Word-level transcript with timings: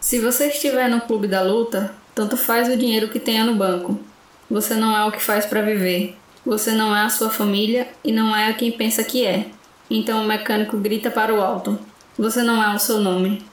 Se 0.00 0.18
você 0.20 0.46
estiver 0.46 0.88
no 0.88 1.02
clube 1.02 1.28
da 1.28 1.42
luta, 1.42 1.94
tanto 2.14 2.38
faz 2.38 2.66
o 2.66 2.78
dinheiro 2.78 3.08
que 3.08 3.20
tenha 3.20 3.44
no 3.44 3.56
banco. 3.56 4.00
Você 4.50 4.74
não 4.74 4.96
é 4.96 5.04
o 5.04 5.12
que 5.12 5.20
faz 5.20 5.44
para 5.44 5.60
viver. 5.60 6.16
Você 6.46 6.72
não 6.72 6.96
é 6.96 7.02
a 7.02 7.10
sua 7.10 7.28
família 7.28 7.86
e 8.02 8.10
não 8.10 8.34
é 8.34 8.48
a 8.48 8.54
quem 8.54 8.72
pensa 8.72 9.04
que 9.04 9.26
é. 9.26 9.48
Então 9.90 10.24
o 10.24 10.26
mecânico 10.26 10.78
grita 10.78 11.10
para 11.10 11.34
o 11.34 11.42
alto: 11.42 11.78
Você 12.16 12.42
não 12.42 12.62
é 12.62 12.74
o 12.74 12.78
seu 12.78 13.00
nome. 13.00 13.49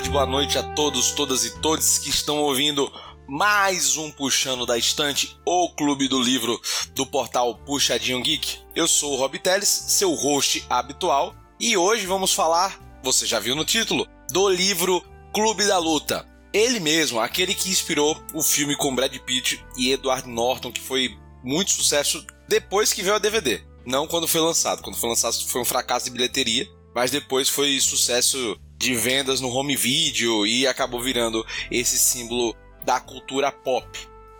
Tarde, 0.00 0.10
boa 0.10 0.26
noite 0.26 0.56
a 0.56 0.62
todos, 0.62 1.10
todas 1.10 1.44
e 1.44 1.60
todos 1.60 1.98
que 1.98 2.08
estão 2.08 2.38
ouvindo 2.38 2.90
mais 3.28 3.98
um 3.98 4.10
Puxando 4.10 4.64
da 4.64 4.78
Estante, 4.78 5.36
o 5.44 5.68
clube 5.74 6.08
do 6.08 6.18
livro 6.18 6.58
do 6.94 7.04
portal 7.04 7.54
Puxadinho 7.66 8.22
Geek. 8.22 8.60
Eu 8.74 8.88
sou 8.88 9.12
o 9.12 9.16
Rob 9.16 9.38
Teles, 9.38 9.68
seu 9.68 10.14
host 10.14 10.64
habitual, 10.70 11.34
e 11.58 11.76
hoje 11.76 12.06
vamos 12.06 12.32
falar, 12.32 12.80
você 13.02 13.26
já 13.26 13.38
viu 13.38 13.54
no 13.54 13.64
título, 13.64 14.06
do 14.30 14.48
livro 14.48 15.04
Clube 15.34 15.66
da 15.66 15.76
Luta. 15.76 16.26
Ele 16.50 16.80
mesmo, 16.80 17.20
aquele 17.20 17.54
que 17.54 17.68
inspirou 17.68 18.18
o 18.32 18.42
filme 18.42 18.74
com 18.76 18.94
Brad 18.94 19.14
Pitt 19.18 19.62
e 19.76 19.92
Edward 19.92 20.26
Norton, 20.26 20.72
que 20.72 20.80
foi 20.80 21.14
muito 21.44 21.72
sucesso 21.72 22.24
depois 22.48 22.92
que 22.92 23.02
veio 23.02 23.16
a 23.16 23.18
DVD. 23.18 23.62
Não 23.84 24.06
quando 24.06 24.26
foi 24.26 24.40
lançado. 24.40 24.82
Quando 24.82 24.96
foi 24.96 25.10
lançado 25.10 25.34
foi 25.46 25.60
um 25.60 25.64
fracasso 25.64 26.06
de 26.06 26.12
bilheteria, 26.12 26.66
mas 26.94 27.10
depois 27.10 27.50
foi 27.50 27.78
sucesso 27.80 28.58
de 28.80 28.94
vendas 28.94 29.42
no 29.42 29.50
home 29.50 29.76
video 29.76 30.46
e 30.46 30.66
acabou 30.66 31.02
virando 31.02 31.46
esse 31.70 31.98
símbolo 31.98 32.56
da 32.82 32.98
cultura 32.98 33.52
pop. 33.52 33.86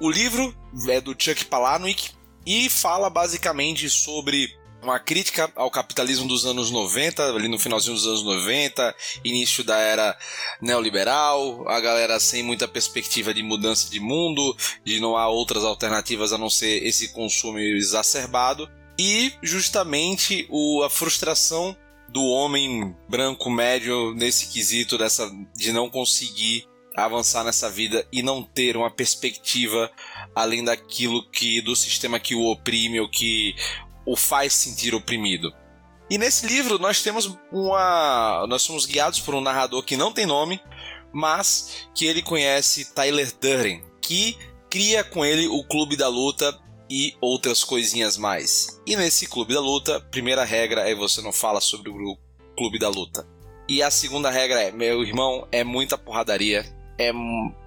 O 0.01 0.11
livro 0.11 0.57
é 0.89 0.99
do 0.99 1.15
Chuck 1.17 1.45
Palahniuk 1.45 2.11
e 2.47 2.71
fala 2.71 3.11
basicamente 3.11 3.91
sobre 3.91 4.59
uma 4.83 4.99
crítica 4.99 5.53
ao 5.55 5.71
capitalismo 5.71 6.27
dos 6.27 6.47
anos 6.47 6.71
90, 6.71 7.35
ali 7.35 7.49
no 7.49 7.59
finalzinho 7.59 7.95
dos 7.95 8.07
anos 8.07 8.23
90, 8.23 8.95
início 9.23 9.63
da 9.63 9.77
era 9.77 10.17
neoliberal, 10.59 11.69
a 11.69 11.79
galera 11.79 12.19
sem 12.19 12.43
muita 12.43 12.67
perspectiva 12.67 13.35
de 13.35 13.43
mudança 13.43 13.91
de 13.91 14.01
mundo, 14.01 14.57
de 14.83 14.99
não 14.99 15.19
há 15.19 15.29
outras 15.29 15.65
alternativas 15.65 16.33
a 16.33 16.39
não 16.39 16.49
ser 16.49 16.83
esse 16.83 17.09
consumo 17.13 17.59
exacerbado, 17.59 18.71
e 18.99 19.35
justamente 19.43 20.47
o, 20.49 20.83
a 20.83 20.89
frustração 20.89 21.77
do 22.13 22.25
homem 22.25 22.95
branco 23.09 23.49
médio 23.51 24.15
nesse 24.15 24.49
quesito 24.49 24.99
dessa 24.99 25.31
de 25.57 25.73
não 25.73 25.89
conseguir 25.89 26.67
avançar 26.97 27.45
nessa 27.45 27.71
vida 27.71 28.07
e 28.13 28.23
não 28.23 28.43
ter 28.43 28.77
uma 28.77 28.91
perspectiva 28.91 29.91
além 30.35 30.65
daquilo 30.65 31.29
que 31.31 31.61
do 31.61 31.75
sistema 31.77 32.19
que 32.19 32.35
o 32.35 32.51
oprime 32.51 33.01
ou 33.01 33.09
que 33.09 33.55
o 34.05 34.17
faz 34.17 34.53
sentir 34.53 34.95
oprimido. 34.95 35.53
E 36.11 36.19
nesse 36.19 36.47
livro 36.47 36.79
nós 36.79 37.03
temos 37.03 37.39
uma 37.53 38.45
nós 38.49 38.63
somos 38.63 38.87
guiados 38.87 39.21
por 39.21 39.35
um 39.35 39.41
narrador 39.41 39.83
que 39.85 39.97
não 39.97 40.13
tem 40.13 40.27
nome, 40.27 40.61
mas 41.13 41.89
que 41.95 42.07
ele 42.07 42.23
conhece 42.23 42.93
Tyler 42.93 43.33
Durden, 43.41 43.83
que 44.01 44.37
cria 44.69 45.05
com 45.05 45.25
ele 45.25 45.47
o 45.47 45.63
Clube 45.65 45.97
da 45.97 46.09
Luta 46.09 46.59
e 46.91 47.15
outras 47.21 47.63
coisinhas 47.63 48.17
mais. 48.17 48.81
E 48.85 48.97
nesse 48.97 49.27
Clube 49.27 49.55
da 49.55 49.61
Luta, 49.61 50.01
primeira 50.01 50.45
regra 50.45 50.91
é 50.91 50.95
você 50.95 51.23
não 51.23 51.33
fala 51.33 51.61
sobre 51.61 51.89
o 51.89 52.19
Clube 52.57 52.79
da 52.79 52.89
Luta. 52.89 53.27
E 53.69 53.81
a 53.83 53.91
segunda 53.91 54.29
regra 54.29 54.61
é, 54.61 54.73
meu 54.73 55.05
irmão, 55.05 55.47
é 55.53 55.63
muita 55.63 55.97
porradaria, 55.97 56.67
é 56.99 57.13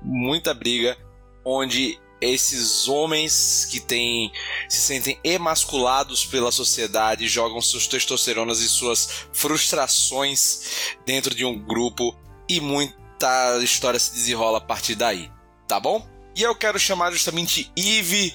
muita 0.02 0.54
briga, 0.54 0.98
onde 1.46 1.98
esses 2.20 2.88
homens 2.88 3.68
que 3.70 3.80
têm 3.80 4.32
se 4.70 4.80
sentem 4.80 5.20
emasculados 5.24 6.26
pela 6.26 6.52
sociedade 6.52 7.28
jogam 7.28 7.62
suas 7.62 7.88
testosteronas 7.88 8.60
e 8.60 8.70
suas 8.70 9.28
frustrações 9.34 10.96
dentro 11.06 11.36
de 11.36 11.46
um 11.46 11.58
grupo 11.58 12.16
e 12.50 12.60
muita 12.60 13.60
história 13.62 14.00
se 14.00 14.14
desenrola 14.14 14.58
a 14.58 14.62
partir 14.62 14.96
daí, 14.96 15.32
tá 15.68 15.80
bom? 15.80 16.06
E 16.36 16.42
eu 16.42 16.56
quero 16.56 16.80
chamar 16.80 17.12
justamente 17.12 17.72
Eve 17.78 18.34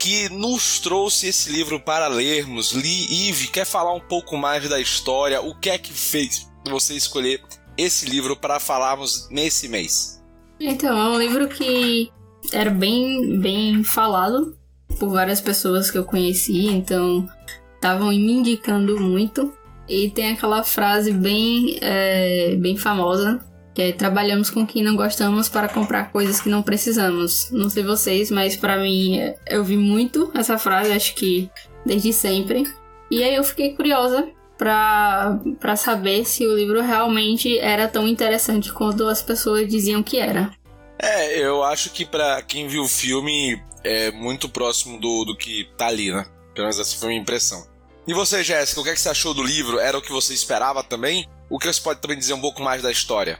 que 0.00 0.30
nos 0.30 0.80
trouxe 0.80 1.26
esse 1.26 1.52
livro 1.52 1.78
para 1.78 2.08
lermos. 2.08 2.72
Li 2.72 3.28
Eve 3.28 3.48
quer 3.48 3.66
falar 3.66 3.92
um 3.92 4.00
pouco 4.00 4.34
mais 4.34 4.66
da 4.66 4.80
história, 4.80 5.42
o 5.42 5.54
que 5.54 5.68
é 5.68 5.76
que 5.76 5.92
fez 5.92 6.50
você 6.66 6.94
escolher 6.94 7.42
esse 7.76 8.06
livro 8.06 8.34
para 8.34 8.58
falarmos 8.58 9.28
nesse 9.30 9.68
mês? 9.68 10.18
Então, 10.58 10.98
é 10.98 11.08
um 11.10 11.18
livro 11.18 11.48
que 11.48 12.10
era 12.50 12.70
bem, 12.70 13.38
bem 13.38 13.84
falado 13.84 14.56
por 14.98 15.10
várias 15.10 15.40
pessoas 15.40 15.90
que 15.90 15.98
eu 15.98 16.04
conheci, 16.04 16.66
então 16.68 17.28
estavam 17.74 18.08
me 18.08 18.32
indicando 18.32 18.98
muito. 18.98 19.52
E 19.86 20.08
tem 20.10 20.32
aquela 20.32 20.62
frase 20.62 21.12
bem, 21.12 21.78
é, 21.82 22.56
bem 22.56 22.76
famosa, 22.76 23.44
que 23.74 23.82
é 23.82 23.92
trabalhamos 23.92 24.50
com 24.50 24.66
quem 24.66 24.82
não 24.82 24.96
gostamos 24.96 25.48
para 25.48 25.68
comprar 25.68 26.10
coisas 26.10 26.40
que 26.40 26.48
não 26.48 26.62
precisamos. 26.62 27.50
Não 27.50 27.70
sei 27.70 27.82
vocês, 27.82 28.30
mas 28.30 28.56
para 28.56 28.76
mim 28.78 29.18
eu 29.46 29.64
vi 29.64 29.76
muito 29.76 30.30
essa 30.34 30.58
frase, 30.58 30.92
acho 30.92 31.14
que 31.14 31.50
desde 31.84 32.12
sempre. 32.12 32.64
E 33.10 33.22
aí 33.22 33.34
eu 33.34 33.44
fiquei 33.44 33.74
curiosa 33.74 34.28
para 34.56 35.76
saber 35.76 36.24
se 36.26 36.46
o 36.46 36.54
livro 36.54 36.82
realmente 36.82 37.58
era 37.58 37.88
tão 37.88 38.06
interessante 38.06 38.72
quanto 38.72 39.08
as 39.08 39.22
pessoas 39.22 39.66
diziam 39.66 40.02
que 40.02 40.18
era. 40.18 40.50
É, 40.98 41.38
eu 41.38 41.64
acho 41.64 41.90
que 41.90 42.04
para 42.04 42.42
quem 42.42 42.68
viu 42.68 42.82
o 42.82 42.88
filme 42.88 43.60
é 43.82 44.10
muito 44.10 44.48
próximo 44.48 45.00
do, 45.00 45.24
do 45.24 45.36
que 45.36 45.66
tá 45.78 45.86
ali, 45.86 46.12
né? 46.12 46.26
Pelo 46.54 46.66
menos 46.66 46.78
essa 46.78 46.96
foi 46.98 47.06
a 47.06 47.10
minha 47.10 47.22
impressão. 47.22 47.66
E 48.06 48.12
você, 48.12 48.44
Jéssica, 48.44 48.80
o 48.80 48.84
que, 48.84 48.90
é 48.90 48.94
que 48.94 49.00
você 49.00 49.08
achou 49.08 49.32
do 49.32 49.42
livro? 49.42 49.78
Era 49.78 49.96
o 49.96 50.02
que 50.02 50.12
você 50.12 50.34
esperava 50.34 50.82
também? 50.82 51.26
O 51.48 51.58
que 51.58 51.66
você 51.66 51.80
pode 51.80 52.00
também 52.00 52.18
dizer 52.18 52.34
um 52.34 52.40
pouco 52.40 52.62
mais 52.62 52.82
da 52.82 52.90
história? 52.90 53.38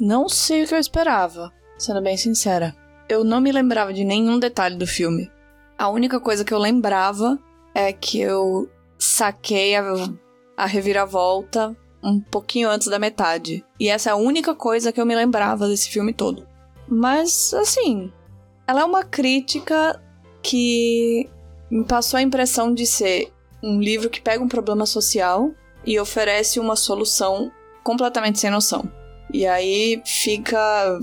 Não 0.00 0.30
sei 0.30 0.62
o 0.62 0.66
que 0.66 0.74
eu 0.74 0.78
esperava, 0.78 1.52
sendo 1.76 2.00
bem 2.00 2.16
sincera. 2.16 2.74
Eu 3.06 3.22
não 3.22 3.38
me 3.38 3.52
lembrava 3.52 3.92
de 3.92 4.02
nenhum 4.02 4.38
detalhe 4.38 4.74
do 4.76 4.86
filme. 4.86 5.30
A 5.76 5.90
única 5.90 6.18
coisa 6.18 6.42
que 6.42 6.54
eu 6.54 6.58
lembrava 6.58 7.38
é 7.74 7.92
que 7.92 8.18
eu 8.18 8.66
saquei 8.98 9.76
a, 9.76 9.84
a 10.56 10.64
reviravolta 10.64 11.76
um 12.02 12.18
pouquinho 12.18 12.70
antes 12.70 12.88
da 12.88 12.98
metade. 12.98 13.62
E 13.78 13.90
essa 13.90 14.08
é 14.08 14.12
a 14.14 14.16
única 14.16 14.54
coisa 14.54 14.90
que 14.90 14.98
eu 14.98 15.04
me 15.04 15.14
lembrava 15.14 15.68
desse 15.68 15.90
filme 15.90 16.14
todo. 16.14 16.48
Mas, 16.88 17.52
assim, 17.52 18.10
ela 18.66 18.80
é 18.80 18.84
uma 18.84 19.04
crítica 19.04 20.02
que 20.42 21.28
me 21.70 21.84
passou 21.84 22.16
a 22.16 22.22
impressão 22.22 22.72
de 22.72 22.86
ser 22.86 23.30
um 23.62 23.78
livro 23.78 24.08
que 24.08 24.22
pega 24.22 24.42
um 24.42 24.48
problema 24.48 24.86
social 24.86 25.50
e 25.84 26.00
oferece 26.00 26.58
uma 26.58 26.74
solução 26.74 27.52
completamente 27.84 28.38
sem 28.38 28.50
noção. 28.50 28.90
E 29.32 29.46
aí 29.46 30.02
fica 30.04 30.98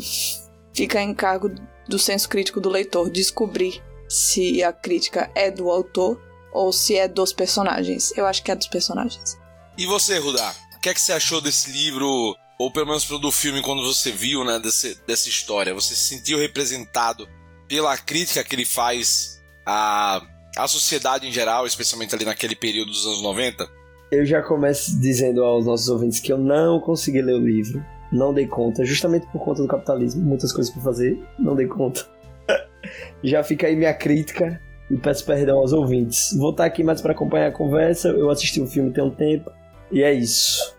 fica 0.73 1.01
em 1.01 1.13
cargo 1.13 1.49
do 1.87 1.97
senso 1.97 2.29
crítico 2.29 2.59
do 2.59 2.69
leitor 2.69 3.09
descobrir 3.09 3.81
se 4.07 4.63
a 4.63 4.71
crítica 4.71 5.31
é 5.33 5.49
do 5.49 5.69
autor 5.69 6.21
ou 6.51 6.71
se 6.71 6.95
é 6.95 7.07
dos 7.07 7.33
personagens. 7.33 8.15
Eu 8.17 8.25
acho 8.25 8.43
que 8.43 8.51
é 8.51 8.55
dos 8.55 8.67
personagens. 8.67 9.37
E 9.77 9.85
você, 9.85 10.17
Rudá? 10.17 10.53
O 10.75 10.79
que 10.79 10.89
é 10.89 10.93
que 10.93 11.01
você 11.01 11.13
achou 11.13 11.41
desse 11.41 11.71
livro 11.71 12.35
ou 12.57 12.71
pelo 12.71 12.87
menos 12.87 13.05
do 13.05 13.31
filme 13.31 13.61
quando 13.61 13.85
você 13.85 14.11
viu, 14.11 14.43
né, 14.43 14.59
desse, 14.59 14.97
dessa 15.05 15.29
história, 15.29 15.73
você 15.73 15.93
se 15.93 16.15
sentiu 16.15 16.39
representado 16.39 17.27
pela 17.67 17.95
crítica 17.97 18.43
que 18.43 18.55
ele 18.55 18.65
faz 18.65 19.39
à, 19.65 20.21
à 20.57 20.67
sociedade 20.67 21.27
em 21.27 21.31
geral, 21.31 21.67
especialmente 21.67 22.15
ali 22.15 22.25
naquele 22.25 22.55
período 22.55 22.91
dos 22.91 23.05
anos 23.05 23.21
90? 23.21 23.67
Eu 24.11 24.25
já 24.25 24.41
começo 24.41 24.99
dizendo 24.99 25.43
aos 25.43 25.65
nossos 25.65 25.87
ouvintes 25.89 26.19
que 26.19 26.31
eu 26.31 26.37
não 26.37 26.79
consegui 26.79 27.21
ler 27.21 27.35
o 27.35 27.45
livro, 27.45 27.85
não 28.11 28.33
dei 28.33 28.47
conta, 28.47 28.85
justamente 28.85 29.27
por 29.27 29.43
conta 29.43 29.61
do 29.61 29.67
capitalismo, 29.67 30.23
muitas 30.23 30.51
coisas 30.53 30.71
para 30.73 30.81
fazer, 30.81 31.19
não 31.37 31.55
dei 31.55 31.67
conta. 31.67 32.05
já 33.23 33.43
fica 33.43 33.67
aí 33.67 33.75
minha 33.75 33.93
crítica 33.93 34.61
e 34.89 34.97
peço 34.97 35.25
perdão 35.25 35.57
aos 35.59 35.73
ouvintes. 35.73 36.35
Vou 36.37 36.51
estar 36.51 36.65
aqui 36.65 36.83
mais 36.83 37.01
para 37.01 37.11
acompanhar 37.11 37.47
a 37.47 37.51
conversa, 37.51 38.09
eu 38.09 38.29
assisti 38.29 38.61
o 38.61 38.67
filme 38.67 38.91
tem 38.91 39.03
um 39.03 39.11
tempo, 39.11 39.51
e 39.91 40.01
é 40.01 40.13
isso. 40.13 40.75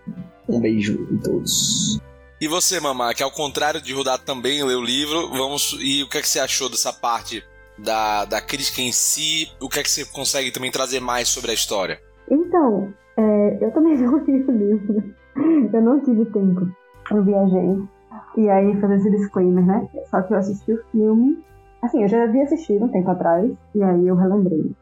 Um 0.49 0.61
beijo 0.61 1.07
em 1.11 1.19
todos. 1.19 2.01
E 2.41 2.47
você, 2.47 2.81
Mamá, 2.81 3.13
que 3.15 3.23
ao 3.23 3.31
contrário 3.31 3.83
de 3.83 3.93
Rudá 3.93 4.17
também 4.17 4.63
leu 4.63 4.79
o 4.79 4.85
livro, 4.85 5.29
vamos. 5.31 5.77
E 5.81 6.03
o 6.05 6.09
que 6.09 6.19
é 6.19 6.21
que 6.23 6.29
você 6.29 6.39
achou 6.39 6.69
dessa 6.69 6.93
parte 6.93 7.45
da, 7.77 8.25
da 8.25 8.41
crítica 8.41 8.81
em 8.81 8.93
si? 8.93 9.49
O 9.61 9.69
que 9.69 9.81
é 9.81 9.83
que 9.83 9.91
você 9.91 10.05
consegue 10.05 10.53
também 10.53 10.71
trazer 10.71 11.01
mais 11.01 11.29
sobre 11.29 11.51
a 11.51 11.55
história? 11.55 12.01
Então, 12.31 12.95
é, 13.17 13.39
É, 13.49 13.65
eu 13.65 13.71
também 13.73 13.97
não 13.99 14.19
li 14.19 14.45
o 14.45 14.53
livro. 14.53 15.15
Eu 15.73 15.83
não 15.83 16.01
tive 16.01 16.25
tempo. 16.27 16.69
Eu 17.11 17.25
viajei. 17.25 17.89
E 18.37 18.49
aí, 18.49 18.81
fazer 18.81 18.97
esse 18.97 19.11
disclaimer, 19.11 19.65
né? 19.65 19.89
Só 20.07 20.23
que 20.23 20.33
eu 20.33 20.39
assisti 20.39 20.73
o 20.73 20.85
filme. 20.91 21.45
Assim, 21.83 22.03
eu 22.03 22.09
já 22.09 22.25
havia 22.25 22.45
assistido 22.45 22.85
um 22.85 22.91
tempo 22.91 23.11
atrás. 23.11 23.51
E 23.75 23.83
aí 23.83 24.07
eu 24.07 24.17
relembrei. 24.17 24.75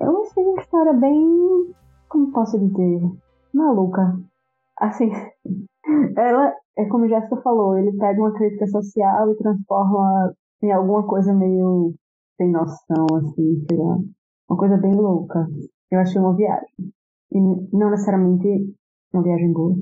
Eu 0.00 0.22
achei 0.22 0.44
uma 0.44 0.60
história 0.60 0.92
bem. 0.92 1.74
Como 2.08 2.32
posso 2.32 2.58
dizer? 2.58 3.00
Maluca. 3.52 4.18
Assim. 4.78 5.10
Ela, 6.16 6.54
é 6.76 6.84
como 6.86 7.04
a 7.04 7.08
Jéssica 7.08 7.36
falou, 7.38 7.78
ele 7.78 7.96
pega 7.96 8.20
uma 8.20 8.32
crítica 8.34 8.66
social 8.66 9.30
e 9.30 9.36
transforma 9.36 10.34
em 10.62 10.70
alguma 10.72 11.06
coisa 11.06 11.32
meio 11.32 11.94
sem 12.36 12.50
noção, 12.50 13.06
assim. 13.16 13.66
Uma 14.48 14.58
coisa 14.58 14.76
bem 14.76 14.94
louca. 14.94 15.46
Eu 15.90 16.00
achei 16.00 16.20
uma 16.20 16.34
viagem. 16.34 16.68
E 17.32 17.40
não 17.72 17.90
necessariamente 17.90 18.74
uma 19.12 19.22
viagem 19.22 19.52
boa. 19.52 19.74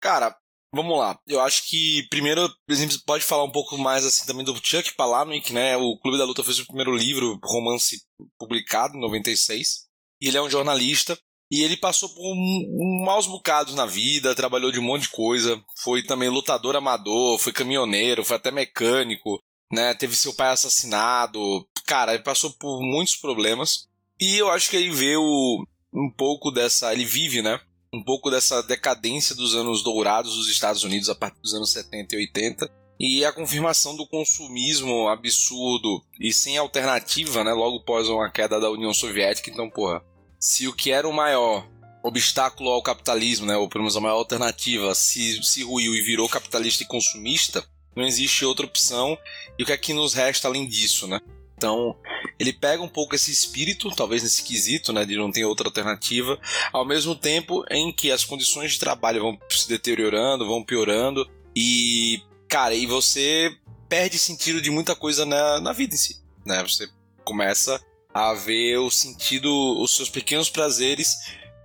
Cara, 0.00 0.34
vamos 0.74 0.98
lá. 0.98 1.18
Eu 1.26 1.40
acho 1.40 1.68
que, 1.68 2.06
primeiro, 2.08 2.52
exemplo, 2.68 2.94
você 2.94 3.02
pode 3.04 3.24
falar 3.24 3.44
um 3.44 3.50
pouco 3.50 3.78
mais 3.78 4.04
assim 4.04 4.26
também 4.26 4.44
do 4.44 4.54
Chuck 4.62 4.94
Palahniuk, 4.94 5.52
né? 5.52 5.76
O 5.76 5.98
Clube 5.98 6.18
da 6.18 6.24
Luta 6.24 6.42
fez 6.42 6.58
o 6.58 6.66
primeiro 6.66 6.94
livro, 6.94 7.38
romance 7.42 8.02
publicado 8.38 8.96
em 8.96 9.00
96. 9.00 9.86
E 10.20 10.28
ele 10.28 10.36
é 10.36 10.42
um 10.42 10.50
jornalista. 10.50 11.18
E 11.50 11.62
ele 11.62 11.76
passou 11.76 12.08
por 12.08 12.22
um, 12.22 12.34
um 12.34 13.04
maus 13.04 13.26
bocados 13.26 13.74
na 13.74 13.86
vida, 13.86 14.34
trabalhou 14.34 14.72
de 14.72 14.80
um 14.80 14.82
monte 14.82 15.02
de 15.02 15.10
coisa. 15.10 15.62
Foi 15.78 16.02
também 16.02 16.28
lutador 16.28 16.74
amador, 16.74 17.38
foi 17.38 17.52
caminhoneiro, 17.52 18.24
foi 18.24 18.36
até 18.36 18.50
mecânico, 18.50 19.38
né? 19.72 19.94
Teve 19.94 20.16
seu 20.16 20.34
pai 20.34 20.50
assassinado. 20.50 21.40
Cara, 21.86 22.14
ele 22.14 22.22
passou 22.22 22.50
por 22.52 22.80
muitos 22.82 23.16
problemas. 23.16 23.86
E 24.20 24.36
eu 24.36 24.50
acho 24.50 24.70
que 24.70 24.76
ele 24.76 24.90
vê 24.90 25.16
o, 25.16 25.64
um 25.92 26.10
pouco 26.16 26.50
dessa. 26.50 26.92
Ele 26.92 27.04
vive, 27.04 27.42
né? 27.42 27.60
Um 27.94 28.02
pouco 28.02 28.28
dessa 28.28 28.60
decadência 28.60 29.36
dos 29.36 29.54
anos 29.54 29.84
dourados 29.84 30.36
dos 30.36 30.48
Estados 30.48 30.82
Unidos 30.82 31.08
a 31.08 31.14
partir 31.14 31.40
dos 31.40 31.54
anos 31.54 31.70
70 31.70 32.16
e 32.16 32.18
80. 32.18 32.70
E 32.98 33.24
a 33.24 33.32
confirmação 33.32 33.94
do 33.94 34.04
consumismo 34.04 35.08
absurdo 35.08 36.02
e 36.18 36.32
sem 36.32 36.56
alternativa, 36.56 37.44
né? 37.44 37.52
Logo 37.52 37.78
após 37.78 38.08
uma 38.08 38.28
queda 38.28 38.58
da 38.58 38.68
União 38.68 38.92
Soviética. 38.92 39.48
Então, 39.48 39.70
porra, 39.70 40.02
se 40.40 40.66
o 40.66 40.72
que 40.72 40.90
era 40.90 41.08
o 41.08 41.12
maior 41.12 41.68
obstáculo 42.02 42.70
ao 42.70 42.82
capitalismo, 42.82 43.46
né? 43.46 43.56
Ou 43.56 43.68
pelo 43.68 43.84
menos 43.84 43.96
a 43.96 44.00
maior 44.00 44.16
alternativa, 44.16 44.92
se, 44.92 45.40
se 45.44 45.62
ruiu 45.62 45.94
e 45.94 46.02
virou 46.02 46.28
capitalista 46.28 46.82
e 46.82 46.86
consumista, 46.86 47.64
não 47.94 48.04
existe 48.04 48.44
outra 48.44 48.66
opção. 48.66 49.16
E 49.56 49.62
o 49.62 49.66
que 49.66 49.72
é 49.72 49.76
que 49.76 49.92
nos 49.92 50.14
resta 50.14 50.48
além 50.48 50.66
disso, 50.66 51.06
né? 51.06 51.20
Então, 51.56 51.96
ele 52.38 52.52
pega 52.52 52.82
um 52.82 52.88
pouco 52.88 53.14
esse 53.14 53.30
espírito, 53.30 53.94
talvez 53.94 54.22
nesse 54.22 54.42
quesito, 54.42 54.92
né, 54.92 55.04
de 55.04 55.16
não 55.16 55.30
ter 55.30 55.44
outra 55.44 55.68
alternativa, 55.68 56.38
ao 56.72 56.84
mesmo 56.84 57.14
tempo 57.14 57.64
em 57.70 57.92
que 57.92 58.10
as 58.10 58.24
condições 58.24 58.72
de 58.72 58.78
trabalho 58.78 59.22
vão 59.22 59.38
se 59.50 59.68
deteriorando, 59.68 60.46
vão 60.46 60.64
piorando, 60.64 61.28
e, 61.54 62.22
cara, 62.48 62.74
e 62.74 62.86
você 62.86 63.56
perde 63.88 64.18
sentido 64.18 64.60
de 64.60 64.70
muita 64.70 64.96
coisa 64.96 65.24
na, 65.24 65.60
na 65.60 65.72
vida 65.72 65.94
em 65.94 65.98
si, 65.98 66.20
né? 66.44 66.62
Você 66.62 66.88
começa 67.24 67.80
a 68.12 68.34
ver 68.34 68.78
o 68.78 68.90
sentido, 68.90 69.50
os 69.80 69.94
seus 69.96 70.08
pequenos 70.08 70.50
prazeres 70.50 71.14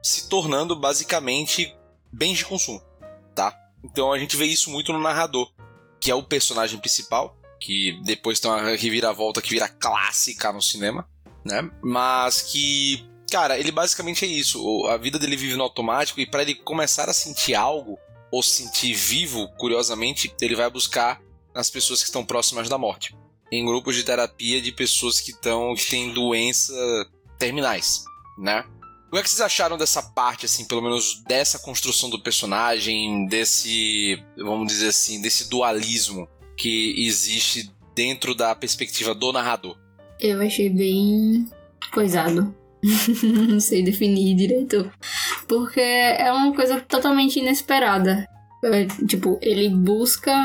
se 0.02 0.30
tornando 0.30 0.76
basicamente 0.76 1.76
bens 2.12 2.38
de 2.38 2.46
consumo, 2.46 2.82
tá? 3.36 3.56
Então 3.84 4.12
a 4.12 4.20
gente 4.20 4.36
vê 4.36 4.46
isso 4.46 4.70
muito 4.70 4.94
no 4.94 5.00
narrador, 5.00 5.52
que 6.00 6.12
é 6.12 6.16
o 6.16 6.24
personagem 6.24 6.80
principal, 6.80 7.38
que 7.60 8.00
depois 8.04 8.40
tem 8.40 8.50
uma 8.50 8.76
reviravolta 8.76 9.42
que 9.42 9.50
vira 9.50 9.68
clássica 9.68 10.52
no 10.54 10.62
cinema, 10.62 11.08
né? 11.46 11.70
Mas 11.84 12.42
que, 12.42 13.06
cara, 13.30 13.60
ele 13.60 13.72
basicamente 13.72 14.26
é 14.26 14.28
isso. 14.28 14.88
A 14.88 14.98
vida 14.98 15.20
dele 15.20 15.36
vive 15.36 15.56
no 15.56 15.64
automático 15.64 16.20
e 16.20 16.26
para 16.26 16.42
ele 16.42 16.56
começar 16.56 17.10
a 17.10 17.14
sentir 17.14 17.56
algo 17.56 17.98
ou 18.32 18.42
se 18.42 18.64
sentir 18.64 18.94
vivo, 18.94 19.48
curiosamente, 19.58 20.34
ele 20.40 20.56
vai 20.56 20.70
buscar 20.70 21.22
nas 21.54 21.70
pessoas 21.70 22.00
que 22.00 22.06
estão 22.06 22.24
próximas 22.24 22.70
da 22.70 22.78
morte, 22.78 23.16
em 23.52 23.66
grupos 23.66 23.96
de 23.96 24.04
terapia 24.04 24.62
de 24.62 24.72
pessoas 24.72 25.20
que 25.20 25.32
estão 25.32 25.74
que 25.76 25.90
têm 25.90 26.14
doenças 26.14 26.76
terminais, 27.38 28.04
né? 28.38 28.64
O 29.08 29.14
que, 29.14 29.18
é 29.18 29.24
que 29.24 29.30
vocês 29.30 29.42
acharam 29.42 29.76
dessa 29.76 30.04
parte, 30.04 30.46
assim, 30.46 30.66
pelo 30.66 30.84
menos 30.84 31.24
dessa 31.24 31.58
construção 31.58 32.12
do 32.12 32.22
personagem, 32.22 33.26
desse, 33.26 34.24
vamos 34.38 34.68
dizer 34.68 34.90
assim, 34.90 35.20
desse 35.20 35.50
dualismo 35.50 36.30
que 36.60 36.94
existe 37.08 37.72
dentro 37.96 38.36
da 38.36 38.54
perspectiva 38.54 39.16
do 39.16 39.32
narrador? 39.32 39.78
Eu 40.20 40.42
achei 40.42 40.70
bem 40.70 41.48
coisado. 41.94 42.54
Não 43.24 43.60
sei 43.62 43.82
definir 43.82 44.36
direito. 44.36 44.92
Porque 45.48 45.80
é 45.80 46.32
uma 46.34 46.54
coisa 46.54 46.82
totalmente 46.82 47.40
inesperada. 47.40 48.28
É, 48.64 48.86
tipo, 49.08 49.40
ele 49.42 49.70
busca 49.70 50.36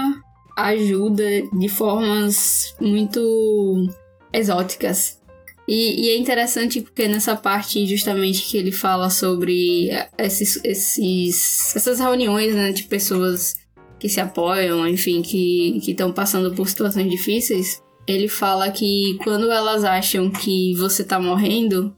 ajuda 0.56 1.24
de 1.52 1.68
formas 1.68 2.76
muito 2.80 3.88
exóticas. 4.32 5.20
E, 5.66 6.06
e, 6.06 6.10
é 6.10 6.16
interessante 6.16 6.80
porque 6.80 7.08
nessa 7.08 7.34
parte 7.34 7.86
justamente 7.86 8.42
que 8.42 8.56
ele 8.56 8.70
fala 8.70 9.08
sobre 9.08 9.88
esses, 10.18 10.60
esses, 10.62 11.74
essas 11.74 11.98
reuniões 11.98 12.54
né, 12.54 12.70
de 12.70 12.82
pessoas 12.84 13.63
que 13.98 14.08
se 14.08 14.20
apoiam, 14.20 14.86
enfim, 14.86 15.22
que 15.22 15.80
estão 15.86 16.12
passando 16.12 16.54
por 16.54 16.68
situações 16.68 17.10
difíceis, 17.10 17.82
ele 18.06 18.28
fala 18.28 18.70
que 18.70 19.18
quando 19.22 19.50
elas 19.50 19.84
acham 19.84 20.30
que 20.30 20.74
você 20.74 21.02
tá 21.02 21.18
morrendo, 21.18 21.94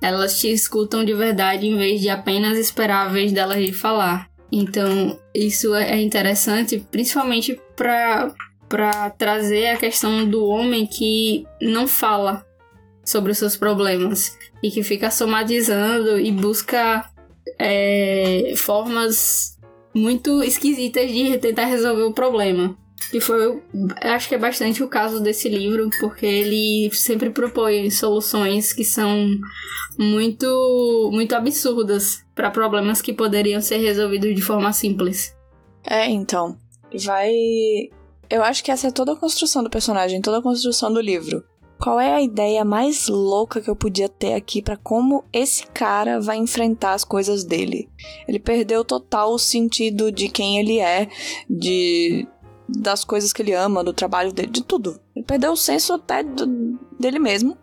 elas 0.00 0.38
te 0.38 0.52
escutam 0.52 1.04
de 1.04 1.14
verdade 1.14 1.66
em 1.66 1.76
vez 1.76 2.00
de 2.00 2.08
apenas 2.08 2.58
esperar 2.58 3.06
a 3.06 3.10
vez 3.10 3.32
delas 3.32 3.64
de 3.64 3.72
falar. 3.72 4.28
Então, 4.50 5.18
isso 5.34 5.74
é 5.74 6.00
interessante, 6.02 6.84
principalmente 6.90 7.58
para 7.74 9.10
trazer 9.16 9.68
a 9.68 9.76
questão 9.76 10.28
do 10.28 10.44
homem 10.44 10.86
que 10.86 11.46
não 11.60 11.88
fala 11.88 12.44
sobre 13.04 13.32
os 13.32 13.38
seus 13.38 13.56
problemas 13.56 14.36
e 14.62 14.70
que 14.70 14.82
fica 14.82 15.10
somatizando 15.10 16.20
e 16.20 16.30
busca 16.30 17.08
é, 17.58 18.52
formas 18.56 19.58
muito 19.94 20.42
esquisitas 20.42 21.10
de 21.10 21.38
tentar 21.38 21.66
resolver 21.66 22.02
o 22.02 22.12
problema. 22.12 22.76
E 23.12 23.20
foi, 23.20 23.62
acho 24.00 24.28
que 24.28 24.34
é 24.34 24.38
bastante 24.38 24.82
o 24.82 24.88
caso 24.88 25.20
desse 25.20 25.48
livro, 25.48 25.90
porque 26.00 26.24
ele 26.24 26.90
sempre 26.92 27.30
propõe 27.30 27.90
soluções 27.90 28.72
que 28.72 28.84
são 28.84 29.28
muito, 29.98 31.10
muito 31.12 31.34
absurdas 31.34 32.24
para 32.34 32.50
problemas 32.50 33.02
que 33.02 33.12
poderiam 33.12 33.60
ser 33.60 33.78
resolvidos 33.78 34.34
de 34.34 34.40
forma 34.40 34.72
simples. 34.72 35.36
É, 35.84 36.08
então. 36.08 36.56
Vai. 37.04 37.32
Eu 38.30 38.42
acho 38.42 38.64
que 38.64 38.70
essa 38.70 38.88
é 38.88 38.90
toda 38.90 39.12
a 39.12 39.16
construção 39.16 39.62
do 39.62 39.68
personagem, 39.68 40.22
toda 40.22 40.38
a 40.38 40.42
construção 40.42 40.92
do 40.92 41.00
livro 41.00 41.44
qual 41.82 41.98
é 41.98 42.14
a 42.14 42.22
ideia 42.22 42.64
mais 42.64 43.08
louca 43.08 43.60
que 43.60 43.68
eu 43.68 43.74
podia 43.74 44.08
ter 44.08 44.34
aqui 44.34 44.62
para 44.62 44.76
como 44.76 45.24
esse 45.32 45.66
cara 45.66 46.20
vai 46.20 46.36
enfrentar 46.36 46.92
as 46.92 47.04
coisas 47.04 47.42
dele. 47.42 47.88
Ele 48.28 48.38
perdeu 48.38 48.84
total 48.84 49.34
o 49.34 49.38
sentido 49.38 50.12
de 50.12 50.28
quem 50.28 50.60
ele 50.60 50.78
é, 50.78 51.08
de 51.50 52.24
das 52.68 53.04
coisas 53.04 53.32
que 53.32 53.42
ele 53.42 53.52
ama, 53.52 53.82
do 53.82 53.92
trabalho 53.92 54.32
dele, 54.32 54.48
de 54.48 54.62
tudo. 54.62 55.00
Ele 55.14 55.24
perdeu 55.24 55.50
o 55.50 55.56
senso 55.56 55.94
até 55.94 56.22
do, 56.22 56.46
dele 57.00 57.18
mesmo 57.18 57.58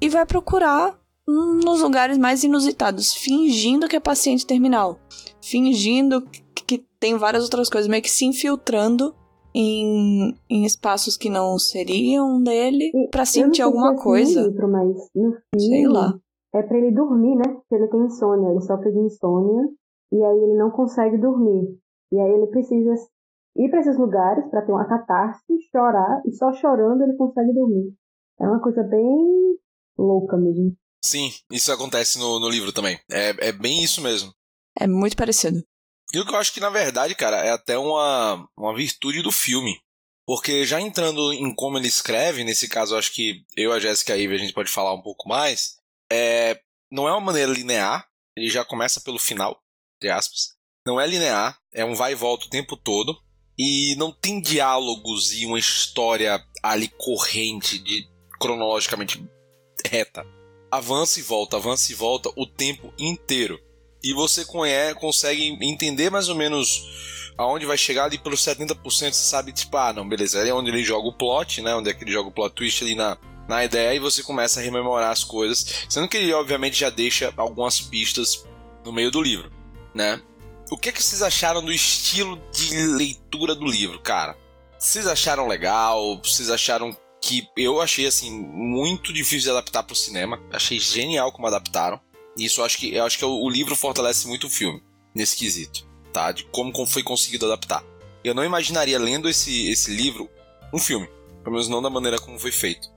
e 0.00 0.08
vai 0.08 0.24
procurar 0.24 0.96
nos 1.26 1.80
lugares 1.80 2.16
mais 2.16 2.44
inusitados, 2.44 3.12
fingindo 3.12 3.88
que 3.88 3.96
é 3.96 4.00
paciente 4.00 4.46
terminal, 4.46 5.00
fingindo 5.42 6.22
que 6.54 6.78
tem 7.00 7.16
várias 7.16 7.42
outras 7.42 7.68
coisas, 7.68 7.88
meio 7.88 8.02
que 8.04 8.10
se 8.10 8.24
infiltrando 8.24 9.12
em, 9.60 10.38
em 10.48 10.64
espaços 10.64 11.16
que 11.16 11.28
não 11.28 11.58
seriam 11.58 12.40
dele 12.40 12.92
para 13.10 13.24
sentir 13.24 13.62
alguma 13.62 13.96
se 13.96 14.02
coisa. 14.04 14.42
Livro, 14.42 14.68
mas 14.70 14.86
no 15.16 15.32
filme, 15.32 15.36
Sei 15.58 15.88
lá. 15.88 16.16
É 16.54 16.62
para 16.62 16.78
ele 16.78 16.92
dormir, 16.92 17.34
né? 17.34 17.42
Porque 17.42 17.74
ele 17.74 17.88
tem 17.88 18.06
insônia, 18.06 18.50
ele 18.50 18.60
sofre 18.60 18.92
de 18.92 19.00
insônia 19.00 19.68
e 20.12 20.22
aí 20.22 20.38
ele 20.38 20.56
não 20.56 20.70
consegue 20.70 21.18
dormir. 21.18 21.76
E 22.12 22.20
aí 22.20 22.30
ele 22.30 22.46
precisa 22.46 22.94
ir 23.56 23.68
para 23.68 23.80
esses 23.80 23.98
lugares 23.98 24.48
para 24.48 24.62
ter 24.62 24.70
uma 24.70 24.86
catarse, 24.86 25.42
chorar 25.72 26.22
e 26.24 26.32
só 26.32 26.52
chorando 26.52 27.02
ele 27.02 27.16
consegue 27.16 27.52
dormir. 27.52 27.92
É 28.40 28.46
uma 28.46 28.62
coisa 28.62 28.84
bem 28.84 29.58
louca 29.98 30.36
mesmo. 30.36 30.72
Sim, 31.04 31.30
isso 31.50 31.72
acontece 31.72 32.18
no, 32.18 32.38
no 32.38 32.48
livro 32.48 32.72
também. 32.72 32.98
É, 33.10 33.48
é 33.48 33.52
bem 33.52 33.82
isso 33.82 34.00
mesmo. 34.00 34.32
É 34.78 34.86
muito 34.86 35.16
parecido. 35.16 35.58
E 36.12 36.18
o 36.18 36.24
que 36.24 36.32
eu 36.32 36.38
acho 36.38 36.52
que, 36.52 36.60
na 36.60 36.70
verdade, 36.70 37.14
cara, 37.14 37.44
é 37.44 37.50
até 37.50 37.76
uma, 37.76 38.48
uma 38.56 38.74
virtude 38.74 39.22
do 39.22 39.30
filme. 39.30 39.78
Porque 40.26 40.66
já 40.66 40.80
entrando 40.80 41.32
em 41.32 41.54
como 41.54 41.78
ele 41.78 41.88
escreve, 41.88 42.44
nesse 42.44 42.68
caso 42.68 42.96
acho 42.96 43.12
que 43.12 43.44
eu, 43.56 43.72
a 43.72 43.80
Jéssica 43.80 44.12
e 44.12 44.20
a 44.20 44.22
Ivy, 44.22 44.34
a 44.34 44.38
gente 44.38 44.52
pode 44.52 44.70
falar 44.70 44.92
um 44.92 45.00
pouco 45.00 45.28
mais, 45.28 45.76
é, 46.10 46.60
não 46.90 47.08
é 47.08 47.12
uma 47.12 47.20
maneira 47.20 47.50
linear, 47.50 48.06
ele 48.36 48.48
já 48.48 48.64
começa 48.64 49.00
pelo 49.00 49.18
final, 49.18 49.62
entre 49.96 50.10
aspas. 50.10 50.54
Não 50.86 51.00
é 51.00 51.06
linear, 51.06 51.58
é 51.72 51.84
um 51.84 51.94
vai 51.94 52.12
e 52.12 52.14
volta 52.14 52.46
o 52.46 52.50
tempo 52.50 52.76
todo. 52.76 53.18
E 53.58 53.96
não 53.96 54.12
tem 54.12 54.40
diálogos 54.40 55.32
e 55.32 55.44
uma 55.44 55.58
história 55.58 56.40
ali 56.62 56.88
corrente, 56.88 57.78
de 57.78 58.08
cronologicamente 58.38 59.22
reta. 59.84 60.24
Avança 60.70 61.18
e 61.18 61.22
volta, 61.22 61.56
avança 61.56 61.90
e 61.90 61.94
volta 61.94 62.30
o 62.36 62.46
tempo 62.46 62.92
inteiro. 62.98 63.60
E 64.02 64.12
você 64.12 64.44
conhece, 64.44 64.94
consegue 64.94 65.58
entender 65.60 66.10
mais 66.10 66.28
ou 66.28 66.34
menos 66.34 67.32
aonde 67.36 67.64
vai 67.64 67.78
chegar 67.78 68.04
ali 68.04 68.18
pelos 68.18 68.40
70%, 68.40 68.82
você 68.82 69.12
sabe, 69.12 69.52
tipo, 69.52 69.76
ah, 69.76 69.92
não, 69.92 70.08
beleza, 70.08 70.46
é 70.46 70.52
onde 70.52 70.70
ele 70.70 70.82
joga 70.82 71.06
o 71.06 71.12
plot, 71.12 71.62
né? 71.62 71.74
Onde 71.74 71.88
é 71.88 71.94
que 71.94 72.02
ele 72.02 72.10
joga 72.10 72.28
o 72.28 72.32
plot 72.32 72.52
twist 72.52 72.82
ali 72.82 72.96
na, 72.96 73.16
na 73.48 73.64
ideia 73.64 73.94
e 73.94 74.00
você 74.00 74.22
começa 74.22 74.58
a 74.58 74.62
rememorar 74.62 75.12
as 75.12 75.22
coisas, 75.22 75.86
sendo 75.88 76.08
que 76.08 76.16
ele 76.16 76.32
obviamente 76.32 76.80
já 76.80 76.90
deixa 76.90 77.32
algumas 77.36 77.80
pistas 77.80 78.44
no 78.84 78.92
meio 78.92 79.10
do 79.10 79.22
livro, 79.22 79.52
né? 79.94 80.20
O 80.70 80.76
que, 80.76 80.90
é 80.90 80.92
que 80.92 81.02
vocês 81.02 81.22
acharam 81.22 81.64
do 81.64 81.72
estilo 81.72 82.38
de 82.52 82.76
leitura 82.76 83.54
do 83.54 83.64
livro, 83.64 84.00
cara? 84.00 84.36
Vocês 84.78 85.06
acharam 85.06 85.46
legal? 85.48 86.20
Vocês 86.22 86.50
acharam 86.50 86.94
que 87.22 87.48
eu 87.56 87.80
achei 87.80 88.06
assim 88.06 88.30
muito 88.30 89.12
difícil 89.12 89.44
de 89.44 89.50
adaptar 89.50 89.82
para 89.82 89.94
o 89.94 89.96
cinema? 89.96 90.38
Achei 90.52 90.78
genial 90.78 91.32
como 91.32 91.46
adaptaram. 91.46 91.98
Isso 92.38 92.60
eu 92.60 92.64
acho 92.64 92.78
que 92.78 92.94
eu 92.94 93.04
acho 93.04 93.18
que 93.18 93.24
o 93.24 93.48
livro 93.48 93.74
fortalece 93.76 94.26
muito 94.28 94.46
o 94.46 94.50
filme 94.50 94.82
nesse 95.14 95.36
quesito, 95.36 95.86
tá? 96.12 96.32
De 96.32 96.44
como 96.44 96.72
foi 96.86 97.02
conseguido 97.02 97.46
adaptar. 97.46 97.84
Eu 98.22 98.34
não 98.34 98.44
imaginaria 98.44 98.98
lendo 98.98 99.28
esse 99.28 99.68
esse 99.68 99.90
livro 99.90 100.28
um 100.72 100.78
filme, 100.78 101.08
pelo 101.42 101.52
menos 101.52 101.68
não 101.68 101.82
da 101.82 101.90
maneira 101.90 102.18
como 102.18 102.38
foi 102.38 102.52
feito. 102.52 102.88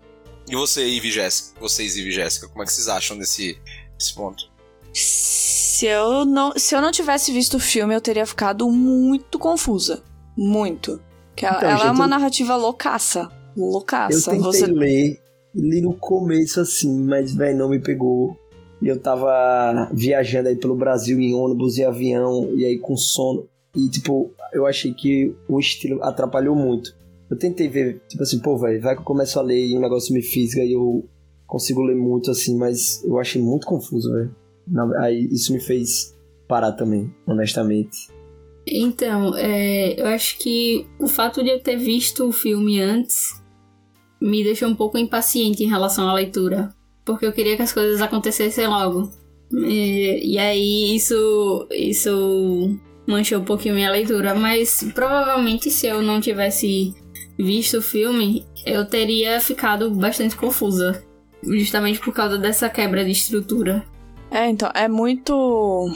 E 0.47 0.55
você, 0.55 0.87
Ivy 0.87 1.11
Jéssica? 1.11 1.59
Vocês, 1.59 1.95
Ivy 1.95 2.11
Jéssica, 2.11 2.47
como 2.47 2.63
é 2.63 2.65
que 2.65 2.73
vocês 2.73 2.87
acham 2.87 3.17
desse, 3.17 3.57
desse 3.97 4.13
ponto? 4.13 4.51
Se 4.93 5.85
eu, 5.85 6.25
não, 6.25 6.53
se 6.57 6.75
eu 6.75 6.81
não 6.81 6.91
tivesse 6.91 7.31
visto 7.31 7.55
o 7.55 7.59
filme, 7.59 7.95
eu 7.95 8.01
teria 8.01 8.25
ficado 8.25 8.69
muito 8.69 9.39
confusa. 9.39 10.03
Muito. 10.37 11.01
Que 11.35 11.45
então, 11.45 11.61
ela, 11.61 11.77
gente, 11.77 11.87
é 11.87 11.91
uma 11.91 12.07
narrativa 12.07 12.55
loucaça. 12.55 13.31
Loucaça. 13.55 14.13
Eu 14.13 14.23
tentei 14.23 14.39
Você... 14.41 14.65
ler, 14.67 15.21
li 15.55 15.81
no 15.81 15.93
começo 15.93 16.59
assim, 16.59 17.03
mas, 17.05 17.33
velho, 17.33 17.57
não 17.57 17.69
me 17.69 17.79
pegou. 17.79 18.37
E 18.81 18.87
eu 18.87 18.99
tava 18.99 19.89
viajando 19.93 20.49
aí 20.49 20.55
pelo 20.55 20.75
Brasil 20.75 21.19
em 21.19 21.33
ônibus 21.33 21.77
e 21.77 21.83
avião, 21.83 22.51
e 22.55 22.65
aí 22.65 22.79
com 22.79 22.97
sono. 22.97 23.47
E, 23.75 23.87
tipo, 23.89 24.31
eu 24.51 24.65
achei 24.65 24.93
que 24.93 25.33
o 25.47 25.59
estilo 25.59 26.03
atrapalhou 26.03 26.55
muito. 26.55 26.95
Eu 27.29 27.37
tentei 27.37 27.69
ver, 27.69 28.01
tipo 28.07 28.23
assim, 28.23 28.39
pô, 28.39 28.57
velho, 28.57 28.81
vai 28.81 28.95
que 28.95 29.01
eu 29.01 29.05
começo 29.05 29.39
a 29.39 29.41
ler 29.41 29.67
e 29.67 29.77
o 29.77 29.79
negócio 29.79 30.13
me 30.13 30.21
fisga 30.21 30.63
e 30.63 30.73
eu 30.73 31.05
consigo 31.47 31.81
ler 31.81 31.95
muito 31.95 32.31
assim, 32.31 32.57
mas 32.57 33.03
eu 33.05 33.17
achei 33.19 33.41
muito 33.41 33.65
confuso, 33.65 34.11
velho. 34.11 34.35
Aí 34.99 35.27
isso 35.31 35.53
me 35.53 35.59
fez 35.59 36.15
parar 36.47 36.73
também, 36.73 37.13
honestamente. 37.25 38.09
Então, 38.67 39.35
é, 39.37 39.99
eu 39.99 40.05
acho 40.07 40.37
que 40.39 40.85
o 40.99 41.07
fato 41.07 41.43
de 41.43 41.49
eu 41.49 41.59
ter 41.61 41.77
visto 41.77 42.27
o 42.27 42.31
filme 42.31 42.81
antes 42.81 43.41
me 44.21 44.43
deixou 44.43 44.69
um 44.69 44.75
pouco 44.75 44.97
impaciente 44.97 45.63
em 45.63 45.67
relação 45.67 46.07
à 46.07 46.13
leitura. 46.13 46.73
Porque 47.05 47.25
eu 47.25 47.33
queria 47.33 47.55
que 47.55 47.61
as 47.61 47.73
coisas 47.73 48.01
acontecessem 48.01 48.67
logo. 48.67 49.11
E, 49.53 50.33
e 50.33 50.37
aí 50.37 50.95
isso, 50.95 51.67
isso 51.71 52.77
manchou 53.07 53.39
um 53.39 53.45
pouquinho 53.45 53.75
minha 53.75 53.91
leitura. 53.91 54.35
Mas 54.35 54.85
provavelmente 54.93 55.69
se 55.69 55.87
eu 55.87 56.01
não 56.01 56.21
tivesse 56.21 56.95
visto 57.37 57.77
o 57.77 57.81
filme, 57.81 58.45
eu 58.65 58.85
teria 58.85 59.39
ficado 59.39 59.89
bastante 59.91 60.35
confusa. 60.35 61.03
Justamente 61.43 61.99
por 61.99 62.13
causa 62.13 62.37
dessa 62.37 62.69
quebra 62.69 63.03
de 63.03 63.11
estrutura. 63.11 63.83
É, 64.29 64.47
então, 64.47 64.71
é 64.75 64.87
muito. 64.87 65.91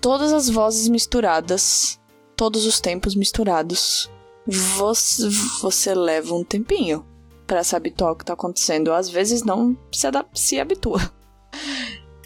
Todas 0.00 0.32
as 0.32 0.48
vozes 0.48 0.86
misturadas, 0.88 1.98
todos 2.36 2.66
os 2.66 2.80
tempos 2.80 3.14
misturados. 3.14 4.10
Você, 4.46 5.28
você 5.60 5.92
leva 5.92 6.32
um 6.32 6.44
tempinho 6.44 7.04
para 7.46 7.64
se 7.64 7.76
habituar 7.76 8.10
ao 8.10 8.16
que 8.16 8.24
tá 8.24 8.32
acontecendo. 8.32 8.92
Às 8.92 9.08
vezes 9.08 9.42
não 9.42 9.76
se, 9.92 10.06
se 10.34 10.60
habitua. 10.60 11.00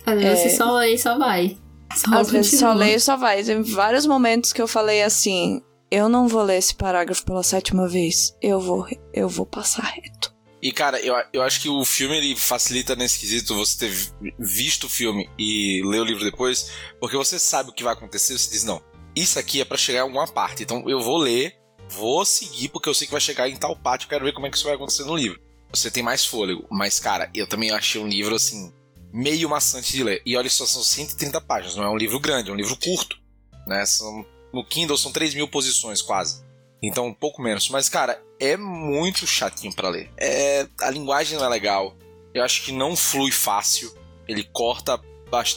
Às 0.06 0.20
vezes 0.20 0.40
é... 0.40 0.48
você 0.48 0.56
só 0.56 0.72
lê 0.72 0.94
e 0.94 0.98
só 0.98 1.18
vai. 1.18 1.58
Só 1.94 2.10
Às 2.10 2.26
continua. 2.26 2.32
vezes 2.32 2.58
só 2.58 2.72
lê 2.72 2.94
e 2.94 3.00
só 3.00 3.16
vai. 3.16 3.42
Tem 3.42 3.62
vários 3.62 4.06
momentos 4.06 4.52
que 4.52 4.62
eu 4.62 4.68
falei 4.68 5.02
assim: 5.02 5.62
eu 5.90 6.08
não 6.08 6.28
vou 6.28 6.42
ler 6.42 6.58
esse 6.58 6.74
parágrafo 6.74 7.24
pela 7.24 7.42
sétima 7.42 7.88
vez. 7.88 8.36
Eu 8.40 8.60
vou, 8.60 8.86
eu 9.12 9.28
vou 9.28 9.44
passar 9.44 9.82
reto. 9.82 10.34
E, 10.62 10.72
cara, 10.72 11.00
eu, 11.00 11.14
eu 11.32 11.42
acho 11.42 11.60
que 11.60 11.68
o 11.68 11.84
filme 11.84 12.16
ele 12.18 12.36
facilita 12.36 12.94
nesse 12.94 13.18
quesito 13.18 13.54
você 13.54 13.78
ter 13.78 14.34
visto 14.38 14.84
o 14.84 14.90
filme 14.90 15.28
e 15.38 15.82
ler 15.84 16.00
o 16.00 16.04
livro 16.04 16.22
depois, 16.22 16.70
porque 17.00 17.16
você 17.16 17.38
sabe 17.38 17.70
o 17.70 17.72
que 17.72 17.82
vai 17.82 17.94
acontecer, 17.94 18.38
você 18.38 18.50
diz, 18.50 18.64
não, 18.64 18.82
isso 19.16 19.38
aqui 19.38 19.62
é 19.62 19.64
para 19.64 19.78
chegar 19.78 20.00
em 20.00 20.02
alguma 20.02 20.26
parte, 20.26 20.62
então 20.62 20.84
eu 20.86 21.00
vou 21.00 21.16
ler, 21.16 21.54
vou 21.90 22.25
seguir, 22.25 22.68
porque 22.68 22.88
eu 22.88 22.94
sei 22.94 23.06
que 23.06 23.12
vai 23.12 23.20
chegar 23.20 23.49
em 23.49 23.56
tal 23.56 23.76
parte, 23.76 24.04
eu 24.04 24.09
quero 24.09 24.25
ver 24.25 24.32
como 24.32 24.47
é 24.47 24.50
que 24.50 24.56
isso 24.56 24.66
vai 24.66 24.75
acontecer 24.75 25.04
no 25.04 25.16
livro. 25.16 25.40
Você 25.73 25.90
tem 25.90 26.02
mais 26.02 26.25
fôlego, 26.25 26.66
mas, 26.70 26.99
cara, 26.99 27.30
eu 27.35 27.47
também 27.47 27.70
achei 27.70 28.00
um 28.00 28.09
livro, 28.09 28.35
assim, 28.35 28.73
meio 29.12 29.49
maçante 29.49 29.92
de 29.92 30.02
ler. 30.02 30.23
E 30.25 30.37
olha 30.37 30.50
só, 30.50 30.66
são 30.66 30.82
130 30.82 31.40
páginas, 31.40 31.76
não 31.76 31.85
é 31.85 31.90
um 31.90 31.97
livro 31.97 32.18
grande, 32.18 32.50
é 32.50 32.52
um 32.52 32.56
livro 32.56 32.76
curto, 32.76 33.18
né? 33.66 33.85
São 33.87 34.25
no 34.52 34.64
Kindle 34.64 34.99
são 34.99 35.12
3 35.12 35.35
mil 35.35 35.49
posições 35.49 36.02
quase. 36.02 36.42
Então, 36.82 37.06
um 37.06 37.14
pouco 37.14 37.42
menos. 37.42 37.68
Mas, 37.68 37.88
cara, 37.88 38.20
é 38.38 38.56
muito 38.56 39.26
chatinho 39.26 39.73
para 39.73 39.88
ler. 39.88 40.11
É, 40.16 40.66
a 40.80 40.90
linguagem 40.90 41.38
não 41.38 41.44
é 41.44 41.49
legal. 41.49 41.94
Eu 42.35 42.42
acho 42.42 42.62
que 42.62 42.73
não 42.73 42.97
flui 42.97 43.30
fácil. 43.30 43.94
Ele 44.26 44.44
corta 44.44 45.00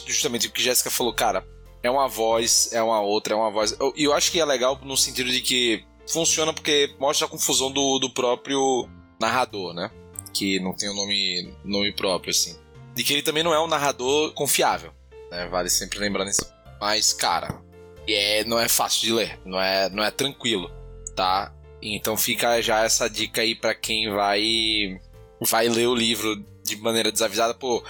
justamente 0.06 0.46
o 0.46 0.52
que 0.52 0.62
Jéssica 0.62 0.90
falou, 0.90 1.12
cara. 1.12 1.46
É 1.82 1.90
uma 1.90 2.08
voz, 2.08 2.72
é 2.72 2.82
uma 2.82 3.00
outra, 3.00 3.34
é 3.34 3.36
uma 3.36 3.50
voz. 3.50 3.72
E 3.72 3.76
eu, 3.78 3.92
eu, 3.96 4.12
acho 4.12 4.30
que 4.30 4.40
é 4.40 4.44
legal 4.44 4.78
no 4.82 4.96
sentido 4.96 5.30
de 5.30 5.40
que 5.40 5.84
funciona 6.06 6.52
porque 6.52 6.94
mostra 6.98 7.26
a 7.26 7.30
confusão 7.30 7.70
do, 7.70 7.98
do 7.98 8.10
próprio 8.10 8.88
narrador, 9.20 9.72
né? 9.74 9.90
Que 10.32 10.58
não 10.60 10.74
tem 10.74 10.88
o 10.88 10.92
um 10.92 10.96
nome, 10.96 11.54
nome 11.64 11.92
próprio, 11.92 12.30
assim. 12.30 12.56
De 12.94 13.02
que 13.02 13.12
ele 13.12 13.22
também 13.22 13.42
não 13.42 13.54
é 13.54 13.60
um 13.60 13.66
narrador 13.66 14.32
confiável. 14.32 14.92
Né? 15.30 15.46
Vale 15.48 15.68
sempre 15.68 15.98
lembrar 15.98 16.24
nisso. 16.24 16.52
Mas, 16.80 17.12
cara, 17.12 17.62
é, 18.06 18.44
não 18.44 18.58
é 18.58 18.68
fácil 18.68 19.02
de 19.02 19.12
ler, 19.12 19.40
não 19.44 19.60
é, 19.60 19.88
não 19.88 20.04
é 20.04 20.10
tranquilo, 20.10 20.70
tá? 21.16 21.52
Então 21.80 22.16
fica 22.16 22.60
já 22.62 22.82
essa 22.84 23.08
dica 23.08 23.42
aí 23.42 23.54
para 23.54 23.74
quem 23.74 24.10
vai 24.10 25.00
vai 25.40 25.68
ler 25.68 25.86
o 25.86 25.94
livro 25.94 26.36
de 26.62 26.76
maneira 26.76 27.12
desavisada, 27.12 27.54
pô, 27.54 27.84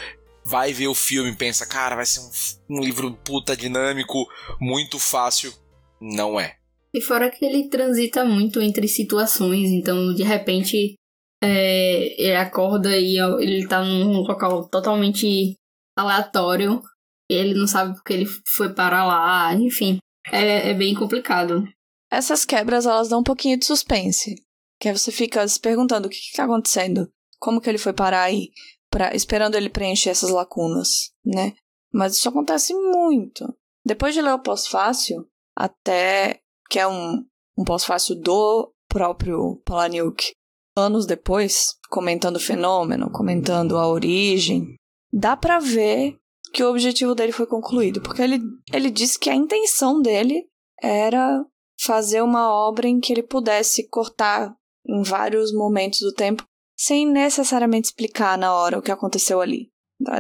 vai 0.45 0.73
ver 0.73 0.89
o 0.89 0.95
filme 0.95 1.31
e 1.31 1.37
pensa, 1.37 1.65
cara, 1.65 1.95
vai 1.95 2.05
ser 2.05 2.21
um, 2.21 2.77
um 2.77 2.81
livro 2.81 3.13
puta 3.25 3.57
dinâmico, 3.57 4.27
muito 4.61 4.99
fácil. 4.99 5.53
Não 6.01 6.39
é. 6.39 6.57
E 6.95 7.01
fora 7.01 7.31
que 7.31 7.45
ele 7.45 7.69
transita 7.69 8.25
muito 8.25 8.61
entre 8.61 8.87
situações, 8.87 9.71
então 9.71 10.15
de 10.15 10.23
repente 10.23 10.95
é, 11.43 12.23
ele 12.23 12.37
acorda 12.37 12.97
e 12.97 13.17
ele 13.19 13.67
tá 13.67 13.83
num 13.83 14.21
local 14.21 14.69
totalmente 14.69 15.57
aleatório, 15.99 16.81
ele 17.29 17.55
não 17.55 17.67
sabe 17.67 17.95
porque 17.95 18.13
ele 18.13 18.27
foi 18.57 18.73
para 18.73 19.05
lá, 19.05 19.53
enfim 19.55 19.99
é, 20.31 20.71
é 20.71 20.75
bem 20.75 20.95
complicado. 20.95 21.65
Essas 22.11 22.45
quebras, 22.45 22.87
elas 22.87 23.09
dão 23.09 23.21
um 23.21 23.25
pouquinho 23.25 23.59
de 23.59 23.67
suspense. 23.67 24.35
Que 24.81 24.89
aí 24.89 24.97
você 24.97 25.11
fica 25.11 25.47
se 25.47 25.61
perguntando 25.61 26.07
o 26.07 26.11
que, 26.11 26.17
que 26.17 26.37
tá 26.37 26.45
acontecendo, 26.45 27.11
como 27.39 27.61
que 27.61 27.69
ele 27.69 27.79
foi 27.79 27.93
parar 27.93 28.23
aí, 28.23 28.51
pra, 28.91 29.15
esperando 29.15 29.55
ele 29.55 29.71
preencher 29.71 30.11
essas 30.11 30.31
lacunas, 30.31 31.13
né? 31.25 31.55
Mas 31.93 32.17
isso 32.17 32.29
acontece 32.29 32.75
muito. 32.75 33.55
Depois 33.85 34.15
de 34.15 34.21
ler 34.23 34.33
o 34.33 34.43
pós-fácil, 34.43 35.27
até 35.57 36.41
que 36.75 36.81
é 36.81 36.89
um, 36.89 37.25
um 37.57 37.63
pós-fácil 37.63 38.17
do 38.17 38.75
próprio 38.89 39.63
Palahniuk, 39.65 40.33
anos 40.77 41.07
depois, 41.07 41.77
comentando 41.89 42.35
o 42.35 42.41
fenômeno, 42.41 43.13
comentando 43.13 43.79
a 43.79 43.87
origem, 43.87 44.75
dá 45.13 45.37
para 45.37 45.61
ver 45.61 46.19
que 46.53 46.65
o 46.65 46.69
objetivo 46.69 47.15
dele 47.15 47.31
foi 47.31 47.47
concluído, 47.47 48.01
porque 48.01 48.21
ele, 48.21 48.41
ele 48.73 48.91
disse 48.91 49.17
que 49.17 49.31
a 49.31 49.37
intenção 49.37 50.03
dele 50.03 50.49
era 50.83 51.47
fazer 51.81 52.23
uma 52.23 52.53
obra 52.53 52.89
em 52.89 52.99
que 52.99 53.13
ele 53.13 53.23
pudesse 53.23 53.89
cortar 53.89 54.53
em 54.85 55.01
vários 55.05 55.55
momentos 55.55 56.01
do 56.01 56.13
tempo, 56.13 56.43
sem 56.77 57.07
necessariamente 57.07 57.87
explicar 57.87 58.37
na 58.37 58.53
hora 58.53 58.81
o 58.81 58.83
que 58.83 58.91
aconteceu 58.91 59.41
ali. 59.41 59.71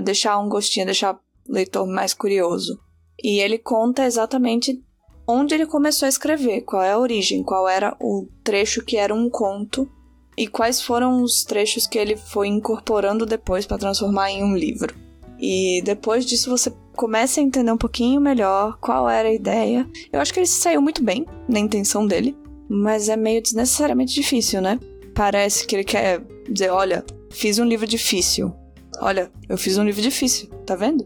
Deixar 0.04 0.38
um 0.38 0.48
gostinho, 0.48 0.86
deixar 0.86 1.16
o 1.16 1.52
leitor 1.52 1.84
mais 1.84 2.14
curioso. 2.14 2.78
E 3.20 3.40
ele 3.40 3.58
conta 3.58 4.04
exatamente 4.04 4.80
onde 5.26 5.54
ele 5.54 5.66
começou 5.66 6.06
a 6.06 6.08
escrever, 6.08 6.62
qual 6.62 6.82
é 6.82 6.92
a 6.92 6.98
origem, 6.98 7.42
qual 7.42 7.68
era 7.68 7.96
o 8.00 8.26
trecho 8.42 8.84
que 8.84 8.96
era 8.96 9.14
um 9.14 9.28
conto 9.30 9.88
e 10.36 10.46
quais 10.46 10.82
foram 10.82 11.22
os 11.22 11.44
trechos 11.44 11.86
que 11.86 11.98
ele 11.98 12.16
foi 12.16 12.48
incorporando 12.48 13.24
depois 13.24 13.66
para 13.66 13.78
transformar 13.78 14.30
em 14.30 14.42
um 14.42 14.56
livro. 14.56 14.94
E 15.38 15.82
depois 15.84 16.24
disso 16.24 16.50
você 16.50 16.72
começa 16.94 17.40
a 17.40 17.42
entender 17.42 17.72
um 17.72 17.76
pouquinho 17.76 18.20
melhor 18.20 18.78
qual 18.80 19.08
era 19.08 19.28
a 19.28 19.34
ideia. 19.34 19.88
Eu 20.12 20.20
acho 20.20 20.32
que 20.32 20.40
ele 20.40 20.46
saiu 20.46 20.80
muito 20.80 21.02
bem 21.02 21.26
na 21.48 21.58
intenção 21.58 22.06
dele, 22.06 22.36
mas 22.68 23.08
é 23.08 23.16
meio 23.16 23.42
desnecessariamente 23.42 24.14
difícil, 24.14 24.60
né? 24.60 24.78
Parece 25.14 25.66
que 25.66 25.76
ele 25.76 25.84
quer 25.84 26.24
dizer, 26.48 26.70
olha, 26.70 27.04
fiz 27.30 27.58
um 27.58 27.64
livro 27.64 27.86
difícil. 27.86 28.52
Olha, 29.00 29.30
eu 29.48 29.58
fiz 29.58 29.76
um 29.76 29.84
livro 29.84 30.00
difícil, 30.00 30.48
tá 30.64 30.76
vendo? 30.76 31.04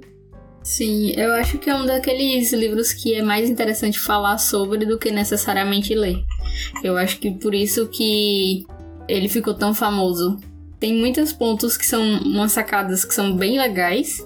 Sim, 0.68 1.14
eu 1.16 1.32
acho 1.32 1.56
que 1.56 1.70
é 1.70 1.74
um 1.74 1.86
daqueles 1.86 2.52
livros 2.52 2.92
que 2.92 3.14
é 3.14 3.22
mais 3.22 3.48
interessante 3.48 3.98
falar 3.98 4.36
sobre 4.36 4.84
do 4.84 4.98
que 4.98 5.10
necessariamente 5.10 5.94
ler. 5.94 6.22
Eu 6.84 6.98
acho 6.98 7.18
que 7.18 7.30
por 7.30 7.54
isso 7.54 7.88
que 7.88 8.66
ele 9.08 9.30
ficou 9.30 9.54
tão 9.54 9.72
famoso 9.72 10.38
tem 10.78 10.92
muitos 10.92 11.32
pontos 11.32 11.74
que 11.74 11.86
são 11.86 12.02
umas 12.18 12.52
sacadas 12.52 13.02
que 13.02 13.14
são 13.14 13.34
bem 13.34 13.58
legais 13.58 14.22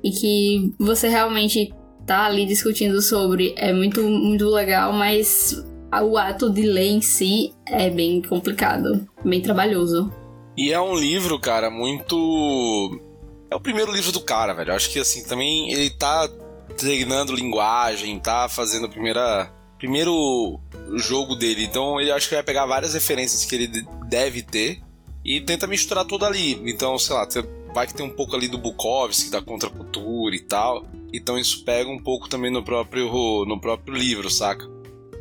e 0.00 0.12
que 0.12 0.72
você 0.78 1.08
realmente 1.08 1.74
tá 2.06 2.24
ali 2.26 2.46
discutindo 2.46 3.02
sobre 3.02 3.52
é 3.56 3.72
muito, 3.72 4.00
muito 4.00 4.46
legal, 4.46 4.92
mas 4.92 5.60
o 6.04 6.16
ato 6.16 6.48
de 6.50 6.62
ler 6.62 6.86
em 6.86 7.00
si 7.00 7.52
é 7.66 7.90
bem 7.90 8.22
complicado, 8.22 9.08
bem 9.24 9.40
trabalhoso. 9.40 10.08
E 10.56 10.72
é 10.72 10.80
um 10.80 10.94
livro, 10.94 11.36
cara, 11.40 11.68
muito. 11.68 13.09
É 13.50 13.56
o 13.56 13.60
primeiro 13.60 13.92
livro 13.92 14.12
do 14.12 14.20
cara, 14.20 14.52
velho. 14.52 14.70
Eu 14.70 14.76
acho 14.76 14.90
que 14.90 14.98
assim, 14.98 15.24
também 15.24 15.72
ele 15.72 15.90
tá 15.90 16.28
treinando 16.76 17.34
linguagem, 17.34 18.18
tá 18.18 18.48
fazendo 18.48 18.86
a 18.86 18.88
primeira. 18.88 19.52
Primeiro 19.76 20.60
jogo 20.96 21.34
dele. 21.34 21.64
Então 21.64 22.00
ele 22.00 22.12
acho 22.12 22.28
que 22.28 22.34
vai 22.34 22.44
pegar 22.44 22.66
várias 22.66 22.94
referências 22.94 23.44
que 23.44 23.54
ele 23.54 23.86
deve 24.08 24.42
ter 24.42 24.80
e 25.24 25.40
tenta 25.40 25.66
misturar 25.66 26.04
tudo 26.04 26.24
ali. 26.24 26.60
Então, 26.70 26.98
sei 26.98 27.16
lá, 27.16 27.26
vai 27.74 27.86
que 27.86 27.94
tem 27.94 28.04
um 28.04 28.10
pouco 28.10 28.36
ali 28.36 28.46
do 28.46 28.58
Bukowski, 28.58 29.30
da 29.30 29.42
contracultura 29.42 30.34
e 30.34 30.40
tal. 30.40 30.84
Então 31.12 31.38
isso 31.38 31.64
pega 31.64 31.90
um 31.90 31.98
pouco 31.98 32.28
também 32.28 32.50
no 32.50 32.62
próprio, 32.62 33.44
no 33.46 33.60
próprio 33.60 33.94
livro, 33.94 34.30
saca? 34.30 34.68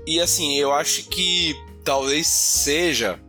E 0.05 0.19
assim, 0.19 0.55
eu 0.55 0.73
acho 0.73 1.07
que 1.07 1.55
talvez 1.83 2.27
seja 2.27 3.19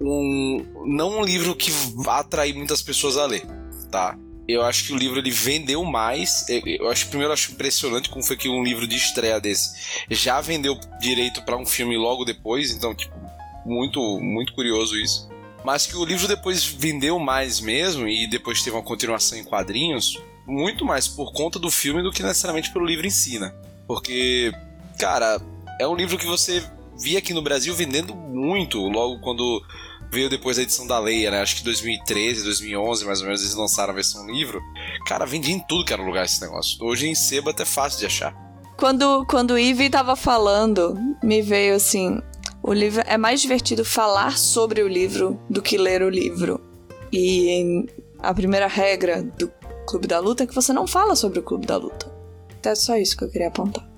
um 0.00 0.64
não 0.86 1.18
um 1.18 1.24
livro 1.24 1.54
que 1.54 1.70
vá 1.70 2.20
atrair 2.20 2.54
muitas 2.54 2.82
pessoas 2.82 3.16
a 3.16 3.26
ler, 3.26 3.46
tá? 3.90 4.18
Eu 4.50 4.62
acho 4.62 4.84
que 4.84 4.92
o 4.92 4.96
livro 4.96 5.18
ele 5.18 5.30
vendeu 5.30 5.84
mais. 5.84 6.46
Eu 6.48 6.90
acho 6.90 7.08
primeiro 7.08 7.30
eu 7.30 7.34
acho 7.34 7.52
impressionante 7.52 8.08
como 8.08 8.24
foi 8.24 8.36
que 8.36 8.48
um 8.48 8.62
livro 8.62 8.86
de 8.86 8.96
estreia 8.96 9.40
desse 9.40 10.04
já 10.10 10.40
vendeu 10.40 10.78
direito 11.00 11.42
para 11.42 11.56
um 11.56 11.66
filme 11.66 11.96
logo 11.96 12.24
depois, 12.24 12.70
então 12.70 12.94
tipo 12.94 13.14
muito 13.64 14.00
muito 14.20 14.52
curioso 14.54 14.96
isso. 14.96 15.28
Mas 15.64 15.86
que 15.86 15.96
o 15.96 16.04
livro 16.04 16.26
depois 16.26 16.64
vendeu 16.64 17.18
mais 17.18 17.60
mesmo 17.60 18.08
e 18.08 18.26
depois 18.26 18.62
teve 18.62 18.76
uma 18.76 18.82
continuação 18.82 19.38
em 19.38 19.44
quadrinhos, 19.44 20.18
muito 20.46 20.84
mais 20.84 21.06
por 21.06 21.32
conta 21.32 21.58
do 21.58 21.70
filme 21.70 22.02
do 22.02 22.10
que 22.10 22.22
necessariamente 22.22 22.72
pelo 22.72 22.86
livro 22.86 23.06
em 23.06 23.10
si, 23.10 23.38
né? 23.38 23.52
Porque, 23.86 24.52
cara, 24.98 25.40
é 25.78 25.86
um 25.86 25.94
livro 25.94 26.16
que 26.16 26.26
você 26.26 26.64
via 26.98 27.18
aqui 27.18 27.34
no 27.34 27.42
Brasil 27.42 27.74
vendendo 27.74 28.14
muito 28.14 28.78
logo 28.88 29.20
quando 29.20 29.62
veio 30.10 30.28
depois 30.28 30.58
a 30.58 30.62
edição 30.62 30.86
da 30.86 30.98
Leia, 30.98 31.30
né? 31.30 31.40
Acho 31.40 31.56
que 31.56 31.64
2013, 31.64 32.44
2011, 32.44 33.04
mais 33.04 33.20
ou 33.20 33.26
menos, 33.26 33.42
eles 33.42 33.54
lançaram 33.54 33.92
a 33.92 33.94
versão 33.94 34.26
livro. 34.26 34.60
Cara, 35.06 35.24
vendia 35.24 35.54
em 35.54 35.60
tudo 35.60 35.84
que 35.84 35.92
era 35.92 36.02
lugar 36.02 36.24
esse 36.24 36.40
negócio. 36.40 36.76
Hoje 36.84 37.08
em 37.08 37.14
sebo 37.14 37.50
é 37.50 37.52
até 37.52 37.64
fácil 37.64 38.00
de 38.00 38.06
achar. 38.06 38.34
Quando, 38.76 39.24
quando 39.26 39.52
o 39.52 39.58
Ivy 39.58 39.90
tava 39.90 40.16
falando, 40.16 40.98
me 41.22 41.42
veio 41.42 41.76
assim: 41.76 42.20
o 42.62 42.72
livro 42.72 43.02
é 43.06 43.16
mais 43.16 43.40
divertido 43.40 43.84
falar 43.84 44.36
sobre 44.36 44.82
o 44.82 44.88
livro 44.88 45.40
do 45.48 45.62
que 45.62 45.78
ler 45.78 46.02
o 46.02 46.08
livro. 46.08 46.60
E 47.12 47.86
a 48.18 48.32
primeira 48.34 48.66
regra 48.66 49.22
do 49.22 49.50
Clube 49.86 50.06
da 50.06 50.18
Luta 50.18 50.44
é 50.44 50.46
que 50.46 50.54
você 50.54 50.72
não 50.72 50.86
fala 50.86 51.16
sobre 51.16 51.38
o 51.40 51.42
Clube 51.42 51.66
da 51.66 51.76
Luta. 51.76 52.10
Então 52.58 52.72
é 52.72 52.74
só 52.74 52.96
isso 52.96 53.16
que 53.16 53.24
eu 53.24 53.30
queria 53.30 53.48
apontar. 53.48 53.89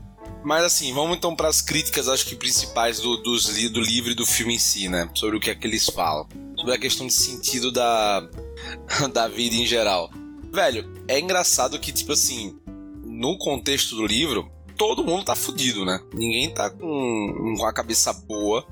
Mas 0.44 0.64
assim, 0.64 0.92
vamos 0.92 1.16
então 1.16 1.36
para 1.36 1.48
as 1.48 1.60
críticas, 1.60 2.08
acho 2.08 2.26
que 2.26 2.34
principais 2.34 3.00
do, 3.00 3.16
do 3.16 3.80
livro 3.80 4.10
e 4.10 4.14
do 4.14 4.26
filme 4.26 4.54
em 4.54 4.58
si, 4.58 4.88
né? 4.88 5.08
Sobre 5.14 5.36
o 5.36 5.40
que 5.40 5.50
é 5.50 5.54
que 5.54 5.66
eles 5.66 5.86
falam. 5.86 6.26
Sobre 6.56 6.74
a 6.74 6.78
questão 6.78 7.06
de 7.06 7.12
sentido 7.12 7.70
da, 7.70 8.28
da 9.12 9.28
vida 9.28 9.54
em 9.54 9.66
geral. 9.66 10.10
Velho, 10.52 10.92
é 11.08 11.18
engraçado 11.18 11.78
que, 11.78 11.92
tipo 11.92 12.12
assim, 12.12 12.58
no 13.04 13.38
contexto 13.38 13.94
do 13.94 14.04
livro, 14.04 14.50
todo 14.76 15.04
mundo 15.04 15.24
tá 15.24 15.34
fudido, 15.34 15.84
né? 15.84 16.00
Ninguém 16.12 16.52
tá 16.52 16.68
com, 16.70 17.54
com 17.56 17.66
a 17.66 17.72
cabeça 17.72 18.12
boa, 18.12 18.66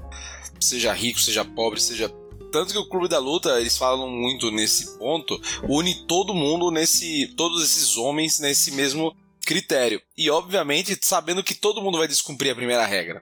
seja 0.60 0.92
rico, 0.92 1.20
seja 1.20 1.44
pobre, 1.44 1.80
seja 1.80 2.12
tanto 2.50 2.72
que 2.72 2.78
o 2.78 2.88
Clube 2.88 3.08
da 3.08 3.18
Luta, 3.18 3.60
eles 3.60 3.78
falam 3.78 4.10
muito 4.10 4.50
nesse 4.50 4.98
ponto, 4.98 5.40
une 5.68 5.94
todo 6.06 6.34
mundo 6.34 6.70
nesse. 6.70 7.28
Todos 7.36 7.62
esses 7.62 7.96
homens 7.96 8.40
nesse 8.40 8.72
mesmo 8.72 9.14
critério. 9.50 10.00
E, 10.16 10.30
obviamente, 10.30 10.96
sabendo 11.02 11.42
que 11.42 11.56
todo 11.56 11.82
mundo 11.82 11.98
vai 11.98 12.06
descumprir 12.06 12.52
a 12.52 12.54
primeira 12.54 12.86
regra. 12.86 13.20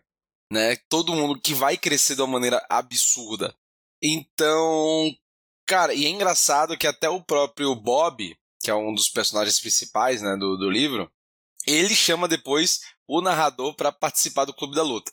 Né? 0.52 0.76
Todo 0.90 1.14
mundo 1.14 1.40
que 1.40 1.54
vai 1.54 1.78
crescer 1.78 2.14
de 2.14 2.20
uma 2.20 2.34
maneira 2.34 2.62
absurda. 2.68 3.54
Então, 4.02 5.10
cara, 5.66 5.94
e 5.94 6.04
é 6.04 6.08
engraçado 6.10 6.76
que 6.76 6.86
até 6.86 7.08
o 7.08 7.22
próprio 7.22 7.74
Bob, 7.74 8.36
que 8.60 8.70
é 8.70 8.74
um 8.74 8.92
dos 8.92 9.08
personagens 9.08 9.58
principais 9.58 10.20
né, 10.20 10.36
do, 10.36 10.58
do 10.58 10.70
livro, 10.70 11.10
ele 11.66 11.94
chama 11.94 12.28
depois 12.28 12.80
o 13.06 13.22
narrador 13.22 13.74
para 13.74 13.90
participar 13.90 14.44
do 14.44 14.52
Clube 14.52 14.76
da 14.76 14.82
Luta. 14.82 15.10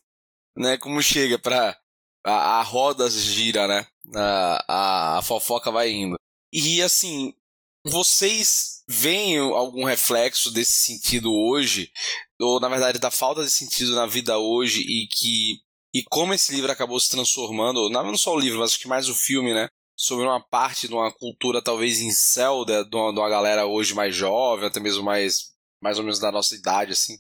Né? 0.58 0.78
Como 0.78 1.02
chega 1.02 1.40
pra. 1.40 1.80
A, 2.26 2.60
a 2.60 2.62
roda 2.62 3.10
gira, 3.10 3.68
né? 3.68 3.88
A, 4.16 4.66
a, 4.68 5.18
a 5.20 5.22
fofoca 5.22 5.72
vai 5.72 5.92
indo. 5.92 6.18
E 6.52 6.82
assim, 6.82 7.34
vocês 7.86 8.84
veem 8.88 9.38
algum 9.38 9.84
reflexo 9.84 10.52
desse 10.52 10.74
sentido 10.74 11.32
hoje? 11.32 11.92
Ou, 12.40 12.60
na 12.60 12.68
verdade, 12.68 13.00
da 13.00 13.12
falta 13.12 13.44
de 13.44 13.52
sentido 13.52 13.96
na 13.96 14.06
vida 14.06 14.38
hoje 14.38 14.82
e 14.82 15.08
que. 15.08 15.60
E 15.94 16.04
como 16.10 16.34
esse 16.34 16.54
livro 16.54 16.72
acabou 16.72 17.00
se 17.00 17.10
transformando, 17.10 17.90
não 17.90 18.18
só 18.18 18.36
o 18.36 18.40
livro, 18.40 18.60
mas 18.60 18.72
acho 18.72 18.80
que 18.82 18.88
mais 18.88 19.08
o 19.08 19.16
filme, 19.16 19.54
né? 19.54 19.68
Sobre 19.98 20.26
uma 20.26 20.42
parte 20.42 20.90
de 20.90 20.94
uma 20.94 21.10
cultura 21.10 21.62
talvez 21.62 22.02
em 22.02 22.12
céu 22.12 22.66
de, 22.66 22.84
de, 22.84 22.96
uma, 22.98 23.14
de 23.14 23.20
uma 23.20 23.30
galera 23.30 23.66
hoje 23.66 23.94
mais 23.94 24.14
jovem, 24.14 24.68
até 24.68 24.82
mesmo 24.82 25.04
mais, 25.04 25.54
mais 25.82 25.98
ou 25.98 26.04
menos 26.04 26.20
da 26.20 26.34
nossa 26.34 26.54
idade, 26.54 26.92
assim. 26.92 27.18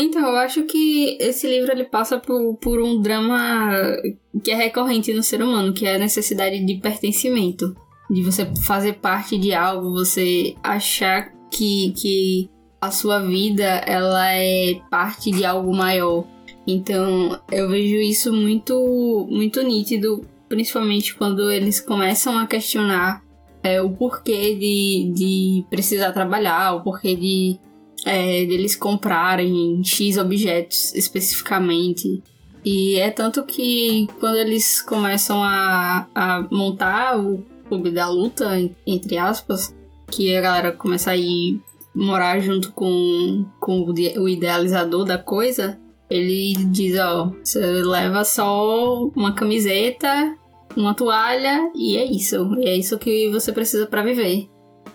Então, 0.00 0.28
eu 0.28 0.36
acho 0.38 0.64
que 0.64 1.16
esse 1.20 1.46
livro 1.46 1.70
ele 1.70 1.84
passa 1.84 2.18
por, 2.18 2.56
por 2.56 2.82
um 2.82 3.00
drama 3.00 3.96
que 4.42 4.50
é 4.50 4.56
recorrente 4.56 5.14
no 5.14 5.22
ser 5.22 5.40
humano, 5.40 5.72
que 5.72 5.86
é 5.86 5.94
a 5.94 5.98
necessidade 5.98 6.64
de 6.66 6.80
pertencimento 6.80 7.76
de 8.10 8.22
você 8.22 8.46
fazer 8.64 8.94
parte 8.94 9.36
de 9.36 9.52
algo, 9.52 9.92
você 9.92 10.54
achar 10.62 11.32
que, 11.50 11.92
que 11.92 12.50
a 12.80 12.90
sua 12.90 13.20
vida 13.20 13.64
ela 13.64 14.32
é 14.32 14.80
parte 14.90 15.30
de 15.30 15.44
algo 15.44 15.74
maior. 15.74 16.24
Então 16.66 17.40
eu 17.50 17.68
vejo 17.68 17.96
isso 17.96 18.32
muito 18.32 19.26
muito 19.30 19.62
nítido, 19.62 20.24
principalmente 20.48 21.14
quando 21.14 21.50
eles 21.50 21.80
começam 21.80 22.38
a 22.38 22.46
questionar 22.46 23.22
é, 23.62 23.80
o 23.80 23.90
porquê 23.90 24.54
de, 24.54 25.12
de 25.14 25.64
precisar 25.68 26.12
trabalhar, 26.12 26.74
o 26.74 26.82
porquê 26.82 27.16
de 27.16 27.58
é, 28.04 28.44
deles 28.44 28.76
comprarem 28.76 29.82
X 29.82 30.16
objetos 30.16 30.94
especificamente. 30.94 32.22
E 32.64 32.96
é 32.96 33.10
tanto 33.10 33.44
que 33.44 34.08
quando 34.18 34.36
eles 34.36 34.82
começam 34.82 35.42
a, 35.42 36.06
a 36.14 36.46
montar 36.50 37.18
o 37.18 37.44
clube 37.68 37.90
da 37.90 38.08
luta, 38.08 38.46
entre 38.86 39.18
aspas, 39.18 39.74
que 40.10 40.34
a 40.36 40.40
galera 40.40 40.72
começa 40.72 41.10
a 41.10 41.16
ir 41.16 41.60
morar 41.94 42.40
junto 42.40 42.72
com, 42.72 43.44
com 43.58 43.82
o 43.82 44.28
idealizador 44.28 45.04
da 45.04 45.16
coisa, 45.16 45.78
ele 46.08 46.54
diz, 46.66 46.98
ó, 46.98 47.32
você 47.42 47.58
leva 47.58 48.22
só 48.24 49.08
uma 49.16 49.32
camiseta, 49.32 50.36
uma 50.76 50.94
toalha 50.94 51.70
e 51.74 51.96
é 51.96 52.04
isso. 52.04 52.54
E 52.58 52.68
é 52.68 52.76
isso 52.76 52.98
que 52.98 53.30
você 53.30 53.52
precisa 53.52 53.86
para 53.86 54.02
viver. 54.02 54.48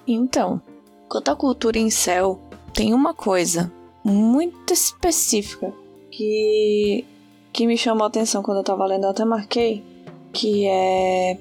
Então, 0.08 0.62
quanto 1.10 1.30
à 1.30 1.36
cultura 1.36 1.78
em 1.78 1.90
céu, 1.90 2.40
tem 2.74 2.94
uma 2.94 3.14
coisa 3.14 3.72
muito 4.04 4.74
específica 4.74 5.74
que 6.10 7.06
que 7.54 7.68
me 7.68 7.78
chamou 7.78 8.06
a 8.06 8.08
atenção 8.08 8.42
quando 8.42 8.60
eu 8.60 8.64
tava 8.64 8.86
lendo, 8.86 9.04
eu 9.04 9.10
até 9.10 9.26
marquei, 9.26 9.84
que 10.32 10.66
é 10.66 11.38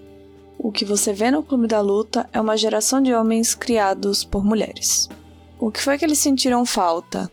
o 0.62 0.70
que 0.70 0.84
você 0.84 1.14
vê 1.14 1.30
no 1.30 1.42
Clube 1.42 1.66
da 1.66 1.80
Luta 1.80 2.28
é 2.34 2.40
uma 2.40 2.54
geração 2.54 3.00
de 3.00 3.14
homens 3.14 3.54
criados 3.54 4.24
por 4.24 4.44
mulheres. 4.44 5.08
O 5.58 5.70
que 5.70 5.80
foi 5.80 5.96
que 5.96 6.04
eles 6.04 6.18
sentiram 6.18 6.66
falta 6.66 7.32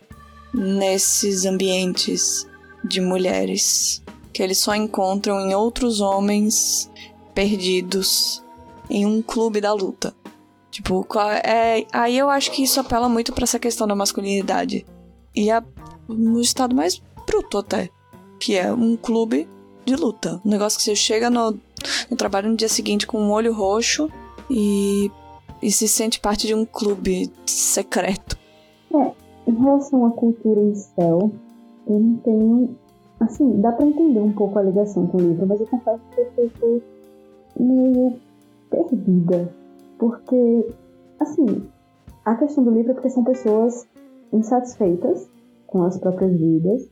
nesses 0.52 1.44
ambientes 1.44 2.48
de 2.82 3.02
mulheres 3.02 4.02
que 4.32 4.42
eles 4.42 4.56
só 4.56 4.74
encontram 4.74 5.38
em 5.40 5.54
outros 5.54 6.00
homens 6.00 6.90
perdidos 7.34 8.42
em 8.88 9.04
um 9.04 9.20
clube 9.20 9.60
da 9.60 9.74
luta? 9.74 10.14
Tipo, 10.70 11.06
é, 11.44 11.86
aí 11.92 12.16
eu 12.16 12.30
acho 12.30 12.50
que 12.50 12.62
isso 12.62 12.80
apela 12.80 13.10
muito 13.10 13.34
para 13.34 13.44
essa 13.44 13.58
questão 13.58 13.86
da 13.86 13.94
masculinidade. 13.94 14.86
E 15.34 15.50
a, 15.50 15.62
no 16.08 16.40
estado 16.40 16.74
mais 16.74 17.02
bruto 17.26 17.58
até, 17.58 17.90
que 18.40 18.56
é 18.56 18.72
um 18.72 18.96
clube 18.96 19.46
de 19.84 19.96
luta. 19.96 20.40
Um 20.44 20.48
negócio 20.48 20.78
que 20.78 20.84
você 20.84 20.96
chega 20.96 21.28
no, 21.28 21.58
no 22.10 22.16
trabalho 22.16 22.50
no 22.50 22.56
dia 22.56 22.68
seguinte 22.68 23.06
com 23.06 23.18
um 23.18 23.30
olho 23.30 23.52
roxo 23.52 24.10
e, 24.50 25.10
e 25.62 25.70
se 25.70 25.86
sente 25.88 26.20
parte 26.20 26.46
de 26.46 26.54
um 26.54 26.64
clube 26.64 27.30
secreto. 27.46 28.36
É, 28.94 29.12
em 29.46 29.54
relação 29.54 30.06
à 30.06 30.10
cultura 30.10 30.60
em 30.60 30.74
céu, 30.74 31.30
eu 31.86 31.98
não 31.98 32.16
tenho. 32.16 32.76
Assim, 33.20 33.60
dá 33.60 33.72
pra 33.72 33.84
entender 33.84 34.20
um 34.20 34.32
pouco 34.32 34.58
a 34.58 34.62
ligação 34.62 35.06
com 35.08 35.18
o 35.18 35.20
livro, 35.20 35.46
mas 35.46 35.60
eu 35.60 35.66
confesso 35.66 36.00
que 36.14 36.20
eu 36.20 36.50
fico 36.50 36.82
meio 37.58 38.14
perdida. 38.70 39.52
Porque, 39.98 40.66
assim, 41.18 41.66
a 42.24 42.36
questão 42.36 42.62
do 42.62 42.70
livro 42.70 42.92
é 42.92 42.94
porque 42.94 43.10
são 43.10 43.24
pessoas 43.24 43.86
insatisfeitas 44.32 45.28
com 45.66 45.82
as 45.82 45.98
próprias 45.98 46.32
vidas. 46.32 46.88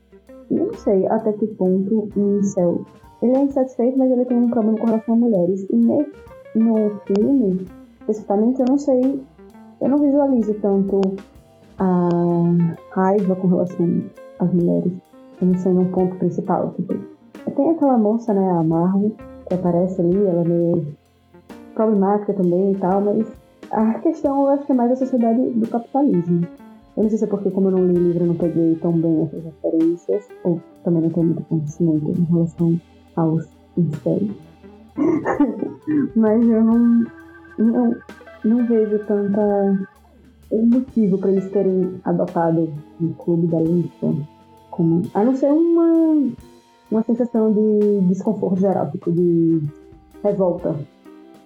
E 0.49 0.55
eu 0.55 0.67
não 0.67 0.73
sei 0.73 1.05
até 1.07 1.31
que 1.33 1.47
ponto 1.47 2.09
um 2.17 2.43
céu 2.43 2.85
ele 3.21 3.35
é 3.35 3.41
insatisfeito, 3.41 3.97
mas 3.97 4.11
ele 4.11 4.25
tem 4.25 4.37
um 4.37 4.49
problema 4.49 4.77
com 4.77 4.85
relação 4.85 5.15
a 5.15 5.17
mulheres. 5.17 5.65
E 5.69 5.75
nesse, 5.75 6.11
no 6.55 7.01
filme, 7.05 7.65
especificamente, 8.01 8.59
eu 8.59 8.65
não 8.67 8.77
sei, 8.77 9.21
eu 9.81 9.89
não 9.89 9.97
visualizo 9.97 10.53
tanto 10.55 11.01
a 11.79 12.09
raiva 12.91 13.35
com 13.35 13.47
relação 13.47 14.03
às 14.39 14.53
mulheres 14.53 14.91
como 15.39 15.57
sendo 15.57 15.81
um 15.81 15.91
ponto 15.91 16.15
principal. 16.15 16.73
Tipo, 16.75 16.95
tem 17.55 17.69
aquela 17.69 17.97
moça, 17.97 18.33
né, 18.33 18.49
a 18.49 18.63
Marvel, 18.63 19.11
que 19.47 19.53
aparece 19.53 20.01
ali, 20.01 20.25
ela 20.25 20.41
é 20.41 20.47
meio 20.47 20.87
problemática 21.73 22.33
também 22.33 22.71
e 22.71 22.75
tal, 22.75 23.01
mas 23.01 23.27
a 23.71 23.93
questão 23.99 24.41
eu 24.41 24.47
acho 24.49 24.65
que 24.65 24.71
é 24.71 24.75
mais 24.75 24.91
a 24.91 24.95
sociedade 24.95 25.41
do 25.51 25.67
capitalismo. 25.67 26.47
Eu 26.95 27.03
não 27.03 27.09
sei 27.09 27.19
se 27.19 27.25
é 27.25 27.27
porque, 27.27 27.51
como 27.51 27.67
eu 27.67 27.71
não 27.71 27.85
li 27.85 27.93
o 27.93 28.03
livro, 28.03 28.23
eu 28.23 28.27
não 28.27 28.35
peguei 28.35 28.75
tão 28.75 28.91
bem 28.93 29.21
essas 29.21 29.43
referências, 29.43 30.27
ou 30.43 30.59
também 30.83 31.03
não 31.03 31.09
tenho 31.11 31.27
muito 31.27 31.43
conhecimento 31.43 32.09
em 32.09 32.23
relação 32.23 32.81
aos 33.17 33.45
mistérios. 33.75 34.35
mas 36.15 36.41
eu 36.41 36.63
não, 36.63 37.05
não, 37.57 37.95
não 38.45 38.65
vejo 38.67 38.99
tanta 39.05 39.87
motivo 40.49 41.17
para 41.17 41.31
eles 41.31 41.51
terem 41.51 41.99
adotado 42.05 42.73
o 43.01 43.13
clube 43.15 43.47
da 43.47 43.59
lista 43.59 44.07
como 44.71 45.01
a 45.13 45.23
não 45.23 45.35
ser 45.35 45.51
uma 45.51 46.31
uma 46.89 47.03
sensação 47.03 47.51
de 47.51 48.01
desconforto 48.07 48.61
geral, 48.61 48.89
tipo 48.91 49.11
de 49.11 49.61
revolta, 50.23 50.75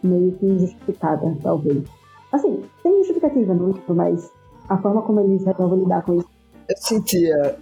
meio 0.04 0.32
que 0.34 0.46
injustificada, 0.46 1.36
talvez. 1.42 1.84
Assim, 2.32 2.62
tem 2.84 2.98
justificativa 3.00 3.54
no 3.54 3.72
livro, 3.72 3.96
mas 3.96 4.32
a 4.70 4.78
forma 4.78 5.02
como 5.02 5.20
eles 5.20 5.44
resolvem 5.44 5.80
lidar 5.80 6.04
com 6.04 6.16
isso. 6.16 6.30
Eu 6.70 6.78
sentia. 6.78 7.58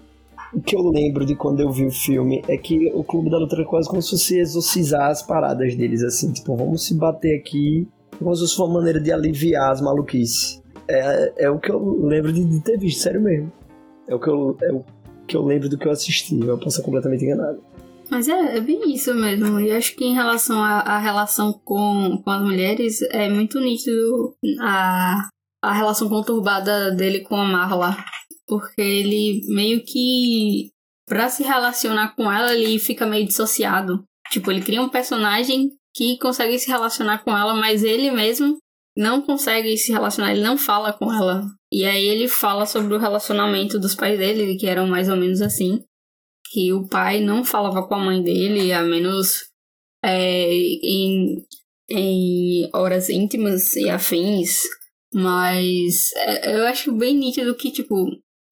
O 0.53 0.61
que 0.61 0.75
eu 0.75 0.81
lembro 0.81 1.25
de 1.25 1.35
quando 1.35 1.59
eu 1.59 1.71
vi 1.71 1.85
o 1.85 1.91
filme 1.91 2.43
é 2.47 2.57
que 2.57 2.91
o 2.93 3.03
Clube 3.03 3.29
da 3.29 3.37
Luta 3.37 3.55
era 3.55 3.65
quase 3.65 3.87
como 3.87 4.01
se 4.01 4.09
fosse 4.11 4.39
exorcizar 4.39 5.09
as 5.09 5.21
paradas 5.21 5.75
deles, 5.75 6.03
assim, 6.03 6.31
tipo, 6.31 6.55
vamos 6.55 6.85
se 6.85 6.95
bater 6.95 7.37
aqui, 7.39 7.87
como 8.17 8.33
se 8.35 8.41
fosse 8.41 8.59
uma 8.59 8.79
maneira 8.79 8.99
de 8.99 9.11
aliviar 9.11 9.71
as 9.71 9.79
maluquices. 9.79 10.61
É, 10.87 11.45
é 11.45 11.49
o 11.49 11.59
que 11.59 11.71
eu 11.71 11.99
lembro 12.03 12.33
de, 12.33 12.43
de 12.43 12.59
ter 12.61 12.77
visto, 12.77 13.01
sério 13.01 13.21
mesmo. 13.21 13.51
É 14.07 14.15
o 14.15 14.19
que 14.19 14.27
eu, 14.27 14.57
é 14.63 14.71
o 14.71 14.83
que 15.27 15.37
eu 15.37 15.45
lembro 15.45 15.69
do 15.69 15.77
que 15.77 15.87
eu 15.87 15.91
assisti, 15.91 16.39
eu 16.39 16.57
posso 16.57 16.77
ser 16.77 16.81
completamente 16.81 17.23
enganado. 17.23 17.61
Mas 18.09 18.27
é, 18.27 18.57
é 18.57 18.59
bem 18.59 18.91
isso 18.91 19.13
mesmo. 19.13 19.59
E 19.59 19.71
acho 19.71 19.95
que 19.95 20.03
em 20.03 20.15
relação 20.15 20.63
à 20.63 20.97
relação 20.97 21.53
com, 21.63 22.19
com 22.23 22.31
as 22.31 22.41
mulheres, 22.41 23.01
é 23.11 23.29
muito 23.29 23.59
nítido 23.59 24.33
a, 24.61 25.29
a 25.61 25.73
relação 25.73 26.09
conturbada 26.09 26.91
dele 26.91 27.19
com 27.19 27.35
a 27.35 27.45
Marla. 27.45 27.95
Porque 28.49 28.81
ele 28.81 29.41
meio 29.47 29.83
que, 29.85 30.71
pra 31.07 31.29
se 31.29 31.43
relacionar 31.43 32.15
com 32.15 32.29
ela, 32.31 32.53
ele 32.53 32.79
fica 32.79 33.05
meio 33.05 33.25
dissociado. 33.25 34.03
Tipo, 34.31 34.51
ele 34.51 34.61
cria 34.61 34.81
um 34.81 34.89
personagem 34.89 35.69
que 35.95 36.17
consegue 36.17 36.57
se 36.57 36.67
relacionar 36.67 37.23
com 37.23 37.35
ela, 37.35 37.53
mas 37.53 37.83
ele 37.83 38.11
mesmo 38.11 38.57
não 38.97 39.21
consegue 39.21 39.77
se 39.77 39.91
relacionar, 39.91 40.31
ele 40.31 40.41
não 40.41 40.57
fala 40.57 40.91
com 40.91 41.13
ela. 41.13 41.45
E 41.71 41.85
aí 41.85 42.05
ele 42.05 42.27
fala 42.27 42.65
sobre 42.65 42.93
o 42.93 42.99
relacionamento 42.99 43.79
dos 43.79 43.95
pais 43.95 44.17
dele, 44.17 44.57
que 44.57 44.67
eram 44.67 44.87
mais 44.87 45.07
ou 45.07 45.15
menos 45.15 45.41
assim 45.41 45.83
que 46.51 46.73
o 46.73 46.87
pai 46.87 47.21
não 47.21 47.43
falava 47.43 47.87
com 47.87 47.95
a 47.95 47.99
mãe 47.99 48.21
dele, 48.23 48.73
a 48.73 48.81
menos 48.81 49.43
é, 50.03 50.51
em, 50.51 51.45
em 51.89 52.69
horas 52.73 53.09
íntimas 53.09 53.75
e 53.75 53.89
afins. 53.89 54.61
Mas 55.13 56.11
é, 56.15 56.55
eu 56.55 56.65
acho 56.67 56.91
bem 56.91 57.15
nítido 57.15 57.55
que, 57.55 57.71
tipo, 57.71 57.95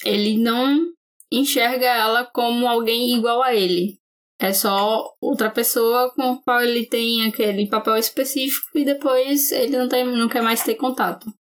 ele 0.04 0.38
não 0.38 0.92
enxerga 1.32 1.86
ela 1.86 2.26
como 2.26 2.68
alguém 2.68 3.16
igual 3.16 3.42
a 3.42 3.54
ele. 3.54 4.00
É 4.40 4.54
só 4.54 5.16
outra 5.20 5.50
pessoa 5.50 6.12
com 6.14 6.22
a 6.22 6.38
qual 6.44 6.62
ele 6.62 6.86
tem 6.86 7.28
aquele 7.28 7.68
papel 7.68 7.98
específico 7.98 8.78
e 8.78 8.86
depois 8.86 9.52
ele 9.52 9.78
não, 9.78 9.90
tem, 9.90 10.06
não 10.06 10.30
quer 10.30 10.44
mais 10.44 10.62
ter 10.62 10.76
contato. 10.76 11.32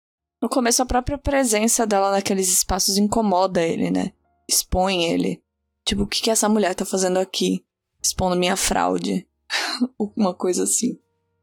No 0.41 0.49
começo, 0.49 0.83
a 0.83 0.87
própria 0.87 1.19
presença 1.19 1.87
dela 1.87 2.11
naqueles 2.11 2.49
espaços 2.49 2.97
incomoda 2.97 3.63
ele, 3.63 3.91
né? 3.91 4.13
Expõe 4.49 5.05
ele. 5.05 5.43
Tipo, 5.85 6.03
o 6.03 6.07
que, 6.07 6.23
que 6.23 6.31
essa 6.31 6.49
mulher 6.49 6.75
tá 6.75 6.85
fazendo 6.85 7.19
aqui? 7.19 7.65
Expondo 8.03 8.37
minha 8.37 8.57
fraude. 8.57 9.27
Uma 10.17 10.35
coisa 10.35 10.65
assim. 10.65 10.99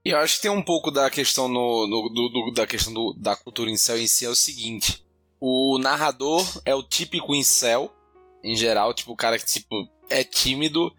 E 0.06 0.10
eu 0.10 0.17
acho 0.17 0.36
que 0.36 0.41
tem 0.41 0.52
um 0.52 0.62
pouco 0.62 0.91
da 0.91 1.10
questão 1.10 1.47
no, 1.47 1.88
no 1.88 2.10
do, 2.10 2.30
do, 2.30 2.52
da 2.52 2.67
questão 2.67 2.93
do, 2.93 3.13
da 3.13 3.36
cultura 3.36 3.69
incel 3.69 3.97
em 3.99 4.08
si 4.08 4.26
é 4.26 4.30
o 4.30 4.36
seguinte. 4.36 5.02
O 5.45 5.77
narrador 5.77 6.41
é 6.63 6.73
o 6.73 6.82
típico 6.82 7.36
incel, 7.36 7.93
em 8.41 8.56
geral, 8.56 8.93
tipo, 8.93 9.12
o 9.12 9.15
cara 9.17 9.38
que 9.38 9.45
tipo, 9.45 9.75
é 10.10 10.23
tímido, 10.23 10.95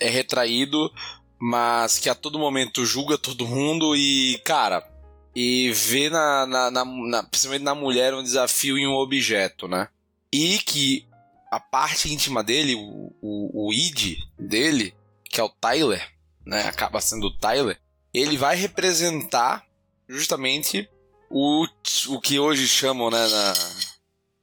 é 0.00 0.08
retraído, 0.08 0.88
mas 1.36 1.98
que 1.98 2.08
a 2.08 2.14
todo 2.14 2.38
momento 2.38 2.86
julga 2.86 3.18
todo 3.18 3.44
mundo 3.44 3.96
e, 3.96 4.40
cara, 4.44 4.88
e 5.34 5.72
vê 5.72 6.08
na, 6.08 6.46
na, 6.46 6.70
na, 6.70 6.84
na 6.84 7.22
principalmente 7.24 7.64
na 7.64 7.74
mulher 7.74 8.14
um 8.14 8.22
desafio 8.22 8.78
em 8.78 8.86
um 8.86 8.94
objeto, 8.94 9.66
né? 9.66 9.88
E 10.32 10.60
que 10.60 11.04
a 11.50 11.58
parte 11.58 12.14
íntima 12.14 12.44
dele, 12.44 12.76
o, 12.76 13.12
o, 13.20 13.66
o 13.66 13.72
id 13.72 14.16
dele, 14.38 14.94
que 15.24 15.40
é 15.40 15.42
o 15.42 15.48
Tyler, 15.48 16.08
né? 16.46 16.68
Acaba 16.68 17.00
sendo 17.00 17.26
o 17.26 17.36
Tyler. 17.36 17.76
Ele 18.14 18.36
vai 18.36 18.54
representar 18.54 19.66
justamente 20.08 20.88
o, 21.28 21.66
o 22.08 22.20
que 22.20 22.38
hoje 22.38 22.66
chamam, 22.68 23.10
né, 23.10 23.26
na, 23.26 23.52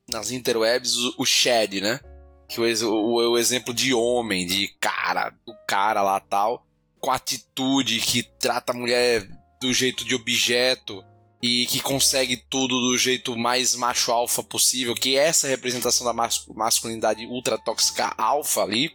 nas 0.09 0.31
interwebs, 0.31 0.95
o, 0.95 1.15
o 1.19 1.25
Shed, 1.25 1.81
né? 1.81 1.99
Que 2.47 2.61
o, 2.61 2.89
o, 2.89 3.31
o 3.31 3.37
exemplo 3.37 3.73
de 3.73 3.93
homem, 3.93 4.45
de 4.45 4.67
cara, 4.79 5.31
do 5.45 5.53
cara 5.67 6.01
lá 6.01 6.19
tal, 6.19 6.65
com 6.99 7.11
atitude 7.11 7.99
que 7.99 8.23
trata 8.23 8.71
a 8.71 8.75
mulher 8.75 9.27
do 9.61 9.73
jeito 9.73 10.05
de 10.05 10.15
objeto 10.15 11.03
e 11.41 11.65
que 11.67 11.79
consegue 11.79 12.37
tudo 12.37 12.79
do 12.79 12.97
jeito 12.97 13.37
mais 13.37 13.75
macho 13.75 14.11
alfa 14.11 14.41
possível, 14.41 14.95
que 14.95 15.17
é 15.17 15.27
essa 15.27 15.47
representação 15.47 16.05
da 16.05 16.29
masculinidade 16.53 17.25
ultra 17.27 17.57
tóxica 17.57 18.13
alfa 18.17 18.61
ali. 18.61 18.91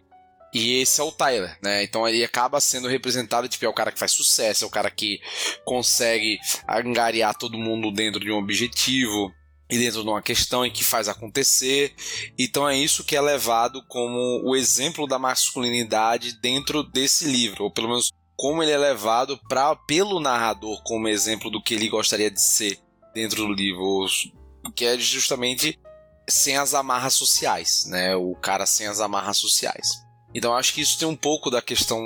E 0.52 0.80
esse 0.80 1.00
é 1.00 1.04
o 1.04 1.12
Tyler, 1.12 1.56
né? 1.62 1.84
Então 1.84 2.08
ele 2.08 2.24
acaba 2.24 2.60
sendo 2.60 2.88
representado, 2.88 3.48
tipo, 3.48 3.64
é 3.64 3.68
o 3.68 3.72
cara 3.72 3.92
que 3.92 4.00
faz 4.00 4.10
sucesso, 4.10 4.64
é 4.64 4.66
o 4.66 4.70
cara 4.70 4.90
que 4.90 5.20
consegue 5.64 6.40
angariar 6.68 7.36
todo 7.36 7.56
mundo 7.56 7.92
dentro 7.92 8.18
de 8.18 8.32
um 8.32 8.38
objetivo 8.38 9.32
e 9.70 9.78
dentro 9.78 10.02
de 10.02 10.08
uma 10.08 10.20
questão 10.20 10.66
e 10.66 10.70
que 10.70 10.82
faz 10.82 11.08
acontecer. 11.08 11.94
Então 12.38 12.68
é 12.68 12.76
isso 12.76 13.04
que 13.04 13.16
é 13.16 13.20
levado 13.20 13.84
como 13.86 14.42
o 14.44 14.56
exemplo 14.56 15.06
da 15.06 15.18
masculinidade 15.18 16.32
dentro 16.40 16.82
desse 16.82 17.26
livro, 17.26 17.64
ou 17.64 17.70
pelo 17.70 17.88
menos 17.88 18.10
como 18.36 18.62
ele 18.62 18.72
é 18.72 18.78
levado 18.78 19.38
pra, 19.48 19.76
pelo 19.76 20.18
narrador 20.18 20.82
como 20.82 21.08
exemplo 21.08 21.50
do 21.50 21.62
que 21.62 21.74
ele 21.74 21.88
gostaria 21.88 22.30
de 22.30 22.40
ser 22.40 22.78
dentro 23.14 23.46
do 23.46 23.52
livro, 23.52 24.06
que 24.74 24.84
é 24.84 24.98
justamente 24.98 25.78
sem 26.28 26.56
as 26.56 26.74
amarras 26.74 27.14
sociais, 27.14 27.84
né? 27.86 28.16
O 28.16 28.34
cara 28.34 28.64
sem 28.64 28.86
as 28.86 29.00
amarras 29.00 29.36
sociais. 29.36 30.02
Então 30.34 30.54
acho 30.54 30.72
que 30.72 30.80
isso 30.80 30.98
tem 30.98 31.06
um 31.06 31.16
pouco 31.16 31.50
da 31.50 31.60
questão 31.60 32.00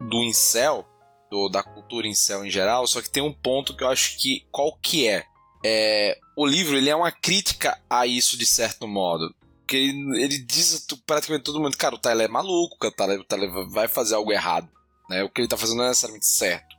do 0.00 0.22
incel, 0.22 0.86
do, 1.30 1.48
da 1.48 1.62
cultura 1.62 2.08
incel 2.08 2.44
em 2.44 2.50
geral, 2.50 2.86
só 2.86 3.00
que 3.00 3.10
tem 3.10 3.22
um 3.22 3.32
ponto 3.32 3.76
que 3.76 3.84
eu 3.84 3.88
acho 3.88 4.18
que 4.18 4.46
qual 4.50 4.76
que 4.80 5.06
é? 5.06 5.24
É 5.64 6.18
o 6.36 6.46
livro 6.46 6.76
ele 6.76 6.88
é 6.88 6.94
uma 6.94 7.10
crítica 7.10 7.78
a 7.90 8.06
isso 8.06 8.36
de 8.36 8.46
certo 8.46 8.86
modo. 8.86 9.34
Porque 9.60 9.76
ele, 9.76 10.22
ele 10.22 10.38
diz 10.38 10.86
praticamente 11.04 11.44
todo 11.44 11.60
mundo, 11.60 11.76
cara, 11.76 11.94
o 11.94 11.98
Tyler 11.98 12.26
é 12.26 12.30
maluco, 12.30 12.76
o 12.80 12.90
Tyler, 12.90 13.20
o 13.20 13.24
Tyler 13.24 13.50
vai 13.68 13.86
fazer 13.86 14.14
algo 14.14 14.32
errado. 14.32 14.68
Né? 15.10 15.22
O 15.22 15.28
que 15.28 15.40
ele 15.40 15.48
tá 15.48 15.56
fazendo 15.56 15.78
não 15.78 15.84
é 15.84 15.88
necessariamente 15.88 16.26
certo. 16.26 16.76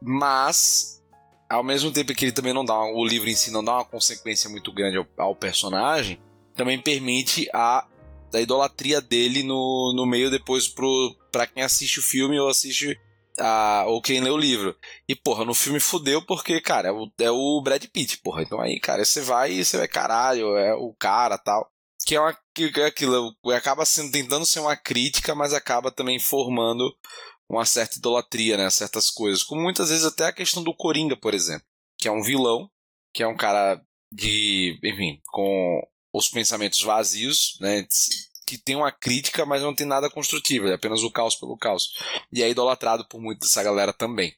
Mas, 0.00 1.02
ao 1.48 1.62
mesmo 1.62 1.92
tempo 1.92 2.14
que 2.14 2.24
ele 2.24 2.32
também 2.32 2.54
não 2.54 2.64
dá, 2.64 2.78
o 2.78 3.04
livro 3.04 3.28
em 3.28 3.34
si 3.34 3.50
não 3.50 3.62
dá 3.62 3.74
uma 3.74 3.84
consequência 3.84 4.48
muito 4.48 4.72
grande 4.72 4.96
ao, 4.96 5.06
ao 5.18 5.34
personagem, 5.34 6.18
também 6.54 6.80
permite 6.80 7.48
a 7.52 7.86
da 8.30 8.40
idolatria 8.40 9.00
dele 9.00 9.42
no, 9.42 9.92
no 9.94 10.06
meio 10.06 10.30
depois 10.30 10.68
pro, 10.68 11.16
pra 11.32 11.46
quem 11.46 11.62
assiste 11.62 11.98
o 11.98 12.02
filme 12.02 12.38
ou 12.38 12.48
assiste 12.48 12.98
a, 13.40 13.84
ou 13.86 14.00
quem 14.02 14.20
lê 14.20 14.30
o 14.30 14.36
livro. 14.36 14.76
E, 15.08 15.16
porra, 15.16 15.44
no 15.44 15.54
filme 15.54 15.80
fudeu 15.80 16.24
porque, 16.24 16.60
cara, 16.60 16.88
é 16.88 16.92
o, 16.92 17.10
é 17.18 17.30
o 17.30 17.60
Brad 17.62 17.84
Pitt, 17.86 18.18
porra. 18.18 18.42
Então 18.42 18.60
aí, 18.60 18.78
cara, 18.78 19.04
você 19.04 19.20
vai 19.20 19.52
e 19.52 19.64
você 19.64 19.76
vai, 19.76 19.88
caralho, 19.88 20.56
é 20.56 20.74
o 20.74 20.94
cara 20.94 21.38
tal. 21.38 21.68
Que 22.06 22.14
é, 22.14 22.20
uma, 22.20 22.36
que 22.54 22.72
é 22.76 22.86
aquilo, 22.86 23.34
acaba 23.54 23.84
sendo, 23.84 24.10
tentando 24.10 24.46
ser 24.46 24.60
uma 24.60 24.76
crítica, 24.76 25.34
mas 25.34 25.52
acaba 25.52 25.90
também 25.90 26.18
formando 26.18 26.90
uma 27.48 27.64
certa 27.64 27.98
idolatria, 27.98 28.56
né? 28.56 28.70
Certas 28.70 29.10
coisas. 29.10 29.42
Como 29.42 29.60
muitas 29.60 29.90
vezes 29.90 30.04
até 30.04 30.26
a 30.26 30.32
questão 30.32 30.62
do 30.62 30.74
Coringa, 30.74 31.16
por 31.16 31.34
exemplo. 31.34 31.66
Que 31.98 32.08
é 32.08 32.12
um 32.12 32.22
vilão, 32.22 32.70
que 33.14 33.22
é 33.22 33.26
um 33.26 33.36
cara 33.36 33.80
de. 34.12 34.78
Enfim, 34.82 35.20
com 35.26 35.80
os 36.12 36.28
pensamentos 36.28 36.82
vazios, 36.82 37.58
né? 37.60 37.86
Que 38.50 38.58
tem 38.58 38.74
uma 38.74 38.90
crítica, 38.90 39.46
mas 39.46 39.62
não 39.62 39.72
tem 39.72 39.86
nada 39.86 40.10
construtivo. 40.10 40.66
É 40.66 40.74
apenas 40.74 41.04
o 41.04 41.10
caos 41.12 41.36
pelo 41.36 41.56
caos. 41.56 41.96
E 42.32 42.42
é 42.42 42.50
idolatrado 42.50 43.06
por 43.06 43.20
muita 43.20 43.46
dessa 43.46 43.62
galera 43.62 43.92
também. 43.92 44.34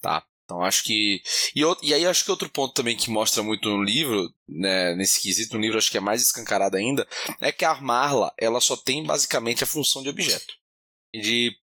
Tá? 0.00 0.24
Então 0.46 0.62
acho 0.62 0.82
que. 0.82 1.22
E, 1.54 1.60
e 1.82 1.92
aí 1.92 2.06
acho 2.06 2.24
que 2.24 2.30
outro 2.30 2.48
ponto 2.48 2.72
também 2.72 2.96
que 2.96 3.10
mostra 3.10 3.42
muito 3.42 3.68
no 3.68 3.82
livro, 3.82 4.32
né, 4.48 4.94
nesse 4.94 5.20
quesito, 5.20 5.54
no 5.54 5.60
livro 5.60 5.76
acho 5.76 5.90
que 5.90 5.98
é 5.98 6.00
mais 6.00 6.22
escancarado 6.22 6.78
ainda, 6.78 7.06
é 7.38 7.52
que 7.52 7.66
a 7.66 7.74
Marla 7.82 8.32
ela 8.38 8.62
só 8.62 8.78
tem 8.78 9.04
basicamente 9.04 9.62
a 9.62 9.66
função 9.66 10.02
de 10.02 10.08
objeto. 10.08 10.54
De 11.14 11.54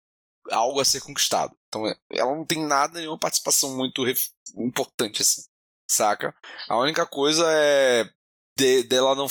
algo 0.52 0.80
a 0.80 0.86
ser 0.86 1.02
conquistado. 1.02 1.58
Então 1.68 1.84
ela 2.12 2.36
não 2.36 2.46
tem 2.46 2.64
nada, 2.64 3.00
nenhuma 3.00 3.18
participação 3.18 3.76
muito 3.76 4.06
importante 4.56 5.24
assim, 5.24 5.42
saca? 5.90 6.32
A 6.70 6.78
única 6.78 7.08
coisa 7.08 7.44
é 7.50 8.08
de, 8.56 8.84
dela 8.84 9.16
não 9.16 9.28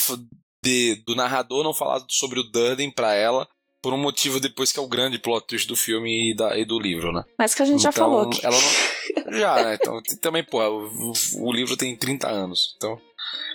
de, 0.66 0.96
do 1.06 1.14
narrador 1.14 1.62
não 1.62 1.72
falar 1.72 2.04
sobre 2.08 2.40
o 2.40 2.42
Durden 2.42 2.90
pra 2.90 3.14
ela, 3.14 3.46
por 3.80 3.92
um 3.92 3.96
motivo 3.96 4.40
depois 4.40 4.72
que 4.72 4.80
é 4.80 4.82
o 4.82 4.88
grande 4.88 5.16
plot 5.16 5.46
twist 5.46 5.68
do 5.68 5.76
filme 5.76 6.32
e, 6.32 6.36
da, 6.36 6.58
e 6.58 6.64
do 6.64 6.76
livro, 6.76 7.12
né? 7.12 7.22
Mas 7.38 7.54
que 7.54 7.62
a 7.62 7.64
gente 7.64 7.80
já 7.80 7.90
Então, 7.90 8.04
falou 8.04 8.22
aqui. 8.22 8.44
Ela 8.44 8.56
não... 8.56 8.96
Já, 9.38 9.64
né? 9.64 9.74
Então, 9.80 10.00
também, 10.20 10.44
pô, 10.44 10.60
o, 10.60 11.12
o 11.40 11.52
livro 11.52 11.76
tem 11.76 11.96
30 11.96 12.28
anos. 12.28 12.74
Então, 12.76 13.00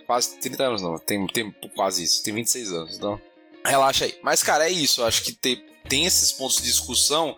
quase 0.05 0.37
30 0.39 0.63
anos 0.63 0.81
não. 0.81 0.97
Tem, 0.97 1.25
tem 1.27 1.51
quase 1.75 2.03
isso. 2.03 2.23
Tem 2.23 2.33
26 2.33 2.71
anos. 2.73 2.97
Então, 2.97 3.21
relaxa 3.65 4.05
aí. 4.05 4.15
Mas, 4.21 4.41
cara, 4.43 4.67
é 4.67 4.71
isso. 4.71 5.01
Eu 5.01 5.05
acho 5.05 5.23
que 5.23 5.33
tem, 5.33 5.63
tem 5.87 6.05
esses 6.05 6.31
pontos 6.31 6.57
de 6.57 6.63
discussão 6.63 7.37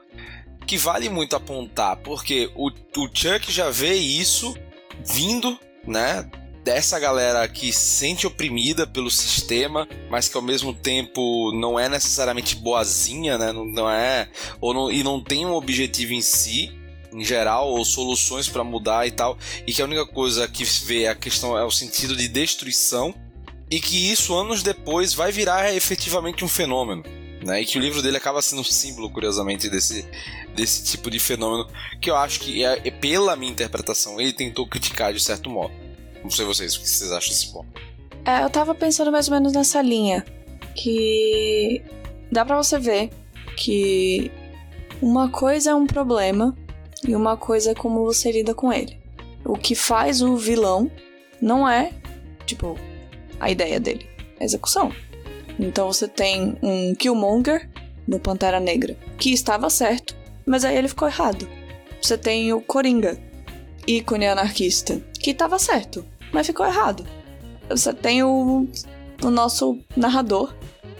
que 0.66 0.78
vale 0.78 1.10
muito 1.10 1.36
apontar. 1.36 1.98
Porque 1.98 2.50
o, 2.56 2.70
o 2.70 3.10
Chuck 3.14 3.52
já 3.52 3.70
vê 3.70 3.94
isso 3.94 4.56
vindo, 5.06 5.60
né? 5.86 6.30
Dessa 6.64 6.98
galera 6.98 7.46
que 7.50 7.74
se 7.74 7.98
sente 7.98 8.26
oprimida 8.26 8.88
pelo 8.88 9.12
sistema, 9.12 9.86
mas 10.10 10.30
que 10.30 10.38
ao 10.38 10.42
mesmo 10.42 10.74
tempo 10.74 11.52
não 11.54 11.78
é 11.78 11.90
necessariamente 11.90 12.56
boazinha, 12.56 13.38
né? 13.38 13.52
Não, 13.52 13.66
não 13.66 13.90
é. 13.90 14.30
Ou 14.62 14.74
não, 14.74 14.90
e 14.90 15.04
não 15.04 15.22
tem 15.22 15.46
um 15.46 15.52
objetivo 15.52 16.14
em 16.14 16.22
si, 16.22 16.72
em 17.12 17.24
geral, 17.24 17.70
ou 17.70 17.84
soluções 17.84 18.48
pra 18.48 18.64
mudar 18.64 19.06
e 19.06 19.12
tal. 19.12 19.38
E 19.68 19.74
que 19.74 19.82
a 19.82 19.86
única 19.86 20.06
coisa 20.06 20.48
que 20.48 20.64
vê 20.64 21.08
a 21.08 21.16
questão 21.16 21.58
é 21.58 21.66
o 21.66 21.72
sentido 21.72 22.16
de 22.16 22.30
destruição. 22.30 23.14
E 23.70 23.82
que 23.82 24.10
isso, 24.10 24.34
anos 24.34 24.64
depois, 24.64 25.14
vai 25.14 25.34
virar 25.34 25.74
efetivamente 25.76 26.46
um 26.46 26.48
fenômeno. 26.48 27.04
Né? 27.44 27.62
E 27.62 27.66
que 27.66 27.78
o 27.78 27.82
livro 27.82 28.02
dele 28.02 28.16
acaba 28.16 28.42
sendo 28.42 28.62
um 28.62 28.64
símbolo, 28.64 29.10
curiosamente, 29.10 29.70
desse, 29.70 30.08
desse 30.56 30.86
tipo 30.86 31.12
de 31.12 31.20
fenômeno. 31.20 31.70
Que 32.00 32.10
eu 32.10 32.16
acho 32.16 32.40
que, 32.40 32.64
é 32.64 32.90
pela 32.90 33.36
minha 33.36 33.52
interpretação, 33.52 34.22
ele 34.22 34.32
tentou 34.32 34.66
criticar 34.66 35.14
de 35.14 35.20
certo 35.20 35.50
modo. 35.50 35.83
Não 36.24 36.32
sei 36.32 36.46
vocês, 36.46 36.76
o 36.76 36.82
que 36.82 36.90
vocês 36.90 37.12
acham 37.12 37.30
desse 37.30 37.52
ponto. 37.52 37.68
É, 38.26 38.44
eu 38.44 38.50
tava 38.50 38.74
pensando 38.74 39.12
mais 39.12 39.28
ou 39.28 39.34
menos 39.34 39.54
nessa 39.54 39.82
linha. 39.82 40.26
Que 40.76 41.84
dá 42.32 42.44
pra 42.44 42.58
você 42.58 42.80
ver 42.80 43.10
que 43.58 44.32
uma 45.02 45.30
coisa 45.30 45.72
é 45.72 45.76
um 45.76 45.86
problema 45.86 46.56
e 47.08 47.16
uma 47.16 47.36
coisa 47.36 47.72
é 47.72 47.76
como 47.76 48.04
você 48.06 48.32
lida 48.32 48.54
com 48.54 48.72
ele. 48.72 48.98
O 49.46 49.58
que 49.58 49.76
faz 49.76 50.22
o 50.22 50.38
vilão 50.38 50.90
não 51.42 51.68
é, 51.68 51.92
tipo, 52.46 52.78
a 53.40 53.52
ideia 53.52 53.80
dele, 53.80 54.08
a 54.40 54.44
execução. 54.44 54.92
Então 55.60 55.92
você 55.92 56.08
tem 56.08 56.58
um 56.64 56.96
Killmonger 56.96 57.70
no 58.08 58.20
Pantera 58.20 58.60
Negra, 58.60 58.98
que 59.18 59.32
estava 59.32 59.70
certo, 59.70 60.16
mas 60.46 60.64
aí 60.66 60.76
ele 60.78 60.88
ficou 60.88 61.08
errado. 61.08 61.48
Você 62.02 62.18
tem 62.18 62.54
o 62.54 62.62
Coringa, 62.62 63.18
ícone 63.88 64.28
anarquista, 64.28 65.02
que 65.20 65.32
estava 65.32 65.60
certo, 65.60 66.06
mas 66.34 66.48
ficou 66.48 66.66
errado. 66.66 67.06
Você 67.70 67.94
tem 67.94 68.24
o, 68.24 68.68
o 69.24 69.30
nosso 69.30 69.80
narrador, 69.96 70.54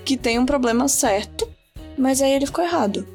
que 0.06 0.16
tem 0.16 0.40
um 0.40 0.46
problema 0.46 0.88
certo, 0.88 1.50
mas 1.98 2.22
aí 2.22 2.32
ele 2.32 2.46
ficou 2.46 2.64
errado. 2.64 3.08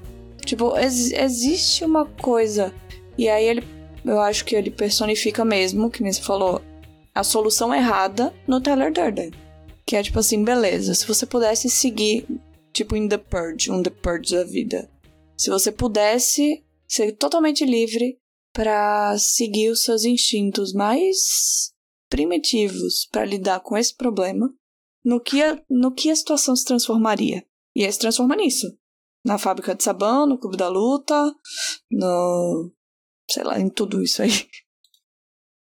Tipo, 0.44 0.76
ex- 0.76 1.12
existe 1.12 1.84
uma 1.84 2.04
coisa, 2.04 2.74
e 3.16 3.28
aí 3.28 3.46
ele, 3.46 3.64
eu 4.04 4.20
acho 4.20 4.44
que 4.44 4.54
ele 4.54 4.70
personifica 4.70 5.44
mesmo, 5.44 5.90
que 5.90 6.02
nem 6.02 6.12
você 6.12 6.22
falou, 6.22 6.60
a 7.14 7.22
solução 7.22 7.74
errada 7.74 8.34
no 8.46 8.60
Tyler 8.60 8.92
Durden. 8.92 9.30
Que 9.86 9.96
é 9.96 10.02
tipo 10.02 10.18
assim, 10.18 10.44
beleza, 10.44 10.94
se 10.94 11.06
você 11.06 11.24
pudesse 11.24 11.70
seguir, 11.70 12.26
tipo 12.72 12.94
em 12.94 13.08
The 13.08 13.18
Purge, 13.18 13.70
um 13.70 13.82
The 13.82 13.90
Purge 13.90 14.34
da 14.34 14.44
vida. 14.44 14.90
Se 15.36 15.50
você 15.50 15.72
pudesse 15.72 16.62
ser 16.86 17.12
totalmente 17.12 17.64
livre 17.64 18.18
para 18.52 19.16
seguir 19.18 19.70
os 19.70 19.82
seus 19.82 20.04
instintos 20.04 20.72
mais 20.72 21.72
primitivos 22.08 23.06
para 23.10 23.24
lidar 23.24 23.60
com 23.60 23.76
esse 23.76 23.94
problema, 23.94 24.52
no 25.04 25.20
que, 25.20 25.42
a, 25.42 25.62
no 25.68 25.92
que 25.92 26.10
a 26.10 26.16
situação 26.16 26.54
se 26.54 26.64
transformaria? 26.64 27.46
E 27.74 27.84
aí 27.84 27.92
se 27.92 27.98
transforma 27.98 28.36
nisso. 28.36 28.66
Na 29.24 29.38
fábrica 29.38 29.74
de 29.74 29.82
sabão, 29.82 30.26
no 30.26 30.38
clube 30.38 30.56
da 30.56 30.68
luta, 30.68 31.34
no. 31.90 32.72
sei 33.30 33.44
lá, 33.44 33.58
em 33.58 33.68
tudo 33.68 34.02
isso 34.02 34.22
aí. 34.22 34.48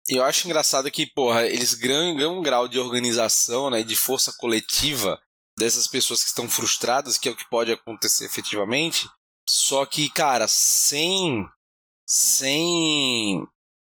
Eu 0.08 0.24
acho 0.24 0.46
engraçado 0.46 0.92
que, 0.92 1.06
porra, 1.06 1.48
eles 1.48 1.74
ganham 1.74 2.38
um 2.38 2.42
grau 2.42 2.68
de 2.68 2.78
organização, 2.78 3.70
né, 3.70 3.84
de 3.84 3.96
força 3.96 4.34
coletiva 4.38 5.20
dessas 5.58 5.88
pessoas 5.88 6.22
que 6.22 6.28
estão 6.28 6.50
frustradas, 6.50 7.18
que 7.18 7.30
é 7.30 7.32
o 7.32 7.36
que 7.36 7.50
pode 7.50 7.72
acontecer 7.72 8.26
efetivamente. 8.26 9.08
Só 9.48 9.86
que, 9.86 10.10
cara, 10.10 10.48
sem 10.48 11.46
sem 12.06 13.46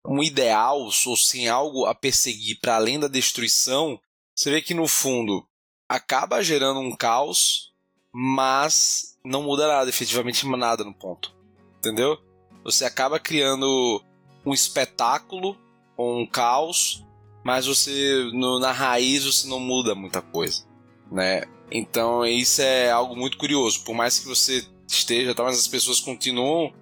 um 0.06 0.22
ideal 0.24 0.80
ou 0.80 1.18
sem 1.18 1.48
algo 1.48 1.86
a 1.86 1.94
perseguir 1.94 2.60
para 2.60 2.76
além 2.76 3.00
da 3.00 3.08
destruição, 3.08 4.00
você 4.36 4.50
vê 4.50 4.62
que 4.62 4.74
no 4.74 4.88
fundo 4.88 5.46
acaba 5.88 6.44
gerando 6.44 6.80
um 6.80 6.96
caos, 6.96 7.72
mas 8.12 9.18
não 9.24 9.44
muda 9.44 9.68
nada, 9.68 9.90
efetivamente 9.90 10.48
nada 10.48 10.84
no 10.84 10.94
ponto. 10.94 11.34
Entendeu? 11.78 12.18
Você 12.64 12.86
acaba 12.86 13.20
criando 13.20 14.04
um 14.46 14.54
espetáculo 14.54 15.58
ou 15.98 16.20
um 16.20 16.26
caos, 16.26 17.06
mas 17.44 17.66
você 17.66 18.30
no, 18.34 18.60
na 18.60 18.72
raiz 18.72 19.26
você 19.26 19.48
não 19.48 19.60
muda 19.60 19.96
muita 19.96 20.22
coisa, 20.22 20.66
né? 21.12 21.44
Então 21.72 22.26
isso 22.26 22.62
é 22.62 22.92
algo 22.92 23.16
muito 23.16 23.38
curioso. 23.38 23.84
Por 23.84 23.94
mais 23.96 24.20
que 24.20 24.28
você 24.28 24.66
esteja, 24.88 25.34
tá, 25.34 25.44
mas 25.44 25.58
as 25.58 25.68
pessoas 25.68 26.00
continuam, 26.00 26.74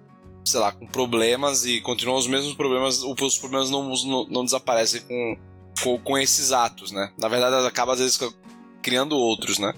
sei 0.44 0.60
lá, 0.60 0.72
com 0.72 0.86
problemas 0.86 1.64
e 1.64 1.80
continuam 1.80 2.18
os 2.18 2.26
mesmos 2.26 2.54
problemas. 2.54 3.02
Os 3.02 3.38
problemas 3.38 3.70
não, 3.70 3.88
não, 3.88 4.26
não 4.28 4.44
desaparecem 4.44 5.02
com, 5.02 5.36
com, 5.82 5.98
com 5.98 6.18
esses 6.18 6.52
atos, 6.52 6.92
né? 6.92 7.12
Na 7.18 7.28
verdade, 7.28 7.54
ela 7.54 7.68
acaba 7.68 7.92
às 7.92 7.98
vezes 7.98 8.18
criando 8.82 9.16
outros, 9.16 9.58
né? 9.58 9.72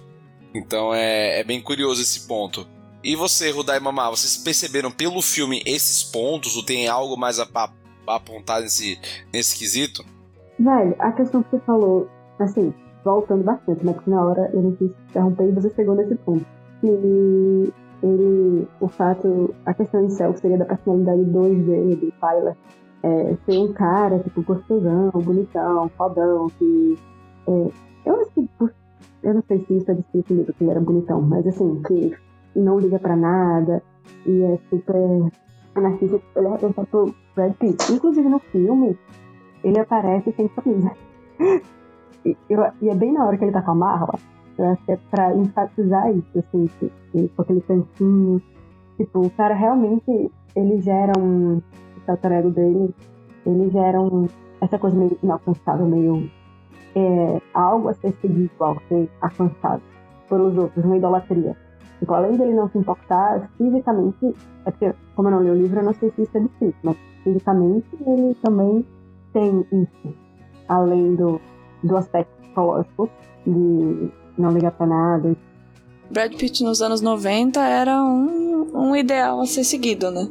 Então 0.55 0.95
é, 0.95 1.41
é 1.41 1.45
bem 1.45 1.61
curioso 1.61 2.03
esse 2.03 2.27
ponto. 2.27 2.67
E 3.03 3.17
você, 3.17 3.51
Rudai 3.51 3.81
Mamá, 3.81 4.11
vocês 4.11 4.37
perceberam 4.37 4.91
pelo 4.91 5.21
filme 5.21 5.63
esses 5.67 6.05
pontos? 6.05 6.57
Ou 6.57 6.63
tem 6.63 6.87
algo 6.87 7.17
mais 7.17 7.41
a, 7.41 7.49
a, 7.55 7.71
a 8.07 8.17
apontar 8.17 8.61
nesse, 8.61 8.99
nesse 9.33 9.57
quesito? 9.57 10.05
Velho, 10.59 10.95
a 11.01 11.11
questão 11.13 11.43
que 11.43 11.51
você 11.51 11.61
falou, 11.65 12.09
assim, 12.39 12.73
voltando 13.05 13.43
bastante, 13.43 13.85
né? 13.85 13.93
Porque 13.93 14.11
na 14.11 14.25
hora 14.25 14.51
eu 14.53 14.63
não 14.63 14.77
quis 14.77 14.91
interromper 15.11 15.49
e 15.49 15.53
você 15.53 15.71
chegou 15.75 15.97
nesse 15.97 16.15
ponto. 16.17 16.47
E 16.85 17.73
ele, 18.03 18.67
o 18.81 18.89
fato, 18.89 19.55
a 19.65 19.73
questão 19.75 20.01
inicial 20.01 20.33
que 20.33 20.41
seria 20.41 20.59
da 20.59 20.65
personalidade 20.65 21.21
2D 21.25 21.97
do 22.01 22.13
Tyler, 22.21 22.57
é, 23.03 23.37
ser 23.45 23.59
um 23.59 23.73
cara, 23.73 24.19
tipo, 24.21 24.43
gostosão, 24.43 25.11
bonitão, 25.11 25.89
fodão, 25.97 26.49
que. 26.59 26.99
É, 27.49 27.69
eu 28.07 28.21
acho 28.21 28.31
que. 28.33 28.49
Eu 29.23 29.35
não 29.35 29.43
sei 29.47 29.61
se 29.61 29.77
isso 29.77 29.91
é 29.91 29.95
descrito 29.95 30.35
livro, 30.35 30.53
que 30.53 30.65
ele 30.65 30.71
era 30.73 30.81
bonitão, 30.81 31.21
mas 31.23 31.47
assim, 31.47 31.81
que 31.87 32.13
não 32.57 32.79
liga 32.79 32.99
pra 32.99 33.15
nada 33.17 33.81
e 34.27 34.43
é 34.43 34.59
super 34.69 35.31
anarquista. 35.77 36.21
Ele 36.37 36.47
é 36.47 36.51
representado 36.51 36.89
por 36.89 37.15
Brad 37.37 37.53
Pitt. 37.55 37.93
Inclusive 37.93 38.29
no 38.29 38.39
filme, 38.41 38.99
ele 39.63 39.79
aparece 39.79 40.33
sem 40.33 40.49
camisa. 40.49 40.91
E, 42.25 42.37
eu- 42.49 42.65
e 42.81 42.89
é 42.89 42.95
bem 42.95 43.13
na 43.13 43.27
hora 43.27 43.37
que 43.37 43.45
ele 43.45 43.51
tá 43.51 43.61
com 43.63 43.73
a 43.73 43.75
Marla. 43.75 44.15
Eu 44.59 44.67
acho 44.67 44.85
que 44.85 44.93
é 44.93 44.99
pra 45.11 45.35
enfatizar 45.35 46.11
isso, 46.11 46.39
assim, 46.39 46.69
que, 46.79 46.93
que, 47.11 47.29
com 47.29 47.43
aquele 47.43 47.61
tanquinho. 47.63 48.43
Tipo, 48.97 49.27
o 49.27 49.31
cara 49.31 49.55
realmente, 49.55 50.31
ele 50.55 50.81
gera 50.81 51.13
um. 51.19 51.61
Esse 51.97 52.11
alter 52.11 52.33
ego 52.33 52.51
dele, 52.51 52.95
ele 53.47 53.71
gera 53.71 54.01
um. 54.01 54.27
Essa 54.61 54.79
coisa 54.79 54.97
meio 54.97 55.17
inalcançável, 55.23 55.87
meio. 55.87 56.31
É, 56.95 57.41
algo 57.55 57.89
a 57.89 57.95
ser 57.95 58.13
seguido, 58.21 58.51
algo 58.61 58.81
a 58.85 58.89
ser 58.89 59.11
alcançado 59.23 59.83
pelos 60.29 60.57
outros, 60.57 60.85
uma 60.85 60.97
idolatria. 60.97 61.57
Então, 62.03 62.15
além 62.15 62.37
dele 62.37 62.53
não 62.53 62.69
se 62.69 62.79
importar 62.79 63.49
fisicamente, 63.57 64.35
é 64.67 64.71
porque, 64.71 64.93
como 65.15 65.29
eu 65.29 65.33
não 65.33 65.43
li 65.43 65.51
o 65.51 65.55
livro, 65.55 65.81
eu 65.81 65.85
não 65.85 65.95
sei 65.95 66.11
se 66.11 66.23
isso 66.23 66.37
é 66.37 66.41
descrito, 66.41 66.77
mas 66.83 66.97
fisicamente 67.23 67.87
ele 68.05 68.35
também 68.43 68.85
tem 69.33 69.65
isso, 69.73 70.15
além 70.69 71.15
do, 71.15 71.41
do 71.83 71.97
aspecto 71.97 72.31
psicológico 72.41 73.09
de 73.47 74.11
não 74.43 74.53
ligar 74.53 74.73
pra 74.73 74.87
nada. 74.87 75.37
Brad 76.11 76.35
Pitt 76.35 76.63
nos 76.63 76.83
anos 76.83 77.01
90 77.01 77.61
era 77.61 78.03
um, 78.03 78.71
um 78.75 78.97
ideal 78.97 79.41
a 79.41 79.47
ser 79.47 79.65
seguido, 79.65 80.11
né? 80.11 80.29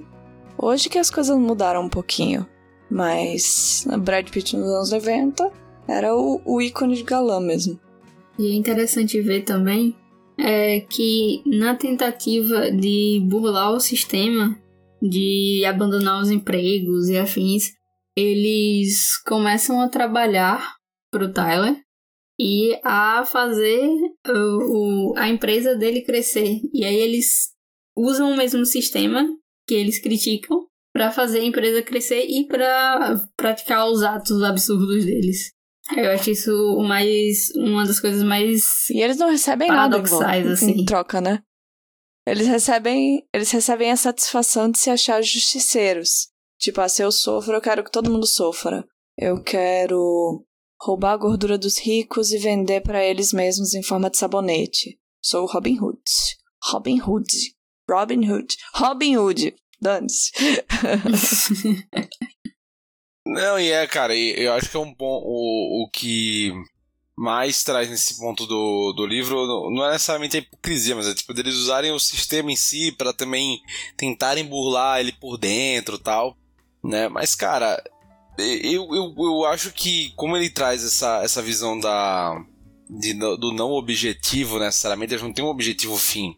Hoje 0.57 0.89
que 0.89 0.99
as 0.99 1.09
coisas 1.09 1.35
mudaram 1.37 1.83
um 1.83 1.89
pouquinho. 1.89 2.45
Mas 2.89 3.87
Brad 3.99 4.29
Pitt 4.29 4.55
nos 4.55 4.69
anos 4.69 4.91
90 4.91 5.51
era 5.87 6.15
o, 6.15 6.41
o 6.45 6.61
ícone 6.61 6.95
de 6.95 7.03
galã 7.03 7.39
mesmo. 7.39 7.79
E 8.37 8.51
é 8.51 8.55
interessante 8.55 9.19
ver 9.21 9.43
também 9.43 9.95
é 10.37 10.79
que 10.81 11.41
na 11.45 11.75
tentativa 11.75 12.71
de 12.71 13.21
burlar 13.29 13.71
o 13.71 13.79
sistema, 13.79 14.57
de 15.01 15.63
abandonar 15.65 16.21
os 16.21 16.29
empregos 16.29 17.09
e 17.09 17.17
afins, 17.17 17.71
eles 18.15 19.17
começam 19.25 19.81
a 19.81 19.87
trabalhar 19.89 20.75
pro 21.11 21.31
Tyler 21.31 21.75
e 22.43 22.79
a 22.83 23.23
fazer 23.23 23.87
o, 24.27 25.11
o- 25.11 25.13
a 25.15 25.29
empresa 25.29 25.75
dele 25.75 26.01
crescer. 26.01 26.59
E 26.73 26.83
aí 26.83 26.95
eles 26.95 27.51
usam 27.95 28.31
o 28.31 28.35
mesmo 28.37 28.65
sistema 28.65 29.27
que 29.67 29.75
eles 29.75 29.99
criticam 29.99 30.65
para 30.91 31.11
fazer 31.11 31.39
a 31.41 31.45
empresa 31.45 31.83
crescer 31.83 32.25
e 32.27 32.47
para 32.47 33.21
praticar 33.37 33.87
os 33.87 34.01
atos 34.01 34.41
absurdos 34.41 35.05
deles. 35.05 35.51
Eu 35.95 36.09
acho 36.11 36.31
isso 36.31 36.51
mais. 36.87 37.49
uma 37.55 37.85
das 37.85 37.99
coisas 37.99 38.23
mais. 38.23 38.89
E 38.89 39.01
eles 39.01 39.17
não 39.17 39.29
recebem 39.29 39.67
nada 39.67 39.97
Paradoxais, 40.01 40.47
assim. 40.47 40.71
em 40.71 40.85
troca, 40.85 41.21
né? 41.21 41.41
Eles 42.27 42.47
recebem, 42.47 43.23
eles 43.33 43.51
recebem 43.51 43.91
a 43.91 43.95
satisfação 43.97 44.69
de 44.69 44.77
se 44.79 44.89
achar 44.89 45.21
justiceiros. 45.21 46.29
Tipo, 46.59 46.81
ah, 46.81 46.89
se 46.89 47.01
eu 47.03 47.11
sofro, 47.11 47.53
eu 47.53 47.61
quero 47.61 47.83
que 47.83 47.91
todo 47.91 48.09
mundo 48.11 48.25
sofra. 48.27 48.85
Eu 49.17 49.41
quero 49.43 50.45
roubar 50.81 51.13
a 51.13 51.17
gordura 51.17 51.57
dos 51.57 51.77
ricos 51.77 52.31
e 52.31 52.39
vender 52.39 52.81
pra 52.81 53.03
eles 53.03 53.31
mesmos 53.31 53.73
em 53.73 53.83
forma 53.83 54.09
de 54.09 54.17
sabonete. 54.17 54.99
Sou 55.21 55.45
Robin 55.45 55.79
Hood. 55.79 56.01
Robin 56.71 56.99
Hood. 56.99 57.31
Robin 57.89 58.29
Hood. 58.29 58.55
Robin 58.73 59.17
Hood. 59.17 59.55
Dane-se. 59.79 60.31
Não, 63.25 63.59
e 63.59 63.71
é, 63.71 63.85
cara, 63.87 64.15
eu 64.15 64.51
acho 64.53 64.69
que 64.69 64.77
é 64.77 64.79
um 64.79 64.93
bom. 64.93 65.21
O, 65.23 65.83
o 65.83 65.89
que 65.91 66.51
mais 67.15 67.63
traz 67.63 67.87
nesse 67.89 68.17
ponto 68.17 68.47
do, 68.47 68.93
do 68.93 69.05
livro 69.05 69.69
não 69.69 69.85
é 69.85 69.91
necessariamente 69.91 70.37
a 70.37 70.39
hipocrisia, 70.39 70.95
mas 70.95 71.07
é 71.07 71.13
tipo 71.13 71.33
deles 71.33 71.55
usarem 71.55 71.91
o 71.91 71.99
sistema 71.99 72.51
em 72.51 72.55
si 72.55 72.91
pra 72.91 73.13
também 73.13 73.61
tentarem 73.95 74.43
burlar 74.43 74.99
ele 74.99 75.11
por 75.11 75.37
dentro 75.37 75.99
tal, 75.99 76.35
né? 76.83 77.07
Mas, 77.09 77.35
cara, 77.35 77.81
eu, 78.37 78.87
eu, 78.95 79.13
eu 79.17 79.45
acho 79.45 79.71
que 79.71 80.11
como 80.15 80.35
ele 80.37 80.49
traz 80.49 80.83
essa, 80.83 81.21
essa 81.23 81.41
visão 81.41 81.79
da. 81.79 82.43
de- 82.89 83.13
do 83.13 83.51
não 83.53 83.71
objetivo 83.71 84.59
necessariamente, 84.59 85.13
eles 85.13 85.23
não 85.23 85.33
tem 85.33 85.43
um 85.45 85.49
objetivo 85.49 85.97
fim 85.97 86.35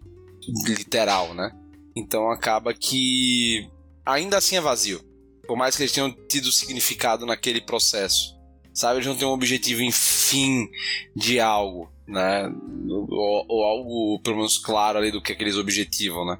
literal, 0.66 1.34
né? 1.34 1.52
Então 1.96 2.30
acaba 2.32 2.74
que 2.74 3.70
ainda 4.06 4.38
assim 4.38 4.56
é 4.58 4.62
vazio. 4.62 5.00
Por 5.48 5.58
mais 5.58 5.76
que 5.76 5.84
eles 5.84 5.92
tenham 5.92 6.12
tido 6.28 6.52
significado 6.52 7.26
naquele 7.26 7.62
processo. 7.62 8.34
Sabe? 8.74 8.98
Eles 8.98 9.08
não 9.08 9.16
têm 9.16 9.28
um 9.28 9.32
objetivo 9.32 9.82
em 9.82 9.92
fim 9.92 10.68
de 11.16 11.40
algo, 11.40 11.92
né? 12.08 12.52
Ou, 12.90 13.46
ou 13.48 13.64
algo, 13.64 14.20
pelo 14.24 14.38
menos, 14.38 14.58
claro 14.58 14.98
ali 14.98 15.12
do 15.12 15.22
que 15.22 15.32
aqueles 15.32 15.58
objetivam, 15.58 16.26
né? 16.26 16.40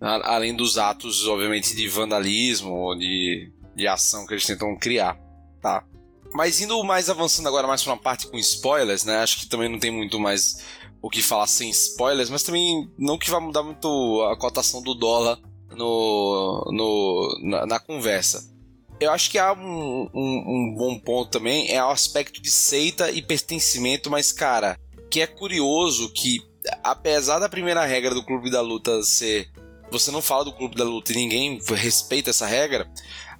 Além 0.00 0.54
dos 0.54 0.78
atos, 0.78 1.26
obviamente, 1.26 1.74
de 1.74 1.86
vandalismo 1.88 2.72
ou 2.72 2.96
de, 2.96 3.52
de 3.74 3.86
ação 3.86 4.26
que 4.26 4.34
eles 4.34 4.46
tentam 4.46 4.76
criar, 4.76 5.18
tá? 5.60 5.84
Mas 6.32 6.60
indo 6.60 6.82
mais 6.82 7.08
avançando 7.08 7.48
agora 7.48 7.66
mais 7.66 7.82
pra 7.82 7.92
uma 7.92 7.98
parte 7.98 8.26
com 8.26 8.36
spoilers, 8.38 9.04
né? 9.04 9.18
Acho 9.18 9.38
que 9.38 9.46
também 9.46 9.68
não 9.68 9.78
tem 9.78 9.90
muito 9.90 10.18
mais 10.18 10.62
o 11.00 11.08
que 11.08 11.22
falar 11.22 11.46
sem 11.46 11.70
spoilers, 11.70 12.30
mas 12.30 12.42
também 12.42 12.90
não 12.98 13.18
que 13.18 13.30
vai 13.30 13.40
mudar 13.40 13.62
muito 13.62 14.22
a 14.22 14.36
cotação 14.36 14.82
do 14.82 14.94
dólar 14.94 15.38
no, 15.70 16.64
no, 16.72 17.38
na, 17.42 17.66
na 17.66 17.78
conversa. 17.78 18.52
Eu 18.98 19.12
acho 19.12 19.30
que 19.30 19.38
há 19.38 19.52
um, 19.52 20.08
um, 20.14 20.44
um 20.46 20.74
bom 20.76 20.98
ponto 20.98 21.30
também, 21.30 21.70
é 21.70 21.84
o 21.84 21.90
aspecto 21.90 22.40
de 22.40 22.50
seita 22.50 23.10
e 23.10 23.20
pertencimento, 23.20 24.10
mas, 24.10 24.32
cara, 24.32 24.78
que 25.10 25.20
é 25.20 25.26
curioso 25.26 26.12
que, 26.12 26.40
apesar 26.82 27.38
da 27.38 27.48
primeira 27.48 27.84
regra 27.84 28.14
do 28.14 28.24
Clube 28.24 28.50
da 28.50 28.60
Luta 28.60 29.02
ser 29.02 29.50
você 29.90 30.10
não 30.10 30.20
fala 30.22 30.44
do 30.44 30.52
Clube 30.52 30.74
da 30.74 30.84
Luta 30.84 31.12
e 31.12 31.16
ninguém 31.16 31.60
respeita 31.76 32.30
essa 32.30 32.46
regra, 32.46 32.90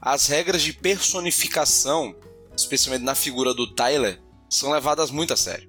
as 0.05 0.27
regras 0.27 0.63
de 0.63 0.73
personificação, 0.75 2.15
especialmente 2.55 3.03
na 3.05 3.15
figura 3.15 3.55
do 3.55 3.73
Tyler, 3.75 4.21
são 4.51 4.71
levadas 4.71 5.11
muito 5.11 5.33
a 5.33 5.37
sério. 5.37 5.69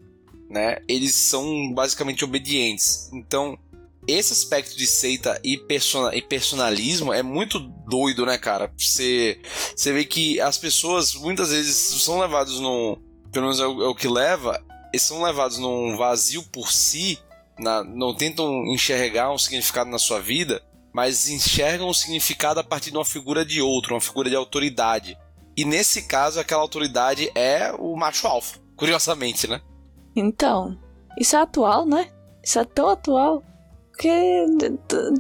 Né? 0.50 0.80
Eles 0.88 1.14
são 1.16 1.74
basicamente 1.74 2.24
obedientes. 2.24 3.10
Então, 3.14 3.58
esse 4.08 4.34
aspecto 4.34 4.78
de 4.78 4.86
seita 4.86 5.40
e, 5.44 5.58
persona, 5.58 6.16
e 6.16 6.22
personalismo 6.22 7.12
é 7.12 7.24
muito 7.24 7.60
doido, 7.60 8.26
né, 8.26 8.38
cara? 8.38 8.72
Você, 8.78 9.40
você 9.76 9.92
vê 9.92 10.06
que 10.06 10.40
as 10.40 10.58
pessoas 10.58 11.16
muitas 11.16 11.50
vezes 11.50 11.76
são 12.04 12.20
levados 12.20 12.60
num. 12.60 12.98
Pelo 13.32 13.46
menos 13.46 13.60
é 13.60 13.66
o, 13.66 13.84
é 13.84 13.88
o 13.88 13.96
que 13.96 14.08
leva, 14.08 14.64
eles 14.94 15.02
são 15.02 15.24
levados 15.24 15.58
num 15.58 15.98
vazio 15.98 16.44
por 16.44 16.72
si, 16.72 17.18
na- 17.60 17.84
não 17.84 18.16
tentam 18.16 18.66
enxergar 18.68 19.32
um 19.34 19.38
significado 19.38 19.90
na 19.90 20.00
sua 20.00 20.20
vida, 20.22 20.62
mas 20.96 21.28
enxergam 21.28 21.90
o 21.90 21.94
significado 21.94 22.58
a 22.62 22.64
partir 22.64 22.90
de 22.90 22.96
uma 22.96 23.04
figura 23.04 23.46
de 23.46 23.62
outro, 23.62 23.94
uma 23.94 24.00
figura 24.00 24.30
de 24.30 24.36
autoridade. 24.38 25.18
E 25.58 25.66
nesse 25.66 26.04
caso, 26.04 26.40
aquela 26.40 26.62
autoridade 26.62 27.30
é 27.36 27.74
o 27.78 27.98
macho 27.98 28.26
alfa, 28.26 28.60
curiosamente, 28.78 29.46
né? 29.46 29.60
Então, 30.16 30.80
isso 31.20 31.36
é 31.36 31.40
atual, 31.40 31.86
né? 31.86 32.10
Isso 32.42 32.60
é 32.60 32.64
tão 32.64 32.88
atual. 32.88 33.44
Porque 33.92 34.10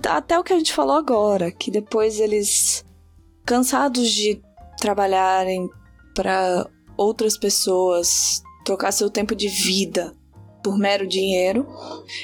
até 0.07 0.39
o 0.39 0.45
que 0.45 0.53
a 0.53 0.57
gente 0.57 0.71
falou 0.71 0.95
agora, 0.95 1.51
que 1.51 1.69
depois 1.69 2.21
eles, 2.21 2.85
cansados 3.45 4.09
de 4.11 4.41
trabalharem 4.79 5.69
para 6.15 6.69
outras 6.95 7.37
pessoas, 7.37 8.41
trocar 8.63 8.93
seu 8.93 9.09
tempo 9.09 9.35
de 9.35 9.49
vida 9.49 10.15
por 10.63 10.77
mero 10.77 11.05
dinheiro, 11.05 11.67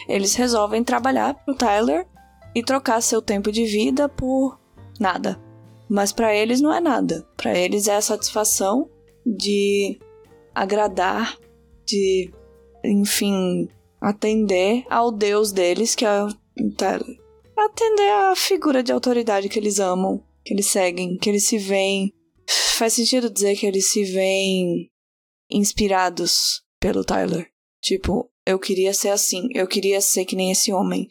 eles 0.08 0.36
resolvem 0.36 0.86
trabalhar 0.86 1.34
pro 1.44 1.54
Tyler 1.54 2.08
e 2.54 2.64
trocar 2.64 3.02
seu 3.02 3.22
tempo 3.22 3.52
de 3.52 3.66
vida 3.66 4.08
por 4.10 4.60
nada. 5.00 5.42
Mas 5.90 6.12
para 6.12 6.34
eles 6.34 6.62
não 6.62 6.74
é 6.74 6.80
nada. 6.80 7.28
Para 7.36 7.58
eles 7.58 7.88
é 7.88 7.96
a 7.96 8.02
satisfação 8.02 8.90
de 9.26 10.00
agradar, 10.54 11.38
de 11.86 12.32
enfim, 12.84 13.68
atender 14.00 14.86
ao 14.90 15.12
deus 15.12 15.52
deles, 15.52 15.96
que 15.96 16.06
é 16.06 16.28
Tyler. 16.78 17.20
Atender 17.58 18.10
à 18.10 18.36
figura 18.36 18.82
de 18.82 18.92
autoridade 18.92 19.50
que 19.50 19.60
eles 19.60 19.80
amam, 19.80 20.24
que 20.44 20.54
eles 20.54 20.68
seguem, 20.68 21.18
que 21.18 21.30
eles 21.30 21.46
se 21.46 21.58
veem. 21.58 22.14
Faz 22.78 22.94
sentido 22.94 23.30
dizer 23.30 23.56
que 23.56 23.66
eles 23.66 23.92
se 23.92 24.04
veem 24.04 24.90
inspirados 25.50 26.64
pelo 26.80 27.04
Tyler. 27.04 27.48
Tipo, 27.82 28.30
eu 28.46 28.58
queria 28.58 28.94
ser 28.94 29.10
assim, 29.10 29.48
eu 29.54 29.68
queria 29.68 30.02
ser 30.02 30.26
que 30.26 30.36
nem 30.36 30.52
esse 30.52 30.74
homem, 30.74 31.08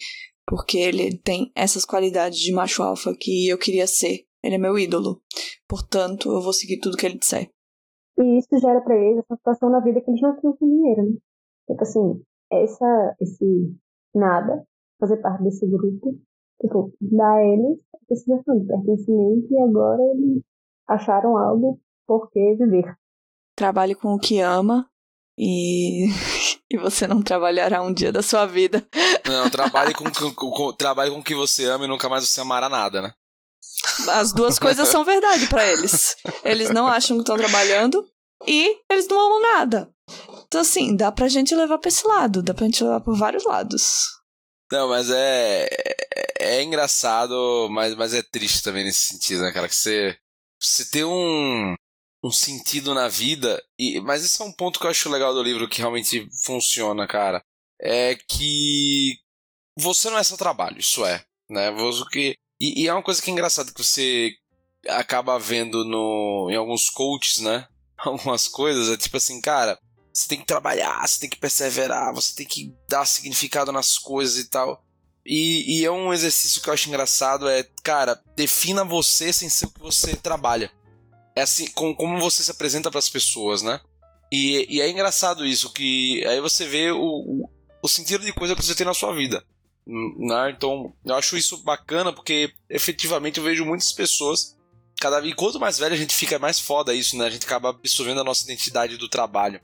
porque 0.46 0.78
ele 0.78 1.16
tem 1.18 1.50
essas 1.54 1.84
qualidades 1.84 2.38
de 2.38 2.52
macho 2.52 2.82
alfa 2.82 3.14
que 3.18 3.48
eu 3.48 3.58
queria 3.58 3.86
ser. 3.86 4.24
Ele 4.42 4.54
é 4.54 4.58
meu 4.58 4.78
ídolo. 4.78 5.20
Portanto, 5.68 6.30
eu 6.30 6.40
vou 6.40 6.52
seguir 6.52 6.80
tudo 6.80 6.96
que 6.96 7.06
ele 7.06 7.18
disser. 7.18 7.50
E 8.18 8.38
isso 8.38 8.58
gera 8.58 8.80
pra 8.80 8.96
eles 8.96 9.18
essa 9.18 9.36
situação 9.36 9.70
na 9.70 9.80
vida 9.80 10.00
que 10.00 10.10
eles 10.10 10.20
não 10.20 10.38
tinham 10.38 10.56
com 10.56 10.66
dinheiro, 10.66 11.02
né? 11.04 11.16
Tipo 11.68 11.82
assim, 11.82 12.22
essa, 12.50 13.16
esse 13.20 13.74
nada, 14.14 14.64
fazer 14.98 15.18
parte 15.18 15.44
desse 15.44 15.66
grupo, 15.66 16.18
tipo, 16.60 16.92
dá 17.00 17.34
a 17.34 17.44
eles 17.44 17.78
essa 18.10 18.24
sensação 18.24 18.58
de 18.58 18.66
pertencimento 18.66 19.46
e 19.50 19.58
agora 19.58 20.02
eles 20.14 20.42
acharam 20.88 21.36
algo 21.36 21.80
por 22.06 22.30
que 22.30 22.56
viver. 22.56 22.94
Trabalhe 23.56 23.94
com 23.94 24.14
o 24.14 24.18
que 24.18 24.40
ama 24.40 24.88
e, 25.38 26.06
e 26.70 26.78
você 26.78 27.06
não 27.06 27.20
trabalhará 27.22 27.82
um 27.82 27.92
dia 27.92 28.12
da 28.12 28.22
sua 28.22 28.46
vida. 28.46 28.86
Não, 29.26 29.50
trabalhe 29.50 29.92
com, 29.94 30.04
com, 30.10 30.32
com- 30.32 30.72
trabalhe 30.72 31.10
com 31.10 31.18
o 31.18 31.24
que 31.24 31.34
você 31.34 31.64
ama 31.66 31.84
e 31.84 31.88
nunca 31.88 32.08
mais 32.08 32.28
você 32.28 32.40
amará 32.40 32.68
nada, 32.68 33.02
né? 33.02 33.12
As 34.10 34.32
duas 34.32 34.58
coisas 34.58 34.88
são 34.88 35.04
verdade 35.04 35.46
pra 35.46 35.66
eles. 35.66 36.16
Eles 36.44 36.70
não 36.70 36.86
acham 36.86 37.16
que 37.16 37.22
estão 37.22 37.36
trabalhando 37.36 38.06
e 38.46 38.78
eles 38.90 39.06
não 39.08 39.18
amam 39.20 39.40
nada. 39.42 39.90
Então, 40.46 40.60
assim, 40.60 40.96
dá 40.96 41.12
pra 41.12 41.28
gente 41.28 41.54
levar 41.54 41.78
pra 41.78 41.88
esse 41.88 42.06
lado, 42.06 42.42
dá 42.42 42.52
pra 42.52 42.64
gente 42.66 42.82
levar 42.82 43.00
por 43.00 43.16
vários 43.16 43.44
lados. 43.44 44.08
Não, 44.72 44.88
mas 44.88 45.10
é, 45.10 45.66
é, 45.70 46.58
é 46.58 46.62
engraçado, 46.62 47.68
mas, 47.70 47.94
mas 47.94 48.14
é 48.14 48.22
triste 48.22 48.62
também 48.62 48.84
nesse 48.84 49.00
sentido, 49.12 49.42
né, 49.42 49.52
cara? 49.52 49.68
Que 49.68 49.74
você, 49.74 50.16
você 50.60 50.84
tem 50.90 51.04
um, 51.04 51.74
um 52.22 52.30
sentido 52.30 52.94
na 52.94 53.08
vida, 53.08 53.62
e, 53.78 54.00
mas 54.00 54.24
esse 54.24 54.40
é 54.40 54.44
um 54.44 54.52
ponto 54.52 54.78
que 54.78 54.86
eu 54.86 54.90
acho 54.90 55.08
legal 55.08 55.32
do 55.32 55.42
livro 55.42 55.68
que 55.68 55.78
realmente 55.78 56.28
funciona, 56.44 57.06
cara. 57.06 57.42
É 57.80 58.14
que 58.14 59.18
você 59.78 60.10
não 60.10 60.18
é 60.18 60.22
seu 60.22 60.36
trabalho, 60.36 60.78
isso 60.78 61.04
é, 61.04 61.24
né? 61.48 61.70
Você 61.72 62.34
e, 62.60 62.82
e 62.82 62.88
é 62.88 62.92
uma 62.92 63.02
coisa 63.02 63.22
que 63.22 63.30
é 63.30 63.32
engraçada 63.32 63.72
que 63.72 63.82
você 63.82 64.32
acaba 64.88 65.38
vendo 65.38 65.84
no, 65.84 66.48
em 66.50 66.56
alguns 66.56 66.90
coaches, 66.90 67.38
né? 67.38 67.66
Algumas 67.96 68.48
coisas, 68.48 68.88
é 68.88 68.96
tipo 68.96 69.18
assim, 69.18 69.40
cara, 69.42 69.78
você 70.12 70.26
tem 70.26 70.38
que 70.38 70.46
trabalhar, 70.46 71.06
você 71.06 71.20
tem 71.20 71.28
que 71.28 71.36
perseverar, 71.36 72.14
você 72.14 72.34
tem 72.34 72.46
que 72.46 72.74
dar 72.88 73.04
significado 73.04 73.70
nas 73.72 73.98
coisas 73.98 74.38
e 74.38 74.48
tal. 74.48 74.82
E, 75.24 75.80
e 75.80 75.84
é 75.84 75.90
um 75.90 76.12
exercício 76.12 76.62
que 76.62 76.68
eu 76.70 76.74
acho 76.74 76.88
engraçado, 76.88 77.48
é, 77.48 77.62
cara, 77.82 78.20
defina 78.34 78.84
você 78.84 79.32
sem 79.32 79.50
ser 79.50 79.66
o 79.66 79.70
que 79.70 79.80
você 79.80 80.16
trabalha. 80.16 80.72
É 81.34 81.42
assim, 81.42 81.66
com, 81.68 81.94
como 81.94 82.18
você 82.18 82.42
se 82.42 82.50
apresenta 82.50 82.90
para 82.90 82.98
as 82.98 83.08
pessoas, 83.08 83.62
né? 83.62 83.80
E, 84.32 84.66
e 84.76 84.80
é 84.80 84.88
engraçado 84.88 85.44
isso, 85.44 85.72
que 85.72 86.24
aí 86.26 86.40
você 86.40 86.66
vê 86.66 86.90
o, 86.90 87.00
o, 87.00 87.50
o 87.82 87.88
sentido 87.88 88.24
de 88.24 88.32
coisa 88.32 88.54
que 88.54 88.64
você 88.64 88.74
tem 88.74 88.86
na 88.86 88.94
sua 88.94 89.12
vida. 89.14 89.44
Né? 89.86 90.50
Então, 90.56 90.94
eu 91.04 91.14
acho 91.16 91.36
isso 91.36 91.56
bacana, 91.58 92.12
porque 92.12 92.52
efetivamente 92.68 93.38
eu 93.38 93.44
vejo 93.44 93.64
muitas 93.64 93.92
pessoas. 93.92 94.56
Cada 95.00 95.18
vez, 95.20 95.34
quanto 95.34 95.58
mais 95.58 95.78
velho 95.78 95.94
a 95.94 95.98
gente 95.98 96.14
fica, 96.14 96.38
mais 96.38 96.60
foda 96.60 96.94
isso, 96.94 97.16
né? 97.16 97.24
A 97.24 97.30
gente 97.30 97.46
acaba 97.46 97.70
absorvendo 97.70 98.20
a 98.20 98.24
nossa 98.24 98.44
identidade 98.44 98.96
do 98.96 99.08
trabalho 99.08 99.60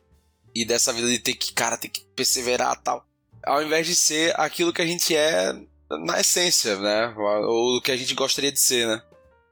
e 0.55 0.65
dessa 0.65 0.93
vida 0.93 1.09
de 1.09 1.19
ter 1.19 1.35
que, 1.35 1.53
cara, 1.53 1.77
ter 1.77 1.91
que 1.91 2.05
perseverar 2.17 2.75
e 2.75 2.83
tal. 2.83 3.07
Ao 3.45 3.63
invés 3.63 3.87
de 3.87 3.95
ser 3.95 4.35
aquilo 4.41 4.73
que 4.73 4.81
a 4.81 4.87
gente 4.87 5.15
é 5.15 5.53
na 5.91 6.19
essência, 6.19 6.77
né? 6.81 7.15
Ou 7.17 7.77
o 7.77 7.81
que 7.83 7.93
a 7.93 7.97
gente 7.97 8.15
gostaria 8.15 8.51
de 8.51 8.59
ser, 8.59 8.89
né? 8.89 9.03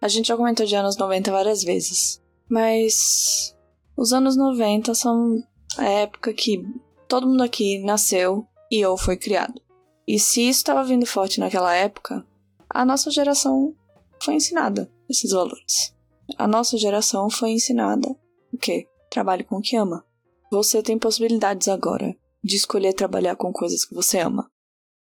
A 0.01 0.09
gente 0.09 0.29
já 0.29 0.37
comentou 0.37 0.67
de 0.67 0.75
anos 0.75 0.97
90 0.97 1.31
várias 1.31 1.63
vezes. 1.63 2.23
Mas 2.49 3.57
os 3.97 4.13
anos 4.13 4.37
90 4.37 4.95
são 4.95 5.43
a 5.79 5.85
época 5.85 6.33
que 6.33 6.63
todo 7.09 7.27
mundo 7.27 7.43
aqui 7.43 7.79
nasceu 7.79 8.47
e 8.71 8.85
ou 8.85 8.97
foi 8.97 9.17
criado. 9.17 9.61
E 10.07 10.19
se 10.19 10.43
isso 10.43 10.61
estava 10.61 10.85
vindo 10.85 11.07
forte 11.07 11.41
naquela 11.41 11.75
época, 11.75 12.27
a 12.69 12.85
nossa 12.85 13.11
geração 13.11 13.75
foi 14.23 14.35
ensinada 14.35 14.91
esses 15.09 15.31
valores. 15.31 15.95
A 16.37 16.47
nossa 16.47 16.77
geração 16.77 17.31
foi 17.31 17.51
ensinada 17.51 18.17
o 18.53 18.59
quê? 18.59 18.89
Trabalhe 19.11 19.43
com 19.43 19.57
o 19.57 19.61
que 19.61 19.77
ama. 19.77 20.05
Você 20.51 20.83
tem 20.83 20.99
possibilidades 20.99 21.67
agora 21.69 22.17
de 22.43 22.57
escolher 22.57 22.93
trabalhar 22.93 23.35
com 23.37 23.53
coisas 23.53 23.85
que 23.85 23.95
você 23.95 24.21
ama. 24.21 24.51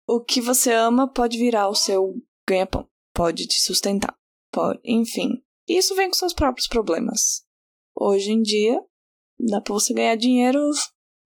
O 0.07 0.19
que 0.19 0.41
você 0.41 0.73
ama 0.73 1.07
pode 1.07 1.37
virar 1.37 1.69
o 1.69 1.75
seu 1.75 2.15
ganha-pão, 2.47 2.87
pode 3.13 3.47
te 3.47 3.61
sustentar, 3.61 4.15
pode, 4.57 4.79
enfim. 4.83 5.43
Isso 5.67 5.93
vem 5.93 6.07
com 6.07 6.15
seus 6.15 6.33
próprios 6.33 6.67
problemas. 6.67 7.45
Hoje 7.95 8.31
em 8.31 8.41
dia, 8.41 8.83
dá 9.39 9.61
pra 9.61 9.73
você 9.73 9.93
ganhar 9.93 10.15
dinheiro 10.15 10.59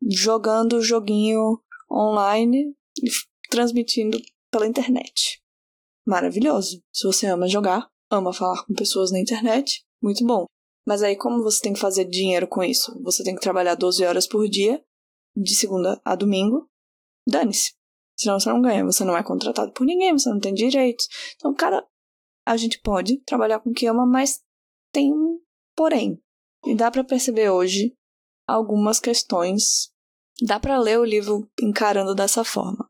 jogando 0.10 0.82
joguinho 0.82 1.62
online 1.90 2.76
e 3.02 3.10
transmitindo 3.50 4.20
pela 4.52 4.68
internet. 4.68 5.42
Maravilhoso. 6.06 6.84
Se 6.92 7.08
você 7.08 7.28
ama 7.28 7.48
jogar, 7.48 7.90
ama 8.10 8.34
falar 8.34 8.66
com 8.66 8.74
pessoas 8.74 9.12
na 9.12 9.20
internet, 9.20 9.86
muito 10.04 10.26
bom. 10.26 10.46
Mas 10.86 11.02
aí, 11.02 11.16
como 11.16 11.42
você 11.42 11.62
tem 11.62 11.74
que 11.74 11.80
fazer 11.80 12.06
dinheiro 12.06 12.48
com 12.48 12.62
isso? 12.62 13.00
Você 13.04 13.24
tem 13.24 13.36
que 13.36 13.42
trabalhar 13.42 13.76
12 13.76 14.04
horas 14.04 14.28
por 14.28 14.46
dia, 14.50 14.84
de 15.38 15.56
segunda 15.56 16.02
a 16.04 16.16
domingo. 16.16 16.68
Dane-se. 17.30 17.72
Senão 18.18 18.40
você 18.40 18.50
não 18.50 18.62
ganha, 18.62 18.84
você 18.84 19.06
não 19.06 19.16
é 19.16 19.24
contratado 19.24 19.72
por 19.72 19.86
ninguém, 19.86 20.18
você 20.18 20.30
não 20.30 20.40
tem 20.40 20.54
direitos. 20.54 21.08
Então, 21.36 21.54
cara, 21.54 21.88
a 22.46 22.58
gente 22.58 22.80
pode 22.80 23.18
trabalhar 23.22 23.60
com 23.60 23.70
o 23.70 23.74
que 23.74 23.86
ama, 23.86 24.06
mas 24.06 24.42
tem 24.92 25.14
um 25.14 25.40
porém. 25.76 26.22
E 26.66 26.76
dá 26.76 26.92
para 26.92 27.04
perceber 27.04 27.50
hoje 27.50 27.96
algumas 28.48 29.00
questões. 29.00 29.92
Dá 30.42 30.60
para 30.60 30.80
ler 30.80 31.00
o 31.00 31.06
livro 31.06 31.50
encarando 31.60 32.16
dessa 32.16 32.44
forma. 32.44 32.90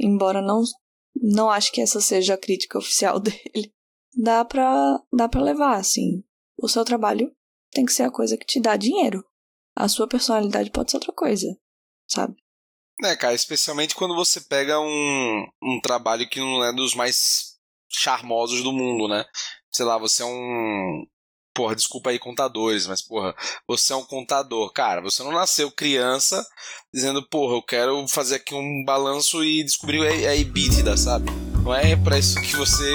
Embora 0.00 0.40
não 0.40 0.62
não 1.14 1.50
acho 1.50 1.70
que 1.70 1.80
essa 1.80 2.00
seja 2.00 2.34
a 2.34 2.38
crítica 2.38 2.78
oficial 2.78 3.20
dele. 3.20 3.72
Dá 4.14 4.44
pra, 4.44 5.00
dá 5.12 5.28
pra 5.28 5.42
levar, 5.42 5.76
assim. 5.76 6.22
O 6.56 6.68
seu 6.68 6.84
trabalho 6.84 7.34
tem 7.70 7.84
que 7.84 7.92
ser 7.92 8.04
a 8.04 8.10
coisa 8.10 8.36
que 8.36 8.46
te 8.46 8.60
dá 8.60 8.76
dinheiro. 8.76 9.24
A 9.74 9.88
sua 9.88 10.06
personalidade 10.06 10.70
pode 10.70 10.90
ser 10.90 10.98
outra 10.98 11.12
coisa, 11.12 11.46
sabe? 12.06 12.36
É, 13.02 13.16
cara, 13.16 13.34
especialmente 13.34 13.94
quando 13.94 14.14
você 14.14 14.40
pega 14.40 14.78
um, 14.78 15.46
um 15.62 15.80
trabalho 15.80 16.28
que 16.28 16.38
não 16.38 16.62
é 16.62 16.72
dos 16.72 16.94
mais 16.94 17.51
charmosos 17.92 18.62
do 18.62 18.72
mundo, 18.72 19.08
né? 19.08 19.24
Sei 19.70 19.84
lá, 19.84 19.98
você 19.98 20.22
é 20.22 20.26
um. 20.26 21.06
Porra, 21.54 21.76
desculpa 21.76 22.08
aí, 22.08 22.18
contadores, 22.18 22.86
mas, 22.86 23.02
porra, 23.02 23.34
você 23.68 23.92
é 23.92 23.96
um 23.96 24.04
contador. 24.04 24.72
Cara, 24.72 25.02
você 25.02 25.22
não 25.22 25.32
nasceu 25.32 25.70
criança 25.70 26.42
dizendo, 26.92 27.22
porra, 27.28 27.56
eu 27.56 27.62
quero 27.62 28.08
fazer 28.08 28.36
aqui 28.36 28.54
um 28.54 28.82
balanço 28.86 29.44
e 29.44 29.62
descobrir 29.62 30.06
a 30.06 30.34
EBITDA, 30.34 30.96
sabe? 30.96 31.30
Não 31.62 31.74
é 31.74 31.94
para 31.94 32.18
isso 32.18 32.40
que 32.40 32.56
você 32.56 32.90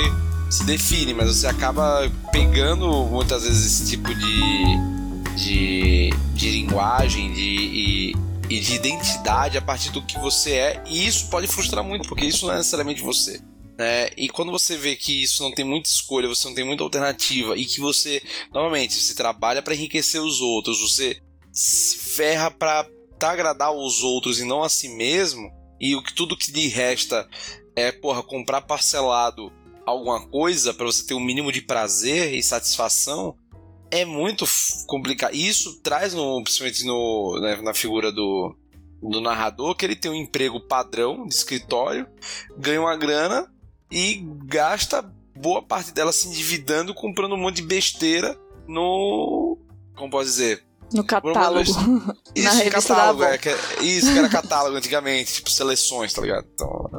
se 0.50 0.64
define, 0.66 1.14
mas 1.14 1.28
você 1.28 1.48
acaba 1.48 2.12
pegando 2.32 2.88
muitas 3.06 3.44
vezes 3.44 3.66
esse 3.66 3.92
tipo 3.92 4.14
de, 4.14 5.36
de, 5.36 6.10
de 6.34 6.50
linguagem 6.50 7.34
de, 7.34 7.42
e, 7.42 8.16
e 8.50 8.60
de 8.60 8.76
identidade 8.76 9.58
a 9.58 9.62
partir 9.62 9.92
do 9.92 10.02
que 10.02 10.18
você 10.20 10.54
é, 10.54 10.84
e 10.88 11.06
isso 11.06 11.30
pode 11.30 11.48
frustrar 11.48 11.84
muito, 11.84 12.08
porque 12.08 12.26
isso 12.26 12.46
não 12.46 12.54
é 12.54 12.58
necessariamente 12.58 13.02
você. 13.02 13.42
Né? 13.78 14.10
E 14.18 14.28
quando 14.28 14.52
você 14.52 14.76
vê 14.76 14.96
que 14.96 15.24
isso 15.24 15.44
não 15.44 15.52
tem 15.52 15.64
muita 15.64 15.88
escolha, 15.88 16.28
você 16.28 16.48
não 16.48 16.56
tem 16.56 16.66
muita 16.66 16.84
alternativa, 16.84 17.56
e 17.56 17.66
que 17.66 17.80
você, 17.80 18.22
novamente, 18.52 18.96
você 18.96 19.14
trabalha 19.14 19.62
para 19.62 19.76
enriquecer 19.76 20.22
os 20.22 20.42
outros, 20.42 20.82
você 20.82 21.22
se 21.52 21.98
ferra 21.98 22.50
para 22.50 22.88
agradar 23.22 23.72
os 23.72 24.02
outros 24.02 24.40
e 24.40 24.46
não 24.46 24.64
a 24.64 24.70
si 24.70 24.90
mesmo, 24.90 25.52
e 25.80 25.96
o 25.96 26.02
que 26.02 26.14
tudo 26.14 26.38
que 26.38 26.52
lhe 26.52 26.68
resta 26.68 27.28
é, 27.76 27.92
porra, 27.92 28.24
comprar 28.24 28.62
parcelado 28.62 29.54
alguma 29.86 30.28
coisa 30.28 30.74
para 30.74 30.86
você 30.86 31.06
ter 31.06 31.14
um 31.14 31.20
mínimo 31.20 31.52
de 31.52 31.62
prazer 31.62 32.34
e 32.34 32.42
satisfação 32.42 33.38
é 33.92 34.04
muito 34.04 34.44
complicado. 34.88 35.34
Isso 35.34 35.80
traz, 35.82 36.14
no, 36.14 36.44
principalmente 36.44 36.84
no, 36.84 37.40
né, 37.40 37.62
na 37.62 37.74
figura 37.74 38.12
do, 38.12 38.56
do 39.02 39.22
narrador, 39.22 39.76
que 39.76 39.86
ele 39.86 39.96
tem 39.96 40.12
um 40.12 40.16
emprego 40.16 40.60
padrão 40.60 41.26
de 41.28 41.36
escritório, 41.36 42.08
ganha 42.58 42.82
uma 42.82 42.98
grana 42.98 43.48
e 43.92 44.26
gasta 44.46 45.04
boa 45.36 45.62
parte 45.62 45.94
dela 45.94 46.12
se 46.12 46.28
endividando, 46.28 46.94
comprando 46.94 47.34
um 47.34 47.38
monte 47.38 47.58
de 47.58 47.64
besteira 47.64 48.38
no. 48.68 49.58
Como 49.96 50.12
posso 50.12 50.26
dizer? 50.26 50.64
No 50.94 51.04
catálogo. 51.04 51.62
Isso, 52.36 52.64
Na 52.64 52.72
catálogo, 52.72 53.24
é, 53.24 53.38
que, 53.38 53.50
é, 53.50 53.56
isso 53.82 54.14
que 54.14 54.20
era 54.20 54.30
catálogo 54.30 54.78
antigamente, 54.78 55.34
tipo 55.34 55.50
seleções, 55.50 56.14
tá 56.14 56.22
ligado? 56.22 56.46
Então. 56.54 56.90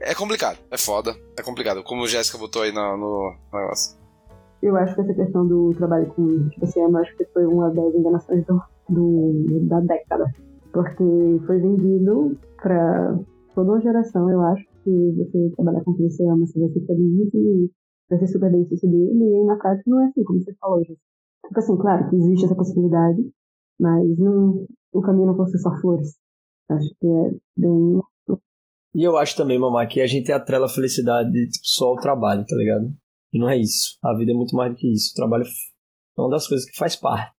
É 0.00 0.14
complicado, 0.14 0.58
é 0.70 0.76
foda, 0.76 1.16
é 1.36 1.42
complicado. 1.42 1.82
Como 1.82 2.02
o 2.02 2.08
Jéssica 2.08 2.38
botou 2.38 2.62
aí 2.62 2.70
no, 2.70 2.96
no 2.96 3.34
negócio. 3.52 3.96
Eu 4.62 4.76
acho 4.76 4.94
que 4.94 5.00
essa 5.00 5.14
questão 5.14 5.46
do 5.46 5.72
trabalho 5.76 6.06
com 6.14 6.48
tipo 6.50 6.64
assim, 6.64 6.80
eu 6.80 6.96
acho 6.98 7.16
que 7.16 7.24
foi 7.26 7.46
uma 7.46 7.70
das 7.70 7.94
enganações 7.94 8.44
do, 8.46 8.62
do, 8.88 9.66
da 9.68 9.80
década. 9.80 10.30
Porque 10.72 11.04
foi 11.46 11.58
vendido 11.58 12.38
pra 12.60 13.16
toda 13.54 13.72
uma 13.72 13.80
geração, 13.80 14.30
eu 14.30 14.40
acho, 14.42 14.64
você 15.16 15.50
trabalhar 15.56 15.84
com 15.84 15.92
o 15.92 15.96
que 15.96 16.02
você 16.02 16.24
ama, 16.24 16.46
você 16.46 16.58
vai 16.58 16.68
ser 16.70 16.86
feliz 16.86 17.34
e 17.34 17.70
vai 18.08 18.18
ser 18.18 18.26
super 18.26 18.50
bem 18.50 18.64
sucedido. 18.66 18.96
E 18.96 19.34
aí, 19.34 19.44
na 19.44 19.56
prática 19.56 19.90
não 19.90 20.00
é 20.00 20.06
assim, 20.06 20.24
como 20.24 20.42
você 20.42 20.54
falou, 20.54 20.84
gente. 20.84 21.00
Tipo 21.46 21.58
assim, 21.58 21.76
claro 21.76 22.10
que 22.10 22.16
existe 22.16 22.44
essa 22.46 22.54
possibilidade, 22.54 23.30
mas 23.78 24.18
não, 24.18 24.66
o 24.92 25.00
caminho 25.00 25.26
não 25.26 25.36
pode 25.36 25.52
ser 25.52 25.58
só 25.58 25.70
flores. 25.80 26.16
Acho 26.70 26.88
que 27.00 27.06
é 27.06 27.30
bem 27.56 28.00
e 28.94 29.04
eu 29.04 29.16
acho 29.16 29.36
também, 29.36 29.58
mamá, 29.58 29.86
que 29.86 30.00
a 30.00 30.06
gente 30.06 30.32
atrela 30.32 30.66
a 30.66 30.68
felicidade 30.68 31.30
tipo, 31.30 31.58
só 31.62 31.88
ao 31.88 31.96
trabalho, 31.96 32.44
tá 32.44 32.56
ligado? 32.56 32.92
E 33.32 33.38
não 33.38 33.48
é 33.48 33.56
isso. 33.56 33.98
A 34.02 34.12
vida 34.16 34.32
é 34.32 34.34
muito 34.34 34.56
mais 34.56 34.72
do 34.72 34.76
que 34.76 34.90
isso. 34.90 35.12
O 35.12 35.14
trabalho 35.14 35.44
é 35.44 36.20
uma 36.20 36.30
das 36.30 36.48
coisas 36.48 36.68
que 36.68 36.76
faz 36.76 36.96
parte. 36.96 37.32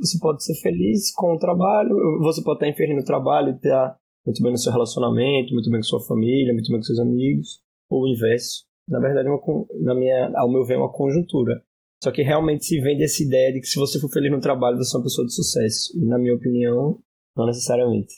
Você 0.00 0.18
pode 0.20 0.44
ser 0.44 0.54
feliz 0.60 1.12
com 1.14 1.34
o 1.34 1.38
trabalho, 1.38 1.90
você 2.20 2.42
pode 2.44 2.58
estar 2.58 2.68
infeliz 2.68 2.96
no 2.96 3.04
trabalho, 3.04 3.56
estar 3.56 3.96
muito 4.26 4.42
bem 4.42 4.52
no 4.52 4.58
seu 4.58 4.72
relacionamento, 4.72 5.52
muito 5.52 5.70
bem 5.70 5.80
com 5.80 5.84
sua 5.84 6.04
família, 6.04 6.52
muito 6.52 6.68
bem 6.68 6.78
com 6.78 6.84
seus 6.84 6.98
amigos, 6.98 7.60
ou 7.90 8.02
o 8.02 8.08
inverso. 8.08 8.64
Na 8.88 8.98
verdade, 8.98 9.28
é 9.28 9.30
uma, 9.30 9.66
na 9.80 9.94
minha, 9.94 10.32
ao 10.36 10.50
meu 10.50 10.64
ver, 10.64 10.74
é 10.74 10.78
uma 10.78 10.92
conjuntura. 10.92 11.62
Só 12.02 12.10
que 12.10 12.22
realmente 12.22 12.64
se 12.64 12.80
vende 12.80 13.04
essa 13.04 13.22
ideia 13.22 13.52
de 13.52 13.60
que 13.60 13.66
se 13.66 13.78
você 13.78 14.00
for 14.00 14.10
feliz 14.10 14.30
no 14.30 14.40
trabalho, 14.40 14.78
você 14.78 14.96
é 14.96 14.98
uma 14.98 15.04
pessoa 15.04 15.26
de 15.26 15.34
sucesso. 15.34 15.92
E 15.96 16.06
na 16.06 16.18
minha 16.18 16.34
opinião, 16.34 16.98
não 17.36 17.46
necessariamente. 17.46 18.14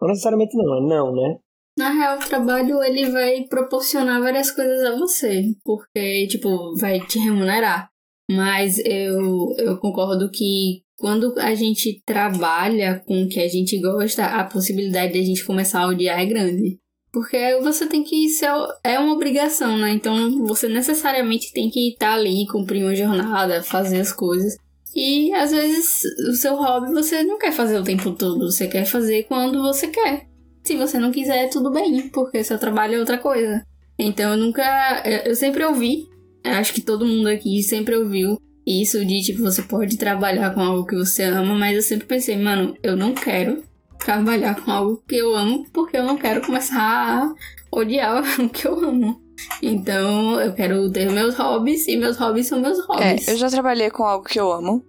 Não 0.00 0.08
necessariamente 0.08 0.56
não, 0.56 0.76
é 0.76 0.88
não, 0.88 1.14
né? 1.14 1.38
Na 1.78 1.90
real, 1.90 2.18
o 2.18 2.28
trabalho 2.28 2.82
ele 2.82 3.10
vai 3.10 3.44
proporcionar 3.44 4.20
várias 4.20 4.50
coisas 4.50 4.84
a 4.84 4.98
você, 4.98 5.54
porque, 5.64 6.26
tipo, 6.26 6.76
vai 6.76 7.00
te 7.00 7.18
remunerar. 7.18 7.90
Mas 8.30 8.78
eu, 8.84 9.54
eu 9.58 9.78
concordo 9.78 10.30
que 10.30 10.82
quando 11.02 11.34
a 11.36 11.52
gente 11.52 12.00
trabalha 12.06 13.02
com 13.04 13.24
o 13.24 13.28
que 13.28 13.40
a 13.40 13.48
gente 13.48 13.76
gosta, 13.80 14.24
a 14.24 14.44
possibilidade 14.44 15.14
de 15.14 15.18
a 15.18 15.24
gente 15.24 15.44
começar 15.44 15.80
a 15.80 15.88
odiar 15.88 16.20
é 16.20 16.24
grande. 16.24 16.78
Porque 17.12 17.58
você 17.60 17.86
tem 17.86 18.04
que 18.04 18.28
ser. 18.28 18.48
É 18.84 19.00
uma 19.00 19.12
obrigação, 19.12 19.76
né? 19.76 19.90
Então 19.90 20.46
você 20.46 20.68
necessariamente 20.68 21.52
tem 21.52 21.68
que 21.68 21.88
estar 21.88 22.14
ali, 22.14 22.46
cumprir 22.46 22.84
uma 22.84 22.94
jornada, 22.94 23.64
fazer 23.64 24.00
as 24.00 24.12
coisas. 24.12 24.54
E 24.94 25.34
às 25.34 25.50
vezes 25.50 26.02
o 26.30 26.34
seu 26.34 26.54
hobby 26.54 26.92
você 26.92 27.24
não 27.24 27.36
quer 27.36 27.50
fazer 27.50 27.80
o 27.80 27.84
tempo 27.84 28.12
todo, 28.12 28.48
você 28.48 28.68
quer 28.68 28.84
fazer 28.84 29.24
quando 29.24 29.60
você 29.60 29.88
quer. 29.88 30.28
Se 30.62 30.76
você 30.76 31.00
não 31.00 31.10
quiser, 31.10 31.50
tudo 31.50 31.72
bem, 31.72 32.10
porque 32.10 32.44
seu 32.44 32.60
trabalho 32.60 32.94
é 32.94 33.00
outra 33.00 33.18
coisa. 33.18 33.60
Então 33.98 34.34
eu 34.34 34.36
nunca. 34.36 35.02
Eu 35.26 35.34
sempre 35.34 35.64
ouvi, 35.64 36.04
acho 36.44 36.72
que 36.72 36.80
todo 36.80 37.04
mundo 37.04 37.26
aqui 37.26 37.60
sempre 37.60 37.96
ouviu 37.96 38.38
isso 38.66 39.04
de 39.04 39.22
tipo, 39.22 39.42
você 39.42 39.62
pode 39.62 39.96
trabalhar 39.96 40.54
com 40.54 40.60
algo 40.60 40.86
que 40.86 40.96
você 40.96 41.24
ama, 41.24 41.54
mas 41.54 41.76
eu 41.76 41.82
sempre 41.82 42.06
pensei, 42.06 42.36
mano, 42.36 42.76
eu 42.82 42.96
não 42.96 43.12
quero 43.12 43.62
trabalhar 43.98 44.60
com 44.60 44.70
algo 44.70 45.02
que 45.06 45.16
eu 45.16 45.34
amo, 45.34 45.66
porque 45.72 45.96
eu 45.96 46.04
não 46.04 46.16
quero 46.16 46.44
começar 46.44 46.80
a 46.80 47.34
odiar 47.70 48.22
o 48.40 48.48
que 48.48 48.66
eu 48.66 48.78
amo. 48.78 49.20
Então, 49.60 50.40
eu 50.40 50.52
quero 50.52 50.90
ter 50.90 51.10
meus 51.10 51.34
hobbies 51.36 51.88
e 51.88 51.96
meus 51.96 52.16
hobbies 52.16 52.46
são 52.46 52.60
meus 52.60 52.78
hobbies. 52.86 53.26
É, 53.26 53.32
eu 53.32 53.36
já 53.36 53.48
trabalhei 53.48 53.90
com 53.90 54.04
algo 54.04 54.24
que 54.24 54.38
eu 54.38 54.52
amo, 54.52 54.84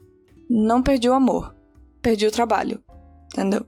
não 0.50 0.84
perdi 0.84 1.10
o 1.10 1.14
amor, 1.14 1.56
perdi 2.02 2.28
o 2.28 2.32
trabalho, 2.32 2.80
entendeu? 3.32 3.66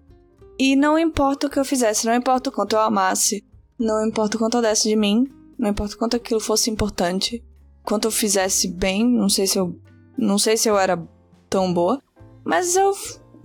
E 0.60 0.76
não 0.76 0.98
importa 0.98 1.48
o 1.48 1.50
que 1.50 1.60
eu 1.60 1.66
fizesse, 1.66 2.06
não 2.06 2.14
importa 2.14 2.50
o 2.50 2.54
quanto 2.54 2.74
eu 2.74 2.80
amasse, 2.80 3.44
não 3.80 4.06
importa 4.06 4.38
o 4.38 4.40
quanto 4.40 4.58
eu 4.58 4.62
desse 4.62 4.88
de 4.88 4.96
mim, 4.96 5.28
não 5.58 5.70
importa 5.70 5.96
o 5.96 5.98
quanto 5.98 6.16
aquilo 6.16 6.40
fosse 6.40 6.70
importante, 6.70 7.44
quanto 7.84 8.06
eu 8.06 8.12
fizesse 8.12 8.68
bem, 8.68 9.06
não 9.06 9.28
sei 9.28 9.48
se 9.48 9.58
eu 9.58 9.78
não 10.18 10.38
sei 10.38 10.58
se 10.58 10.70
eu 10.70 10.78
era 10.78 11.02
tão 11.50 11.74
boa, 11.74 12.02
mas 12.44 12.76
eu 12.76 12.94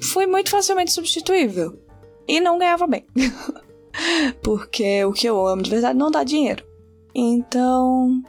fui 0.00 0.26
muito 0.26 0.50
facilmente 0.50 0.92
substituível 0.92 1.78
e 2.26 2.40
não 2.40 2.58
ganhava 2.58 2.86
bem. 2.86 3.06
Porque 4.42 5.04
o 5.04 5.12
que 5.12 5.26
eu 5.26 5.46
amo 5.46 5.62
de 5.62 5.70
verdade 5.70 5.98
não 5.98 6.10
dá 6.10 6.22
dinheiro. 6.22 6.64
Então, 7.14 8.22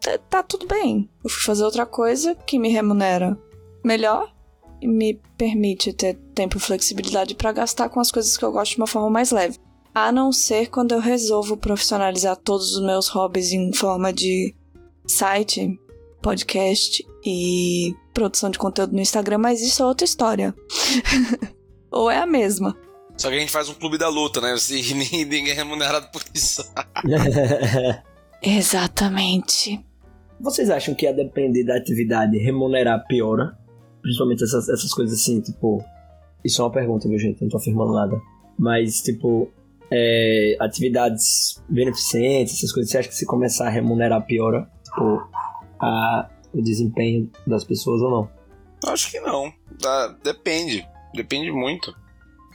tá, 0.00 0.18
tá 0.18 0.42
tudo 0.42 0.66
bem. 0.66 1.08
Eu 1.22 1.30
fui 1.30 1.42
fazer 1.42 1.64
outra 1.64 1.84
coisa 1.84 2.34
que 2.34 2.58
me 2.58 2.70
remunera 2.70 3.38
melhor 3.84 4.32
me 4.86 5.20
permite 5.36 5.92
ter 5.92 6.14
tempo 6.34 6.56
e 6.56 6.60
flexibilidade 6.60 7.34
para 7.34 7.52
gastar 7.52 7.88
com 7.88 8.00
as 8.00 8.10
coisas 8.10 8.36
que 8.36 8.44
eu 8.44 8.52
gosto 8.52 8.72
de 8.72 8.78
uma 8.78 8.86
forma 8.86 9.10
mais 9.10 9.30
leve. 9.30 9.58
A 9.94 10.10
não 10.10 10.32
ser 10.32 10.70
quando 10.70 10.92
eu 10.92 11.00
resolvo 11.00 11.56
profissionalizar 11.56 12.36
todos 12.36 12.74
os 12.74 12.82
meus 12.82 13.08
hobbies 13.08 13.52
em 13.52 13.72
forma 13.72 14.12
de 14.12 14.54
site, 15.06 15.78
podcast 16.22 17.06
e 17.24 17.94
produção 18.12 18.50
de 18.50 18.58
conteúdo 18.58 18.92
no 18.92 19.00
Instagram, 19.00 19.38
mas 19.38 19.60
isso 19.60 19.82
é 19.82 19.86
outra 19.86 20.04
história. 20.04 20.54
Ou 21.90 22.10
é 22.10 22.18
a 22.18 22.26
mesma. 22.26 22.76
Só 23.16 23.28
que 23.28 23.36
a 23.36 23.38
gente 23.38 23.52
faz 23.52 23.68
um 23.68 23.74
clube 23.74 23.98
da 23.98 24.08
luta, 24.08 24.40
né? 24.40 24.54
E 24.70 24.94
ninguém 24.94 25.50
é 25.50 25.52
remunerado 25.52 26.08
por 26.12 26.22
isso. 26.34 26.64
Exatamente. 28.42 29.84
Vocês 30.40 30.70
acham 30.70 30.94
que 30.94 31.06
a 31.06 31.12
depender 31.12 31.64
da 31.64 31.76
atividade 31.76 32.36
remunerar 32.38 33.06
piora? 33.06 33.56
Principalmente 34.00 34.42
essas, 34.42 34.68
essas 34.68 34.92
coisas 34.92 35.20
assim, 35.20 35.40
tipo. 35.40 35.84
Isso 36.44 36.60
é 36.60 36.64
uma 36.64 36.72
pergunta, 36.72 37.08
viu, 37.08 37.18
gente? 37.18 37.40
Não 37.40 37.48
tô 37.48 37.58
afirmando 37.58 37.92
nada. 37.92 38.20
Mas, 38.58 39.00
tipo, 39.00 39.48
é, 39.92 40.56
atividades 40.58 41.62
beneficentes, 41.68 42.54
essas 42.54 42.72
coisas, 42.72 42.90
você 42.90 42.98
acha 42.98 43.08
que 43.08 43.14
se 43.14 43.24
começar 43.24 43.68
a 43.68 43.70
remunerar 43.70 44.26
piora, 44.26 44.68
tipo, 44.82 45.22
a, 45.78 46.28
o 46.52 46.62
desempenho 46.62 47.30
das 47.46 47.64
pessoas 47.64 48.00
ou 48.02 48.10
não? 48.10 48.42
Acho 48.90 49.10
que 49.10 49.20
não. 49.20 49.52
Dá, 49.80 50.08
depende. 50.22 50.86
Depende 51.14 51.50
muito. 51.50 51.94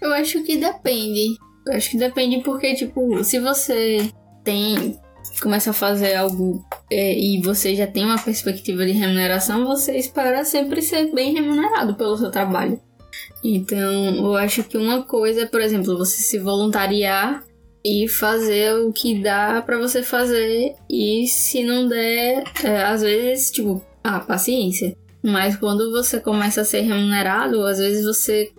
Eu 0.02 0.14
acho 0.14 0.44
que 0.44 0.58
depende. 0.58 1.38
Eu 1.66 1.74
acho 1.74 1.92
que 1.92 1.98
depende 1.98 2.42
porque, 2.42 2.76
tipo, 2.76 3.24
se 3.24 3.40
você 3.40 4.12
tem. 4.44 5.00
Começa 5.42 5.70
a 5.70 5.74
fazer 5.74 6.16
algo 6.16 6.66
é, 6.90 7.14
e 7.20 7.42
você 7.42 7.76
já 7.76 7.86
tem 7.86 8.06
uma 8.06 8.18
perspectiva 8.18 8.86
de 8.86 8.94
remuneração, 8.94 9.66
você 9.66 9.96
espera 9.98 10.44
sempre 10.46 10.82
ser 10.82 11.14
bem 11.14 11.34
remunerado 11.34 11.96
pelo 11.96 12.18
seu 12.18 12.32
trabalho. 12.32 12.80
Então, 13.44 14.16
eu 14.16 14.36
acho 14.36 14.64
que 14.64 14.78
uma 14.78 15.04
coisa, 15.04 15.46
por 15.46 15.62
exemplo, 15.62 15.98
você 15.98 16.18
se 16.18 16.40
voluntariar 16.40 17.44
e 17.84 18.08
fazer 18.08 18.74
o 18.76 18.92
que 18.92 19.22
dá 19.22 19.62
para 19.62 19.78
você 19.78 20.02
fazer 20.02 20.76
e 20.90 21.28
se 21.28 21.64
não 21.64 21.88
der, 21.88 22.44
é, 22.64 22.84
às 22.84 23.02
vezes, 23.02 23.52
tipo, 23.52 23.84
ah, 24.08 24.20
paciência. 24.20 24.96
Mas 25.24 25.56
quando 25.58 25.92
você 25.92 26.20
começa 26.20 26.62
a 26.62 26.66
ser 26.66 26.82
remunerado, 26.82 27.66
às 27.66 27.80
vezes 27.80 28.06
você 28.06 28.52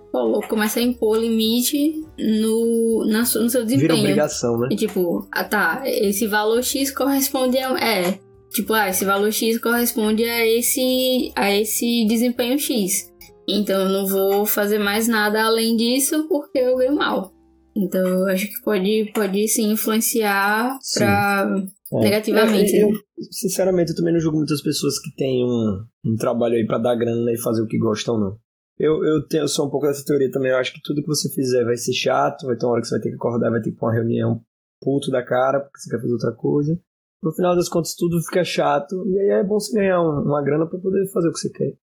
começa 0.48 0.80
a 0.80 0.82
impor 0.82 1.18
limite 1.18 2.04
no, 2.18 3.06
na, 3.06 3.20
no 3.20 3.24
seu 3.24 3.64
desempenho. 3.64 3.78
Vira 3.78 3.94
obrigação, 3.94 4.58
né? 4.58 4.68
E 4.70 4.76
tipo, 4.76 5.26
ah 5.32 5.44
tá, 5.44 5.82
esse 5.86 6.26
valor 6.26 6.62
X 6.62 6.90
corresponde 6.90 7.58
a. 7.58 7.72
É. 7.78 8.18
Tipo, 8.50 8.72
ah, 8.72 8.88
esse 8.88 9.04
valor 9.04 9.32
X 9.32 9.58
corresponde 9.58 10.24
a 10.24 10.46
esse, 10.46 11.32
a 11.36 11.50
esse 11.54 12.06
desempenho 12.06 12.58
X. 12.58 13.12
Então 13.48 13.82
eu 13.82 13.88
não 13.88 14.06
vou 14.06 14.44
fazer 14.44 14.78
mais 14.78 15.08
nada 15.08 15.44
além 15.44 15.76
disso 15.76 16.26
porque 16.28 16.58
eu 16.58 16.76
ganho 16.76 16.96
mal. 16.96 17.32
Então 17.78 18.04
eu 18.04 18.26
acho 18.26 18.46
que 18.46 18.60
pode, 18.64 19.12
pode 19.14 19.46
sim 19.46 19.70
influenciar 19.70 20.76
sim. 20.82 20.98
pra. 20.98 21.64
É. 21.92 22.00
Negativamente. 22.00 22.76
Eu, 22.76 22.90
eu, 22.90 22.98
sinceramente, 23.30 23.92
eu 23.92 23.96
também 23.96 24.12
não 24.12 24.20
julgo 24.20 24.36
muitas 24.36 24.60
pessoas 24.60 24.98
que 24.98 25.14
têm 25.14 25.44
um, 25.44 25.84
um 26.04 26.16
trabalho 26.16 26.56
aí 26.56 26.66
para 26.66 26.76
dar 26.76 26.96
grana 26.96 27.32
e 27.32 27.40
fazer 27.40 27.62
o 27.62 27.66
que 27.66 27.78
gostam, 27.78 28.18
não. 28.18 28.36
Eu, 28.78 29.02
eu, 29.02 29.26
tenho, 29.26 29.44
eu 29.44 29.48
sou 29.48 29.66
um 29.66 29.70
pouco 29.70 29.86
dessa 29.86 30.04
teoria 30.04 30.30
também. 30.30 30.50
Eu 30.50 30.58
acho 30.58 30.72
que 30.72 30.82
tudo 30.82 31.00
que 31.00 31.08
você 31.08 31.30
fizer 31.30 31.64
vai 31.64 31.76
ser 31.76 31.92
chato, 31.92 32.46
vai 32.46 32.56
ter 32.56 32.66
uma 32.66 32.72
hora 32.72 32.82
que 32.82 32.88
você 32.88 32.96
vai 32.96 33.02
ter 33.02 33.10
que 33.10 33.16
acordar, 33.16 33.50
vai 33.50 33.60
ter 33.60 33.70
que 33.70 33.76
ir 33.76 33.78
pra 33.78 33.88
uma 33.88 33.94
reunião 33.94 34.42
puto 34.80 35.10
da 35.10 35.24
cara, 35.24 35.60
porque 35.60 35.78
você 35.78 35.90
quer 35.90 36.00
fazer 36.00 36.12
outra 36.12 36.32
coisa. 36.32 36.78
No 37.22 37.32
final 37.32 37.56
das 37.56 37.68
contas, 37.68 37.94
tudo 37.94 38.20
fica 38.22 38.44
chato, 38.44 38.94
e 39.08 39.18
aí 39.18 39.40
é 39.40 39.44
bom 39.44 39.58
você 39.58 39.74
ganhar 39.74 40.00
uma 40.00 40.42
grana 40.42 40.66
para 40.66 40.78
poder 40.78 41.10
fazer 41.10 41.28
o 41.28 41.32
que 41.32 41.38
você 41.38 41.50
quer. 41.50 41.76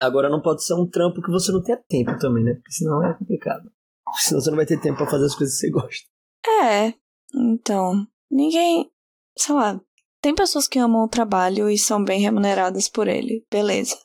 Agora, 0.00 0.30
não 0.30 0.40
pode 0.40 0.64
ser 0.64 0.74
um 0.74 0.86
trampo 0.86 1.20
que 1.20 1.30
você 1.30 1.52
não 1.52 1.62
tenha 1.62 1.78
tempo 1.88 2.16
também, 2.18 2.44
né? 2.44 2.54
Porque 2.54 2.72
senão 2.72 3.04
é 3.04 3.12
complicado. 3.12 3.68
Senão 4.18 4.40
você 4.40 4.50
não 4.50 4.56
vai 4.56 4.66
ter 4.66 4.80
tempo 4.80 4.98
para 4.98 5.10
fazer 5.10 5.26
as 5.26 5.34
coisas 5.34 5.54
que 5.54 5.66
você 5.66 5.70
gosta. 5.70 6.08
É, 6.62 6.94
então. 7.34 8.06
Ninguém. 8.30 8.90
Sei 9.36 9.54
lá. 9.54 9.80
Tem 10.20 10.34
pessoas 10.34 10.66
que 10.66 10.78
amam 10.78 11.04
o 11.04 11.08
trabalho 11.08 11.70
e 11.70 11.78
são 11.78 12.02
bem 12.02 12.20
remuneradas 12.20 12.88
por 12.88 13.06
ele, 13.06 13.46
beleza. 13.50 13.96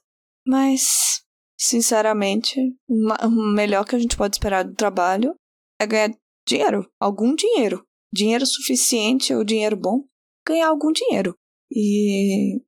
Mas 0.45 1.23
sinceramente, 1.57 2.59
o 2.87 3.53
melhor 3.53 3.83
que 3.85 3.95
a 3.95 3.99
gente 3.99 4.15
pode 4.15 4.35
esperar 4.35 4.63
do 4.63 4.75
trabalho 4.75 5.33
é 5.79 5.87
ganhar 5.87 6.15
dinheiro, 6.47 6.87
algum 6.99 7.33
dinheiro. 7.35 7.83
Dinheiro 8.13 8.45
suficiente 8.45 9.33
ou 9.33 9.43
dinheiro 9.43 9.75
bom, 9.75 10.03
ganhar 10.47 10.67
algum 10.67 10.91
dinheiro. 10.91 11.35
E, 11.71 12.61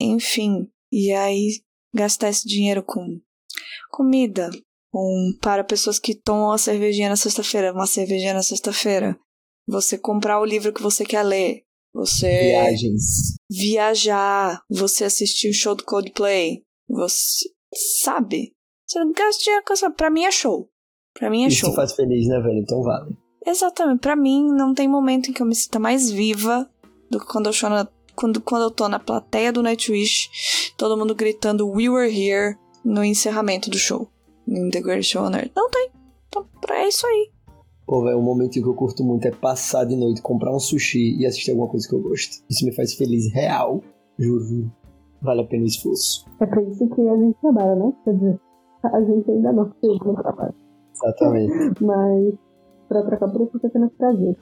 enfim, 0.00 0.70
e 0.92 1.10
aí 1.12 1.60
gastar 1.92 2.28
esse 2.28 2.46
dinheiro 2.46 2.84
com 2.84 3.20
comida, 3.90 4.48
com, 4.92 5.32
para 5.40 5.64
pessoas 5.64 5.98
que 5.98 6.14
tomam 6.14 6.48
uma 6.48 6.58
cervejinha 6.58 7.08
na 7.08 7.16
sexta-feira, 7.16 7.72
uma 7.72 7.86
cervejinha 7.86 8.34
na 8.34 8.42
sexta-feira. 8.42 9.18
Você 9.66 9.96
comprar 9.96 10.38
o 10.38 10.44
livro 10.44 10.72
que 10.72 10.82
você 10.82 11.04
quer 11.04 11.22
ler. 11.22 11.62
Você. 11.94 12.28
Viagens. 12.28 13.02
Viajar. 13.50 14.62
Você 14.70 15.04
assistir 15.04 15.48
o 15.48 15.54
show 15.54 15.74
do 15.74 15.84
Coldplay. 15.84 16.62
Você 16.88 17.48
sabe? 18.02 18.52
Você 18.86 18.98
gasta 19.16 19.42
dinheiro 19.42 19.64
com 19.66 19.72
essa. 19.72 19.90
Pra 19.90 20.10
mim 20.10 20.24
é 20.24 20.30
show. 20.30 20.68
Pra 21.14 21.30
mim 21.30 21.44
é 21.44 21.48
Isso 21.48 21.58
show. 21.58 21.70
Isso 21.70 21.76
faz 21.76 21.92
feliz, 21.94 22.26
né, 22.28 22.40
velho? 22.40 22.58
Então 22.58 22.82
vale. 22.82 23.16
Exatamente. 23.46 24.00
Pra 24.00 24.16
mim, 24.16 24.46
não 24.52 24.74
tem 24.74 24.88
momento 24.88 25.30
em 25.30 25.32
que 25.32 25.40
eu 25.40 25.46
me 25.46 25.54
sinta 25.54 25.78
mais 25.78 26.10
viva 26.10 26.68
do 27.10 27.18
que 27.18 27.26
quando 27.26 27.48
eu, 27.48 27.70
na, 27.70 27.88
quando, 28.14 28.40
quando 28.40 28.62
eu 28.62 28.70
tô 28.70 28.88
na 28.88 28.98
plateia 28.98 29.52
do 29.52 29.62
Nightwish, 29.62 30.72
todo 30.76 30.96
mundo 30.96 31.14
gritando 31.14 31.68
We 31.68 31.88
Were 31.88 32.10
Here 32.10 32.56
no 32.84 33.04
encerramento 33.04 33.70
do 33.70 33.78
show. 33.78 34.08
Em 34.56 34.70
The 34.70 34.80
Great 34.80 35.02
Show 35.02 35.24
on 35.24 35.32
Earth. 35.32 35.52
Não 35.56 35.70
tem. 35.70 35.90
Então, 36.28 36.46
é 36.70 36.88
isso 36.88 37.06
aí. 37.06 37.30
Pô, 37.86 38.02
velho, 38.04 38.18
um 38.18 38.22
momento 38.22 38.52
que 38.52 38.62
eu 38.62 38.74
curto 38.74 39.04
muito 39.04 39.26
é 39.26 39.30
passar 39.30 39.84
de 39.84 39.96
noite, 39.96 40.22
comprar 40.22 40.54
um 40.54 40.60
sushi 40.60 41.16
e 41.18 41.26
assistir 41.26 41.50
alguma 41.50 41.68
coisa 41.68 41.86
que 41.88 41.94
eu 41.94 42.00
gosto. 42.00 42.42
Isso 42.48 42.64
me 42.64 42.74
faz 42.74 42.94
feliz, 42.94 43.32
real. 43.32 43.82
Juro, 44.18 44.44
juro 44.44 44.72
vale 45.22 45.40
a 45.40 45.44
pena 45.44 45.62
o 45.62 45.66
esforço. 45.66 46.26
É 46.40 46.46
pra 46.46 46.62
isso 46.62 46.88
que 46.88 47.08
a 47.08 47.16
gente 47.16 47.38
trabalha, 47.40 47.76
né? 47.76 47.92
Quer 48.04 48.14
dizer, 48.14 48.40
a 48.84 49.00
gente 49.00 49.30
ainda 49.30 49.52
não 49.52 49.72
fez 49.80 49.98
no 50.00 50.14
trabalho. 50.14 50.54
Exatamente. 50.94 51.52
Mas 51.84 52.34
pra 52.88 53.02
trocar 53.02 53.28
por 53.28 53.42
isso, 53.42 53.66
apenas 53.66 53.92
prazer. 53.96 54.36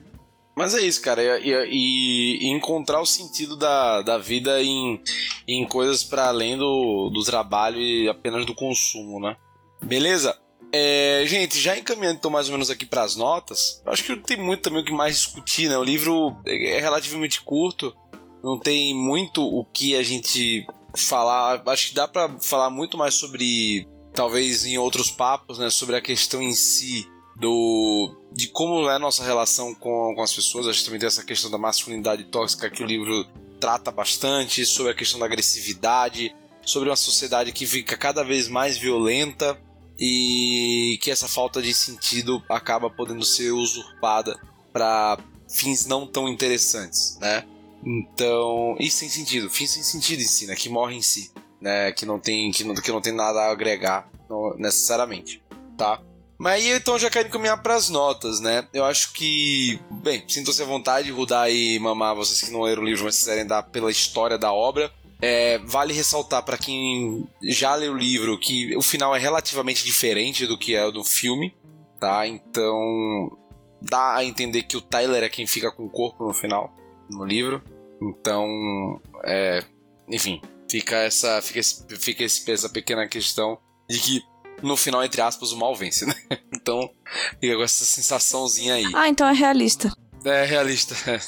Mas 0.57 0.75
é 0.75 0.81
isso, 0.81 1.01
cara, 1.01 1.23
e, 1.39 1.49
e, 1.49 2.37
e, 2.41 2.51
encontrar 2.51 2.99
o 2.99 3.05
sentido 3.05 3.55
da, 3.55 4.01
da 4.01 4.17
vida 4.17 4.61
em, 4.61 4.99
em 5.47 5.65
coisas 5.65 6.03
para 6.03 6.27
além 6.27 6.57
do, 6.57 7.09
do 7.09 7.23
trabalho 7.23 7.77
e 7.77 8.09
apenas 8.09 8.45
do 8.45 8.53
consumo, 8.53 9.17
né? 9.17 9.37
Beleza? 9.83 10.37
É, 10.73 11.23
gente, 11.25 11.59
já 11.59 11.77
encaminhando 11.77 12.17
então 12.17 12.31
mais 12.31 12.47
ou 12.47 12.53
menos 12.53 12.69
aqui 12.69 12.85
para 12.85 13.03
as 13.03 13.15
notas, 13.15 13.81
acho 13.85 14.03
que 14.03 14.15
tem 14.15 14.37
muito 14.37 14.61
também 14.61 14.81
o 14.81 14.85
que 14.85 14.93
mais 14.93 15.17
discutir, 15.17 15.67
né? 15.67 15.77
O 15.77 15.83
livro 15.83 16.37
é 16.45 16.79
relativamente 16.79 17.41
curto, 17.41 17.93
não 18.41 18.57
tem 18.57 18.95
muito 18.95 19.43
o 19.43 19.65
que 19.65 19.95
a 19.95 20.03
gente 20.03 20.65
falar. 20.95 21.61
Acho 21.65 21.89
que 21.89 21.95
dá 21.95 22.07
para 22.07 22.29
falar 22.39 22.69
muito 22.69 22.97
mais 22.97 23.15
sobre, 23.15 23.85
talvez 24.13 24.65
em 24.65 24.77
outros 24.77 25.11
papos, 25.11 25.59
né, 25.59 25.69
sobre 25.69 25.95
a 25.97 26.01
questão 26.01 26.41
em 26.41 26.53
si 26.53 27.05
do 27.35 28.15
de 28.31 28.47
como 28.47 28.89
é 28.89 28.95
a 28.95 28.99
nossa 28.99 29.25
relação 29.25 29.75
com, 29.75 30.13
com 30.15 30.23
as 30.23 30.33
pessoas. 30.33 30.67
Acho 30.67 30.79
que 30.79 30.85
também 30.85 30.99
tem 31.01 31.07
essa 31.07 31.25
questão 31.25 31.51
da 31.51 31.57
masculinidade 31.57 32.23
tóxica 32.25 32.69
que 32.69 32.81
o 32.81 32.85
livro 32.85 33.25
trata 33.59 33.91
bastante, 33.91 34.65
sobre 34.65 34.93
a 34.93 34.95
questão 34.95 35.19
da 35.19 35.25
agressividade, 35.25 36.33
sobre 36.65 36.89
uma 36.89 36.95
sociedade 36.95 37.51
que 37.51 37.65
fica 37.65 37.97
cada 37.97 38.23
vez 38.23 38.47
mais 38.47 38.77
violenta 38.77 39.59
e 40.03 40.97
que 40.99 41.11
essa 41.11 41.27
falta 41.27 41.61
de 41.61 41.71
sentido 41.75 42.43
acaba 42.49 42.89
podendo 42.89 43.23
ser 43.23 43.51
usurpada 43.51 44.35
para 44.73 45.19
fins 45.47 45.85
não 45.85 46.07
tão 46.07 46.27
interessantes, 46.27 47.19
né? 47.21 47.45
Então, 47.85 48.75
e 48.79 48.89
sem 48.89 49.07
sentido, 49.07 49.47
fim 49.47 49.67
sem 49.67 49.83
sentido 49.83 50.21
em 50.21 50.25
si, 50.25 50.47
né? 50.47 50.55
Que 50.55 50.69
morre 50.69 50.95
em 50.95 51.03
si, 51.03 51.31
né? 51.61 51.91
Que 51.91 52.03
não 52.03 52.19
tem, 52.19 52.51
que 52.51 52.63
não, 52.63 52.73
que 52.73 52.91
não 52.91 52.99
tem 52.99 53.13
nada 53.13 53.41
a 53.41 53.51
agregar 53.51 54.09
necessariamente, 54.57 55.43
tá? 55.77 56.01
Mas 56.35 56.53
aí 56.53 56.71
então 56.71 56.97
já 56.97 57.07
quero 57.07 57.27
encaminhar 57.27 57.61
para 57.61 57.75
as 57.75 57.87
notas, 57.89 58.39
né? 58.39 58.67
Eu 58.73 58.83
acho 58.83 59.13
que, 59.13 59.79
bem, 59.91 60.23
sintam-se 60.27 60.63
à 60.63 60.65
vontade, 60.65 61.11
Rudar 61.11 61.51
e 61.51 61.77
Mamar, 61.77 62.15
vocês 62.15 62.41
que 62.41 62.49
não 62.49 62.61
leram 62.61 62.81
o 62.81 62.85
livro, 62.85 63.03
mas 63.03 63.19
quiserem 63.19 63.45
dar 63.45 63.61
pela 63.61 63.91
história 63.91 64.39
da 64.39 64.51
obra. 64.51 64.91
É, 65.21 65.59
vale 65.59 65.93
ressaltar 65.93 66.43
para 66.43 66.57
quem 66.57 67.27
já 67.43 67.75
leu 67.75 67.93
o 67.93 67.97
livro 67.97 68.39
que 68.39 68.75
o 68.75 68.81
final 68.81 69.15
é 69.15 69.19
relativamente 69.19 69.85
diferente 69.85 70.47
do 70.47 70.57
que 70.57 70.73
é 70.73 70.83
o 70.83 70.91
do 70.91 71.03
filme, 71.03 71.55
tá? 71.99 72.25
Então 72.27 73.37
dá 73.79 74.15
a 74.15 74.25
entender 74.25 74.63
que 74.63 74.75
o 74.75 74.81
Tyler 74.81 75.23
é 75.23 75.29
quem 75.29 75.45
fica 75.45 75.71
com 75.71 75.85
o 75.85 75.89
corpo 75.89 76.25
no 76.25 76.33
final 76.33 76.73
no 77.09 77.23
livro. 77.23 77.61
Então, 78.01 78.99
é, 79.23 79.63
enfim, 80.09 80.41
fica 80.69 80.95
essa, 80.97 81.41
fica, 81.41 81.59
esse, 81.59 81.85
fica 81.97 82.23
esse, 82.23 82.49
essa 82.51 82.69
pequena 82.69 83.07
questão 83.07 83.59
de 83.87 83.99
que 83.99 84.23
no 84.63 84.77
final, 84.77 85.03
entre 85.03 85.21
aspas, 85.21 85.51
o 85.51 85.57
mal 85.57 85.75
vence, 85.75 86.05
né? 86.05 86.15
Então, 86.53 86.91
fica 87.39 87.55
com 87.55 87.63
essa 87.63 87.83
sensaçãozinha 87.83 88.75
aí. 88.75 88.85
Ah, 88.93 89.09
então 89.09 89.27
é 89.27 89.33
realista. 89.33 89.91
É 90.23 90.45
realista, 90.45 90.95
é 91.09 91.19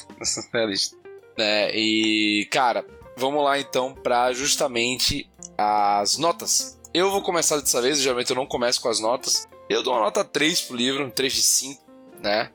realista. 0.52 0.96
É, 1.36 1.76
e, 1.76 2.46
cara, 2.52 2.86
vamos 3.16 3.42
lá 3.42 3.58
então 3.58 3.94
para 3.94 4.32
justamente 4.32 5.28
as 5.56 6.18
notas 6.18 6.78
Eu 6.92 7.10
vou 7.10 7.22
começar 7.22 7.58
dessa 7.58 7.80
vez, 7.80 8.00
geralmente 8.00 8.30
eu 8.30 8.36
não 8.36 8.46
começo 8.46 8.80
com 8.80 8.88
as 8.88 9.00
notas. 9.00 9.48
Eu 9.68 9.82
dou 9.82 9.94
uma 9.94 10.02
nota 10.02 10.24
3 10.24 10.60
pro 10.62 10.76
livro, 10.76 11.10
3 11.10 11.32
de 11.32 11.42
5, 11.42 11.82
né? 12.20 12.50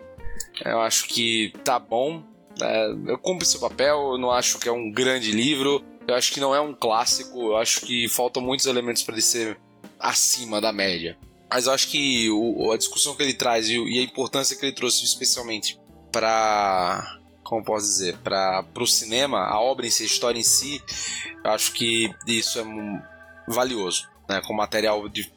Eu 0.64 0.80
acho 0.82 1.08
que 1.08 1.54
tá 1.64 1.80
bom. 1.80 2.24
É, 2.62 2.92
eu 3.08 3.18
cumpro 3.18 3.46
seu 3.46 3.60
papel, 3.60 4.14
eu 4.14 4.18
não 4.18 4.32
acho 4.32 4.60
que 4.60 4.70
é 4.70 4.72
um 4.72 4.92
grande 4.92 5.32
livro. 5.32 5.84
Eu 6.08 6.16
acho 6.16 6.32
que 6.32 6.40
não 6.40 6.56
é 6.56 6.62
um 6.62 6.74
clássico, 6.74 7.40
eu 7.40 7.58
acho 7.58 7.82
que 7.82 8.08
faltam 8.08 8.42
muitos 8.42 8.66
elementos 8.66 9.04
para 9.04 9.14
ele 9.14 9.22
ser 9.22 9.60
acima 10.00 10.60
da 10.60 10.72
média. 10.72 11.18
Mas 11.52 11.66
eu 11.66 11.74
acho 11.74 11.88
que 11.88 12.30
o, 12.30 12.72
a 12.72 12.78
discussão 12.78 13.16
que 13.16 13.24
ele 13.24 13.34
traz 13.34 13.70
e, 13.70 13.76
e, 13.76 14.00
a 14.00 14.04
importância 14.04 14.56
que 14.56 14.66
ele 14.66 14.74
trouxe, 14.74 15.04
especialmente 15.04 15.80
para 16.12 17.19
como 17.50 17.64
posso 17.64 17.88
dizer, 17.88 18.16
para 18.20 18.64
o 18.78 18.86
cinema, 18.86 19.40
a 19.40 19.60
obra 19.60 19.88
em 19.88 19.90
si, 19.90 20.04
a 20.04 20.06
história 20.06 20.40
em 20.40 20.44
si, 20.44 20.80
eu 21.44 21.50
acho 21.50 21.74
que 21.74 22.14
isso 22.28 22.60
é 22.60 22.64
valioso, 23.48 24.08
né, 24.30 24.40
como 24.46 24.60
material 24.60 25.10
de, 25.10 25.28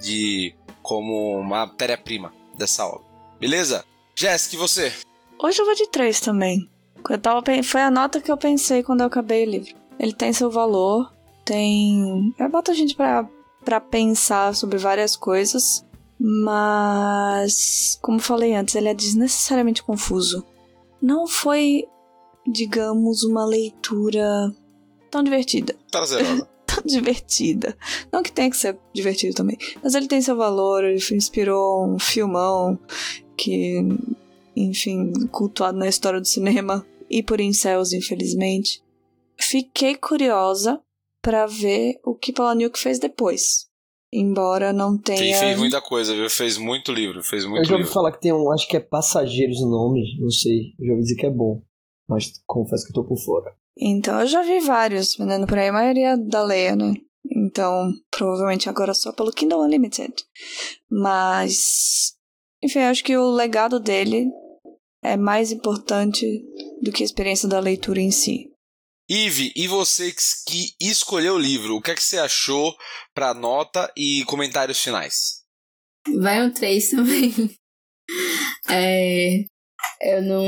de 0.00 0.52
como 0.82 1.40
matéria-prima 1.44 2.32
dessa 2.58 2.84
obra. 2.84 3.06
Beleza? 3.38 3.84
Jéssica, 4.16 4.56
e 4.56 4.58
você? 4.58 4.92
Hoje 5.38 5.62
eu 5.62 5.64
vou 5.64 5.76
de 5.76 5.86
três 5.86 6.20
também. 6.20 6.68
Eu 7.08 7.18
tava, 7.18 7.40
foi 7.62 7.80
a 7.80 7.90
nota 7.90 8.20
que 8.20 8.32
eu 8.32 8.36
pensei 8.36 8.82
quando 8.82 9.02
eu 9.02 9.06
acabei 9.06 9.46
o 9.46 9.50
livro. 9.50 9.74
Ele 9.96 10.12
tem 10.12 10.32
seu 10.32 10.50
valor, 10.50 11.12
tem. 11.44 12.34
Eu 12.36 12.48
boto 12.48 12.72
a 12.72 12.74
gente 12.74 12.96
pra, 12.96 13.28
pra 13.64 13.80
pensar 13.80 14.56
sobre 14.56 14.76
várias 14.76 15.14
coisas, 15.14 15.86
mas, 16.18 17.96
como 18.02 18.18
falei 18.18 18.54
antes, 18.54 18.74
ele 18.74 18.88
é 18.88 18.94
desnecessariamente 18.94 19.84
confuso 19.84 20.44
não 21.00 21.26
foi, 21.26 21.84
digamos, 22.46 23.22
uma 23.22 23.44
leitura 23.44 24.54
tão 25.10 25.22
divertida. 25.22 25.76
Prazerosa. 25.90 26.48
tão 26.66 26.82
divertida. 26.84 27.76
Não 28.12 28.22
que 28.22 28.32
tenha 28.32 28.50
que 28.50 28.56
ser 28.56 28.78
divertido 28.92 29.34
também, 29.34 29.58
mas 29.82 29.94
ele 29.94 30.06
tem 30.06 30.20
seu 30.20 30.36
valor, 30.36 30.84
ele 30.84 31.00
inspirou 31.12 31.86
um 31.86 31.98
filmão 31.98 32.78
que, 33.36 33.80
enfim, 34.54 35.12
cultuado 35.30 35.78
na 35.78 35.88
história 35.88 36.20
do 36.20 36.26
cinema 36.26 36.86
e 37.08 37.22
por 37.22 37.40
incels, 37.40 37.92
infelizmente. 37.92 38.82
Fiquei 39.38 39.96
curiosa 39.96 40.80
para 41.22 41.46
ver 41.46 41.98
o 42.04 42.14
que 42.14 42.32
Palahniuk 42.32 42.78
fez 42.78 42.98
depois. 42.98 43.69
Embora 44.12 44.72
não 44.72 44.98
tenha. 44.98 45.20
Ele 45.20 45.34
fez 45.34 45.58
muita 45.58 45.80
coisa, 45.80 46.14
viu? 46.14 46.28
Fez 46.28 46.58
muito 46.58 46.92
livro, 46.92 47.22
fez 47.22 47.44
muito 47.44 47.58
Eu 47.60 47.64
já 47.64 47.72
ouvi 47.74 47.82
livro. 47.82 47.94
falar 47.94 48.12
que 48.12 48.20
tem 48.20 48.32
um, 48.32 48.50
acho 48.50 48.66
que 48.66 48.76
é 48.76 48.80
Passageiros 48.80 49.60
o 49.60 49.68
nome, 49.70 50.02
não 50.20 50.30
sei. 50.30 50.74
Eu 50.78 50.86
já 50.86 50.92
ouvi 50.92 51.02
dizer 51.02 51.16
que 51.16 51.26
é 51.26 51.30
bom. 51.30 51.62
Mas 52.08 52.32
confesso 52.44 52.84
que 52.84 52.90
eu 52.90 52.94
tô 52.94 53.04
por 53.04 53.18
fora. 53.18 53.54
Então, 53.78 54.20
eu 54.20 54.26
já 54.26 54.42
vi 54.42 54.58
vários 54.60 55.14
vendendo 55.14 55.46
por 55.46 55.56
aí, 55.56 55.68
a 55.68 55.72
maioria 55.72 56.16
da 56.16 56.42
Leia, 56.42 56.74
né? 56.74 56.94
Então, 57.24 57.92
provavelmente 58.10 58.68
agora 58.68 58.92
só 58.92 59.12
pelo 59.12 59.30
Kindle 59.30 59.62
Unlimited. 59.62 60.12
Mas. 60.90 62.14
Enfim, 62.62 62.80
acho 62.80 63.04
que 63.04 63.16
o 63.16 63.30
legado 63.30 63.78
dele 63.78 64.28
é 65.02 65.16
mais 65.16 65.52
importante 65.52 66.26
do 66.82 66.90
que 66.92 67.02
a 67.02 67.06
experiência 67.06 67.48
da 67.48 67.60
leitura 67.60 68.00
em 68.00 68.10
si. 68.10 68.49
Ive, 69.12 69.52
e 69.56 69.66
você 69.66 70.12
que 70.46 70.72
escolheu 70.80 71.34
o 71.34 71.38
livro, 71.38 71.74
o 71.74 71.82
que 71.82 71.90
é 71.90 71.94
que 71.96 72.02
você 72.02 72.16
achou 72.16 72.76
para 73.12 73.34
nota 73.34 73.92
e 73.96 74.24
comentários 74.26 74.80
finais? 74.80 75.42
Vai 76.20 76.46
um 76.46 76.52
3 76.52 76.90
também. 76.90 77.32
é, 78.70 79.44
eu 80.00 80.22
não. 80.22 80.46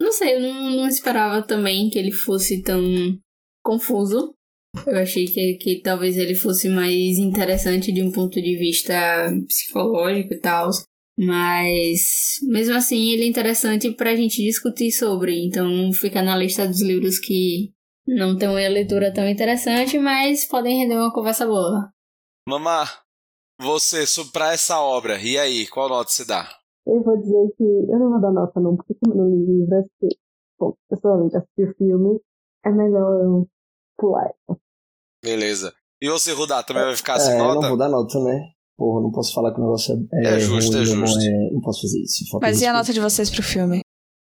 Não 0.00 0.10
sei, 0.10 0.34
eu 0.34 0.40
não, 0.40 0.70
não 0.70 0.88
esperava 0.88 1.40
também 1.46 1.88
que 1.88 2.00
ele 2.00 2.10
fosse 2.10 2.62
tão 2.64 2.82
confuso. 3.64 4.34
Eu 4.84 4.98
achei 4.98 5.26
que, 5.26 5.54
que 5.54 5.80
talvez 5.80 6.16
ele 6.16 6.34
fosse 6.34 6.68
mais 6.68 7.16
interessante 7.18 7.92
de 7.92 8.02
um 8.02 8.10
ponto 8.10 8.42
de 8.42 8.56
vista 8.58 8.94
psicológico 9.46 10.34
e 10.34 10.40
tal. 10.40 10.70
Mas, 11.18 12.38
mesmo 12.42 12.76
assim, 12.76 13.10
ele 13.10 13.24
é 13.24 13.26
interessante 13.26 13.90
pra 13.90 14.14
gente 14.14 14.40
discutir 14.40 14.92
sobre. 14.92 15.44
Então, 15.44 15.92
fica 15.92 16.22
na 16.22 16.36
lista 16.36 16.64
dos 16.64 16.80
livros 16.80 17.18
que 17.18 17.72
não 18.06 18.38
tem 18.38 18.48
uma 18.48 18.68
leitura 18.68 19.12
tão 19.12 19.28
interessante, 19.28 19.98
mas 19.98 20.46
podem 20.46 20.78
render 20.78 20.94
uma 20.94 21.12
conversa 21.12 21.44
boa. 21.44 21.92
Mamá, 22.48 22.84
você, 23.60 24.04
pra 24.32 24.52
essa 24.52 24.80
obra, 24.80 25.20
e 25.20 25.36
aí, 25.36 25.66
qual 25.66 25.88
nota 25.88 26.08
você 26.08 26.24
dá? 26.24 26.48
Eu 26.86 27.02
vou 27.02 27.18
dizer 27.18 27.52
que 27.56 27.64
eu 27.64 27.98
não 27.98 28.10
vou 28.10 28.20
dar 28.20 28.30
nota 28.30 28.60
não, 28.60 28.76
porque 28.76 28.94
como 28.94 29.14
eu 29.14 29.24
não 29.24 29.28
li 29.28 29.58
livro, 29.58 29.76
acho 29.76 29.90
que, 30.00 30.16
bom, 30.58 30.74
pessoalmente, 30.88 31.36
assistir 31.36 31.68
o 31.68 31.74
filme, 31.74 32.20
é 32.64 32.70
melhor 32.70 33.20
eu 33.20 33.48
pular. 33.98 34.32
Beleza. 35.22 35.74
E 36.00 36.08
você, 36.08 36.32
Rudá, 36.32 36.62
também 36.62 36.84
vai 36.84 36.96
ficar 36.96 37.18
sem 37.18 37.34
é, 37.34 37.38
nota? 37.38 37.56
Eu 37.56 37.60
não 37.60 37.68
vou 37.70 37.76
dar 37.76 37.88
nota, 37.88 38.20
né? 38.20 38.52
Porra, 38.78 39.02
não 39.02 39.10
posso 39.10 39.34
falar 39.34 39.52
que 39.52 39.60
o 39.60 39.64
negócio 39.64 40.08
é. 40.12 40.24
É, 40.24 40.36
é 40.36 40.38
justo, 40.38 40.70
ruim, 40.70 40.82
é 40.82 40.84
justo. 40.84 41.20
É, 41.20 41.50
não 41.50 41.60
posso 41.60 41.82
fazer 41.82 42.00
isso. 42.00 42.38
Mas 42.40 42.62
e 42.62 42.66
a 42.66 42.72
nota 42.72 42.92
de 42.92 43.00
vocês 43.00 43.28
pro 43.28 43.42
filme? 43.42 43.80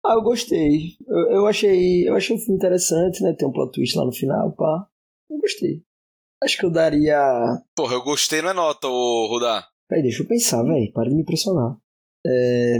Ah, 0.06 0.14
eu 0.14 0.22
gostei. 0.22 0.95
Eu, 1.08 1.32
eu, 1.32 1.47
achei. 1.47 2.08
Eu 2.08 2.16
achei 2.16 2.36
o 2.36 2.39
filme 2.39 2.58
interessante, 2.58 3.24
né? 3.24 3.34
Tem 3.34 3.47
um 3.47 3.51
plot 3.51 3.72
twist 3.72 3.97
lá 3.97 4.06
no 4.06 4.12
final, 4.12 4.51
pá. 4.51 4.88
Eu 5.28 5.39
gostei. 5.39 5.82
Acho 6.43 6.60
que 6.60 6.66
eu 6.66 6.70
daria. 6.70 7.18
Porra, 7.76 7.95
eu 7.95 8.04
gostei, 8.04 8.43
não 8.43 8.51
é 8.51 8.54
nota, 8.54 8.88
ô 8.88 9.28
Rudá. 9.28 9.66
Peraí, 9.89 10.04
deixa 10.04 10.22
eu 10.22 10.28
pensar, 10.28 10.62
velho. 10.62 10.93
Para 10.93 11.10
de 11.10 11.16
me 11.16 11.24
impressionar. 11.24 11.76
É... 12.24 12.78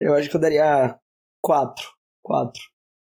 Eu 0.00 0.14
acho 0.14 0.30
que 0.30 0.36
eu 0.36 0.40
daria 0.40 0.98
quatro. 1.42 1.84
Quatro. 2.22 2.62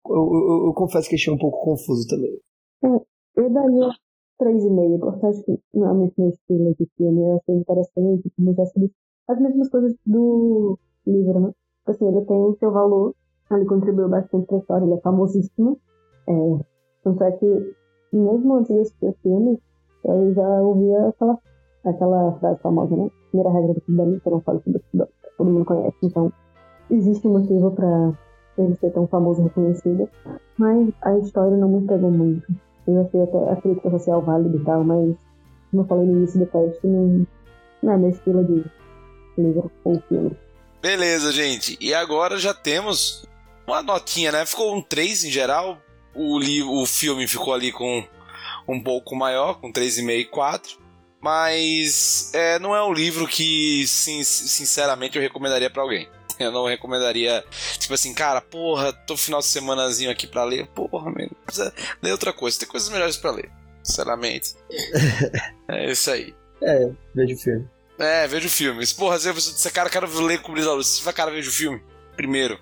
Eu, 0.06 0.14
eu, 0.14 0.66
eu 0.66 0.74
confesso 0.74 1.08
que 1.08 1.14
achei 1.14 1.32
um 1.32 1.38
pouco 1.38 1.64
confuso 1.64 2.06
também. 2.06 2.38
Eu 2.82 3.50
daria 3.50 3.94
3,5, 4.38 4.98
porque 4.98 5.26
acho 5.26 5.42
que 5.44 5.60
não 5.74 5.90
é 5.90 5.94
muito 5.94 6.14
meu 6.18 6.30
estilo 6.30 6.74
de 6.78 6.88
filme. 6.96 7.22
Eu 7.22 7.36
achei 7.36 7.54
interessante, 7.56 8.30
como 8.36 8.54
já 8.54 8.66
se 8.66 8.92
as 9.28 9.40
mesmas 9.40 9.68
coisas 9.68 9.94
do 10.06 10.78
livro, 11.06 11.40
né? 11.40 11.52
Tipo 11.80 11.90
assim, 11.90 12.08
ele 12.08 12.24
tem 12.24 12.56
seu 12.58 12.70
valor, 12.72 13.14
ele 13.50 13.64
contribuiu 13.66 14.08
bastante 14.08 14.46
pra 14.46 14.58
história, 14.58 14.84
ele 14.84 14.94
é 14.94 15.00
famosíssimo. 15.00 15.78
É, 16.28 16.58
tanto 17.04 17.24
é 17.24 17.32
que, 17.32 17.74
mesmo 18.12 18.54
antes 18.56 18.74
de 18.74 18.80
assistir 18.80 19.06
o 19.06 19.16
filme, 19.22 19.60
eu 20.04 20.34
já 20.34 20.62
ouvia 20.62 21.08
aquela, 21.08 21.38
aquela 21.84 22.32
frase 22.38 22.60
famosa, 22.60 22.96
né? 22.96 23.10
Primeira 23.30 23.52
regra 23.52 23.74
do 23.74 23.80
clube 23.80 24.20
da 24.20 24.30
não 24.30 24.40
fala 24.40 24.60
sobre 24.60 24.82
o 24.94 25.08
todo 25.36 25.50
mundo 25.50 25.64
conhece. 25.64 25.96
Então, 26.02 26.32
existe 26.90 27.26
um 27.26 27.38
motivo 27.38 27.70
pra 27.70 28.12
ele 28.58 28.74
ser 28.76 28.92
tão 28.92 29.06
famoso 29.06 29.40
e 29.40 29.44
reconhecido, 29.44 30.08
mas 30.58 30.90
a 31.02 31.16
história 31.18 31.56
não 31.56 31.68
me 31.68 31.86
pegou 31.86 32.10
muito. 32.10 32.46
Eu 32.88 33.02
achei 33.02 33.22
até 33.22 33.52
a 33.52 33.56
crítica 33.56 33.90
social 33.90 34.22
válida 34.22 34.56
e 34.56 34.64
tal, 34.64 34.82
mas, 34.82 35.14
como 35.70 35.82
eu 35.82 35.86
falei 35.86 36.06
no 36.06 36.18
início 36.18 36.40
do 36.40 36.46
teste, 36.46 36.86
não, 36.86 37.26
não 37.82 37.92
é 37.92 37.96
meu 37.98 38.08
estilo 38.08 38.42
de 38.44 38.64
livro 39.36 39.70
ou 39.84 40.00
filme. 40.08 40.34
Beleza, 40.80 41.30
gente. 41.30 41.76
E 41.82 41.92
agora 41.92 42.38
já 42.38 42.54
temos 42.54 43.26
uma 43.66 43.82
notinha, 43.82 44.32
né? 44.32 44.46
Ficou 44.46 44.74
um 44.74 44.80
3 44.80 45.24
em 45.24 45.30
geral. 45.30 45.78
O, 46.14 46.38
livro, 46.38 46.72
o 46.72 46.86
filme 46.86 47.28
ficou 47.28 47.52
ali 47.52 47.70
com 47.70 48.02
um 48.66 48.82
pouco 48.82 49.14
maior, 49.14 49.60
com 49.60 49.70
3,5 49.70 50.10
e 50.10 50.24
4. 50.24 50.78
Mas 51.20 52.32
é, 52.32 52.58
não 52.58 52.74
é 52.74 52.82
um 52.82 52.92
livro 52.92 53.26
que, 53.26 53.84
sinceramente, 53.86 55.16
eu 55.16 55.22
recomendaria 55.22 55.68
para 55.68 55.82
alguém. 55.82 56.08
Eu 56.44 56.52
não 56.52 56.66
recomendaria, 56.66 57.44
tipo 57.78 57.94
assim, 57.94 58.14
cara, 58.14 58.40
porra, 58.40 58.92
tô 58.92 59.16
final 59.16 59.40
de 59.40 59.46
semanazinho 59.46 60.10
aqui 60.10 60.26
pra 60.26 60.44
ler. 60.44 60.66
Porra, 60.68 61.10
mano, 61.10 61.30
precisa 61.44 61.72
ler 62.02 62.12
outra 62.12 62.32
coisa. 62.32 62.58
Tem 62.58 62.68
coisas 62.68 62.88
melhores 62.88 63.16
para 63.16 63.32
ler, 63.32 63.50
sinceramente. 63.82 64.54
é 65.68 65.90
isso 65.90 66.10
aí. 66.10 66.34
É, 66.62 66.90
veja 67.14 67.34
o 67.34 67.38
filme. 67.38 67.68
É, 67.98 68.26
veja 68.26 68.46
o 68.46 68.50
filme. 68.50 68.86
Porra, 68.94 69.18
você, 69.18 69.32
você 69.32 69.70
cara, 69.70 69.90
quero 69.90 70.06
ler 70.20 70.40
com 70.40 70.52
o 70.52 70.76
Você 70.76 71.02
vai, 71.02 71.12
cara, 71.12 71.30
veja 71.30 71.48
o 71.48 71.52
filme 71.52 71.82
primeiro. 72.16 72.58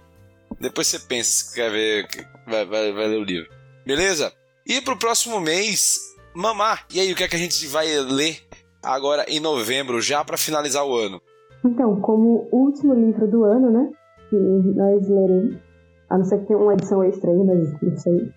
Depois 0.61 0.87
você 0.87 0.99
pensa 0.99 1.31
se 1.31 1.55
quer 1.55 1.71
ver, 1.71 2.09
vai, 2.47 2.65
vai, 2.65 2.93
vai 2.93 3.07
ler 3.09 3.19
o 3.19 3.25
livro. 3.25 3.51
Beleza? 3.85 4.33
E 4.67 4.81
pro 4.81 4.99
próximo 4.99 5.41
mês, 5.41 6.01
Mamar. 6.35 6.87
E 6.91 7.01
aí, 7.01 7.13
o 7.13 7.17
que 7.17 7.25
é 7.25 7.29
que 7.29 7.37
a 7.37 7.39
gente 7.39 7.67
vai 7.67 7.87
ler 8.01 8.47
agora 8.83 9.25
em 9.29 9.41
novembro, 9.41 10.01
já 10.01 10.23
para 10.25 10.37
finalizar 10.37 10.85
o 10.85 10.97
ano? 10.97 11.21
Então, 11.67 12.01
como 12.01 12.47
último 12.53 12.95
livro 12.95 13.27
do 13.29 13.45
ano, 13.45 13.71
né? 13.71 13.91
Que 14.31 14.37
nós 14.37 15.09
leremos, 15.09 15.57
a 16.09 16.19
não 16.19 16.25
ser 16.25 16.39
que 16.41 16.47
tenha 16.47 16.59
uma 16.59 16.75
edição 16.75 17.03
extra 17.03 17.31
aí, 17.31 17.45
mas 17.45 17.83
não 17.83 17.97
sei. 17.97 18.33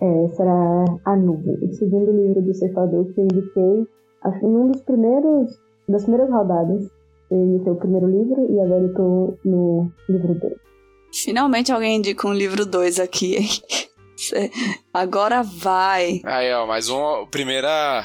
É, 0.00 0.28
será 0.28 0.84
A 1.04 1.14
Nuvem, 1.14 1.58
o 1.62 1.74
segundo 1.74 2.10
livro 2.10 2.40
do 2.40 2.54
Ceifador 2.54 3.04
que 3.12 3.20
eu 3.20 3.24
indiquei, 3.24 3.86
acho 4.24 4.40
que 4.40 4.46
num 4.46 4.68
dos 4.68 4.80
primeiros, 4.82 5.60
das 5.88 6.02
primeiras 6.04 6.30
rodadas. 6.30 6.90
Eu 7.30 7.38
indiquei 7.38 7.72
o 7.72 7.76
primeiro 7.76 8.08
livro 8.08 8.52
e 8.52 8.58
agora 8.58 8.82
eu 8.82 8.94
tô 8.94 9.38
no 9.44 9.92
livro 10.08 10.34
2. 10.34 10.52
Finalmente 11.14 11.70
alguém 11.70 11.98
indica 11.98 12.26
um 12.26 12.32
livro 12.32 12.66
2 12.66 12.98
aqui, 12.98 13.36
hein? 13.36 13.48
Agora 14.92 15.42
vai. 15.42 16.20
Aí, 16.24 16.52
ó, 16.52 16.66
mais 16.66 16.88
uma 16.88 17.26
primeira 17.28 18.04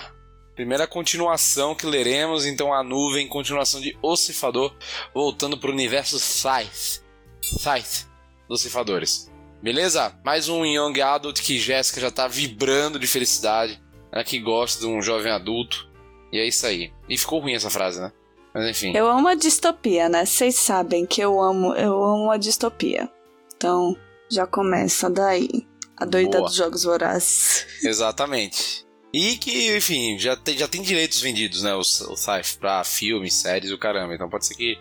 primeira 0.55 0.87
continuação 0.87 1.75
que 1.75 1.85
leremos, 1.85 2.45
então 2.45 2.73
a 2.73 2.81
nuvem, 2.81 3.27
continuação 3.27 3.81
de 3.81 3.97
O 4.01 4.15
Cifador, 4.15 4.73
voltando 5.13 5.57
pro 5.57 5.71
universo 5.71 6.17
Scythe. 6.17 7.01
Scythe 7.41 8.07
dos 8.47 8.61
Cifadores. 8.61 9.29
Beleza? 9.61 10.17
Mais 10.23 10.47
um 10.47 10.65
Young 10.65 11.01
Adult 11.01 11.41
que 11.41 11.59
Jéssica 11.59 11.99
já 11.99 12.09
tá 12.09 12.27
vibrando 12.27 12.97
de 12.97 13.07
felicidade. 13.07 13.81
Ela 14.11 14.23
que 14.23 14.39
gosta 14.39 14.79
de 14.79 14.87
um 14.87 15.01
jovem 15.01 15.31
adulto. 15.31 15.89
E 16.31 16.39
é 16.39 16.47
isso 16.47 16.65
aí. 16.65 16.93
E 17.09 17.17
ficou 17.17 17.39
ruim 17.39 17.53
essa 17.53 17.69
frase, 17.69 17.99
né? 17.99 18.11
Mas 18.53 18.69
enfim. 18.69 18.95
Eu 18.95 19.07
amo 19.07 19.27
a 19.27 19.35
distopia, 19.35 20.07
né? 20.07 20.25
Vocês 20.25 20.55
sabem 20.55 21.05
que 21.05 21.19
eu 21.19 21.41
amo, 21.41 21.73
eu 21.73 22.01
amo 22.01 22.31
a 22.31 22.37
distopia. 22.37 23.09
Então, 23.57 23.95
já 24.29 24.47
começa 24.47 25.09
daí. 25.09 25.67
A 25.97 26.05
doida 26.05 26.37
Boa. 26.37 26.49
dos 26.49 26.55
jogos 26.55 26.83
vorazes. 26.83 27.65
Exatamente. 27.83 28.84
E 29.15 29.37
que, 29.37 29.77
enfim, 29.77 30.19
já 30.19 30.35
tem, 30.35 30.57
já 30.57 30.67
tem 30.67 30.81
direitos 30.81 31.21
vendidos, 31.21 31.63
né? 31.63 31.73
O, 31.73 31.79
o 31.79 31.83
Sci-Fi 31.83 32.57
pra 32.59 32.83
filmes, 32.83 33.33
séries, 33.33 33.71
o 33.71 33.77
caramba. 33.77 34.13
Então 34.13 34.29
pode 34.29 34.45
ser 34.45 34.55
que 34.55 34.77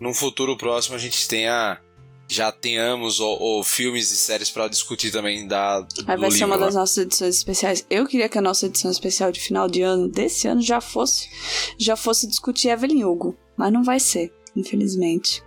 num 0.00 0.12
futuro 0.12 0.56
próximo 0.56 0.96
a 0.96 0.98
gente 0.98 1.28
tenha. 1.28 1.80
Já 2.28 2.50
tenhamos 2.50 3.20
ou, 3.20 3.40
ou 3.40 3.62
filmes 3.62 4.10
e 4.10 4.16
séries 4.16 4.50
pra 4.50 4.66
discutir 4.66 5.12
também 5.12 5.46
da. 5.46 5.82
Do 5.82 6.04
Aí 6.04 6.16
vai 6.16 6.32
ser 6.32 6.38
livro, 6.38 6.46
uma 6.48 6.58
das 6.58 6.74
né? 6.74 6.80
nossas 6.80 6.98
edições 6.98 7.36
especiais. 7.36 7.86
Eu 7.88 8.04
queria 8.08 8.28
que 8.28 8.36
a 8.36 8.42
nossa 8.42 8.66
edição 8.66 8.90
especial 8.90 9.30
de 9.30 9.38
final 9.38 9.68
de 9.68 9.82
ano 9.82 10.08
desse 10.08 10.48
ano 10.48 10.60
já 10.60 10.80
fosse 10.80 11.30
já 11.78 11.94
fosse 11.94 12.26
discutir 12.26 12.70
Evelyn 12.70 13.04
Hugo, 13.04 13.38
mas 13.56 13.72
não 13.72 13.84
vai 13.84 14.00
ser, 14.00 14.34
infelizmente. 14.56 15.44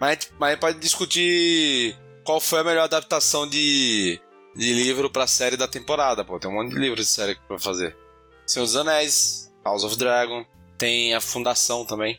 Mas, 0.00 0.30
mas 0.40 0.58
pode 0.58 0.78
discutir 0.78 1.94
qual 2.24 2.40
foi 2.40 2.60
a 2.60 2.64
melhor 2.64 2.84
adaptação 2.84 3.46
de, 3.46 4.18
de 4.56 4.72
livro 4.72 5.10
pra 5.10 5.26
série 5.26 5.56
da 5.56 5.68
temporada, 5.68 6.24
pô. 6.24 6.38
Tem 6.38 6.50
um 6.50 6.54
monte 6.54 6.70
de 6.70 6.78
livros 6.78 7.06
de 7.06 7.12
série 7.12 7.36
pra 7.46 7.58
fazer. 7.58 7.96
Senhor 8.46 8.64
dos 8.64 8.76
Anéis, 8.76 9.52
House 9.64 9.84
of 9.84 9.96
Dragon, 9.96 10.44
tem 10.78 11.14
a 11.14 11.20
Fundação 11.20 11.84
também. 11.84 12.18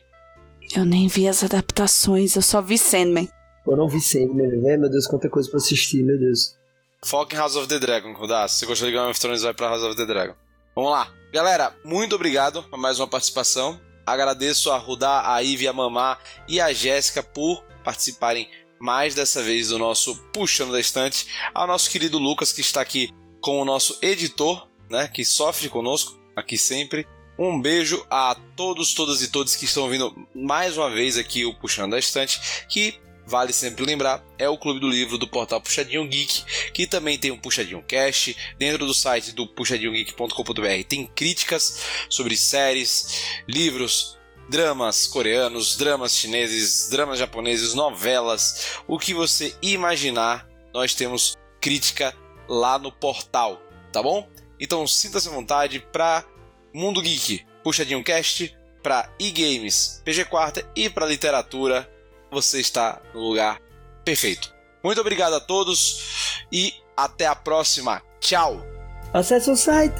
Eu 0.74 0.84
nem 0.84 1.08
vi 1.08 1.26
as 1.26 1.42
adaptações, 1.42 2.36
eu 2.36 2.42
só 2.42 2.60
vi 2.60 2.76
Sandman. 2.76 3.28
Eu 3.66 3.76
não 3.76 3.88
vi 3.88 4.00
sempre, 4.00 4.46
né? 4.58 4.76
Meu 4.76 4.90
Deus, 4.90 5.06
quanta 5.06 5.28
coisa 5.28 5.48
pra 5.48 5.58
assistir, 5.58 6.02
meu 6.02 6.18
Deus. 6.18 6.56
Foca 7.04 7.34
em 7.34 7.38
House 7.38 7.56
of 7.56 7.68
the 7.68 7.78
Dragon, 7.78 8.14
Kudas. 8.14 8.52
Se 8.52 8.60
você 8.60 8.66
gostou 8.66 8.88
de 8.88 8.94
Game 8.94 9.10
of 9.10 9.20
Thrones, 9.20 9.42
vai 9.42 9.54
pra 9.54 9.68
House 9.68 9.82
of 9.82 9.96
the 9.96 10.06
Dragon. 10.06 10.34
Vamos 10.74 10.90
lá. 10.90 11.12
Galera, 11.32 11.74
muito 11.84 12.14
obrigado 12.14 12.62
por 12.64 12.78
mais 12.78 12.98
uma 12.98 13.06
participação. 13.06 13.80
Agradeço 14.06 14.70
a 14.70 14.78
Rudá, 14.78 15.34
a 15.34 15.38
Ivy, 15.40 15.68
a 15.68 15.72
Mamá 15.72 16.18
e 16.48 16.60
a 16.60 16.72
Jéssica 16.72 17.22
por 17.22 17.62
participarem 17.84 18.48
mais 18.80 19.14
dessa 19.14 19.42
vez 19.42 19.68
do 19.68 19.78
nosso 19.78 20.16
Puxando 20.32 20.72
da 20.72 20.80
Estante. 20.80 21.26
Ao 21.54 21.66
nosso 21.66 21.90
querido 21.90 22.18
Lucas, 22.18 22.52
que 22.52 22.60
está 22.60 22.80
aqui 22.80 23.10
com 23.40 23.60
o 23.60 23.64
nosso 23.64 23.98
editor, 24.02 24.68
né? 24.90 25.08
Que 25.08 25.24
sofre 25.24 25.68
conosco 25.68 26.18
aqui 26.34 26.56
sempre. 26.56 27.06
Um 27.38 27.60
beijo 27.60 28.04
a 28.10 28.36
todos, 28.56 28.94
todas 28.94 29.22
e 29.22 29.28
todos 29.28 29.54
que 29.54 29.64
estão 29.64 29.84
ouvindo 29.84 30.28
mais 30.34 30.76
uma 30.76 30.90
vez 30.90 31.16
aqui 31.16 31.44
o 31.44 31.54
Puxando 31.54 31.92
da 31.92 31.98
Estante, 31.98 32.40
que 32.68 32.98
vale 33.28 33.52
sempre 33.52 33.84
lembrar, 33.84 34.24
é 34.38 34.48
o 34.48 34.56
Clube 34.58 34.80
do 34.80 34.88
Livro 34.88 35.18
do 35.18 35.28
portal 35.28 35.60
Puxadinho 35.60 36.08
Geek, 36.08 36.72
que 36.72 36.86
também 36.86 37.18
tem 37.18 37.30
um 37.30 37.38
Puxadinho 37.38 37.82
Cast. 37.82 38.36
Dentro 38.58 38.86
do 38.86 38.94
site 38.94 39.32
do 39.32 39.46
puxadinhogeek.com.br 39.46 40.84
tem 40.88 41.06
críticas 41.06 41.80
sobre 42.08 42.36
séries, 42.36 43.42
livros, 43.46 44.17
dramas 44.48 45.06
coreanos, 45.06 45.76
dramas 45.76 46.16
chineses, 46.16 46.88
dramas 46.88 47.18
japoneses, 47.18 47.74
novelas, 47.74 48.78
o 48.86 48.98
que 48.98 49.12
você 49.12 49.54
imaginar, 49.60 50.46
nós 50.72 50.94
temos 50.94 51.34
crítica 51.60 52.14
lá 52.48 52.78
no 52.78 52.90
portal, 52.90 53.60
tá 53.92 54.02
bom? 54.02 54.28
Então 54.58 54.86
sinta-se 54.86 55.28
à 55.28 55.32
vontade 55.32 55.80
para 55.92 56.24
Mundo 56.72 57.02
Geek, 57.02 57.44
Puxadinho 57.62 58.02
Cast, 58.02 58.56
para 58.82 59.10
e-games, 59.18 60.00
PG 60.04 60.24
Quarta 60.26 60.66
e 60.74 60.88
para 60.88 61.06
literatura, 61.06 61.88
você 62.30 62.60
está 62.60 63.00
no 63.12 63.20
lugar 63.20 63.60
perfeito. 64.04 64.54
Muito 64.82 65.00
obrigado 65.00 65.34
a 65.34 65.40
todos 65.40 66.44
e 66.50 66.72
até 66.96 67.26
a 67.26 67.34
próxima. 67.34 68.02
Tchau! 68.20 68.64
Acesse 69.12 69.50
o 69.50 69.56
site! 69.56 69.94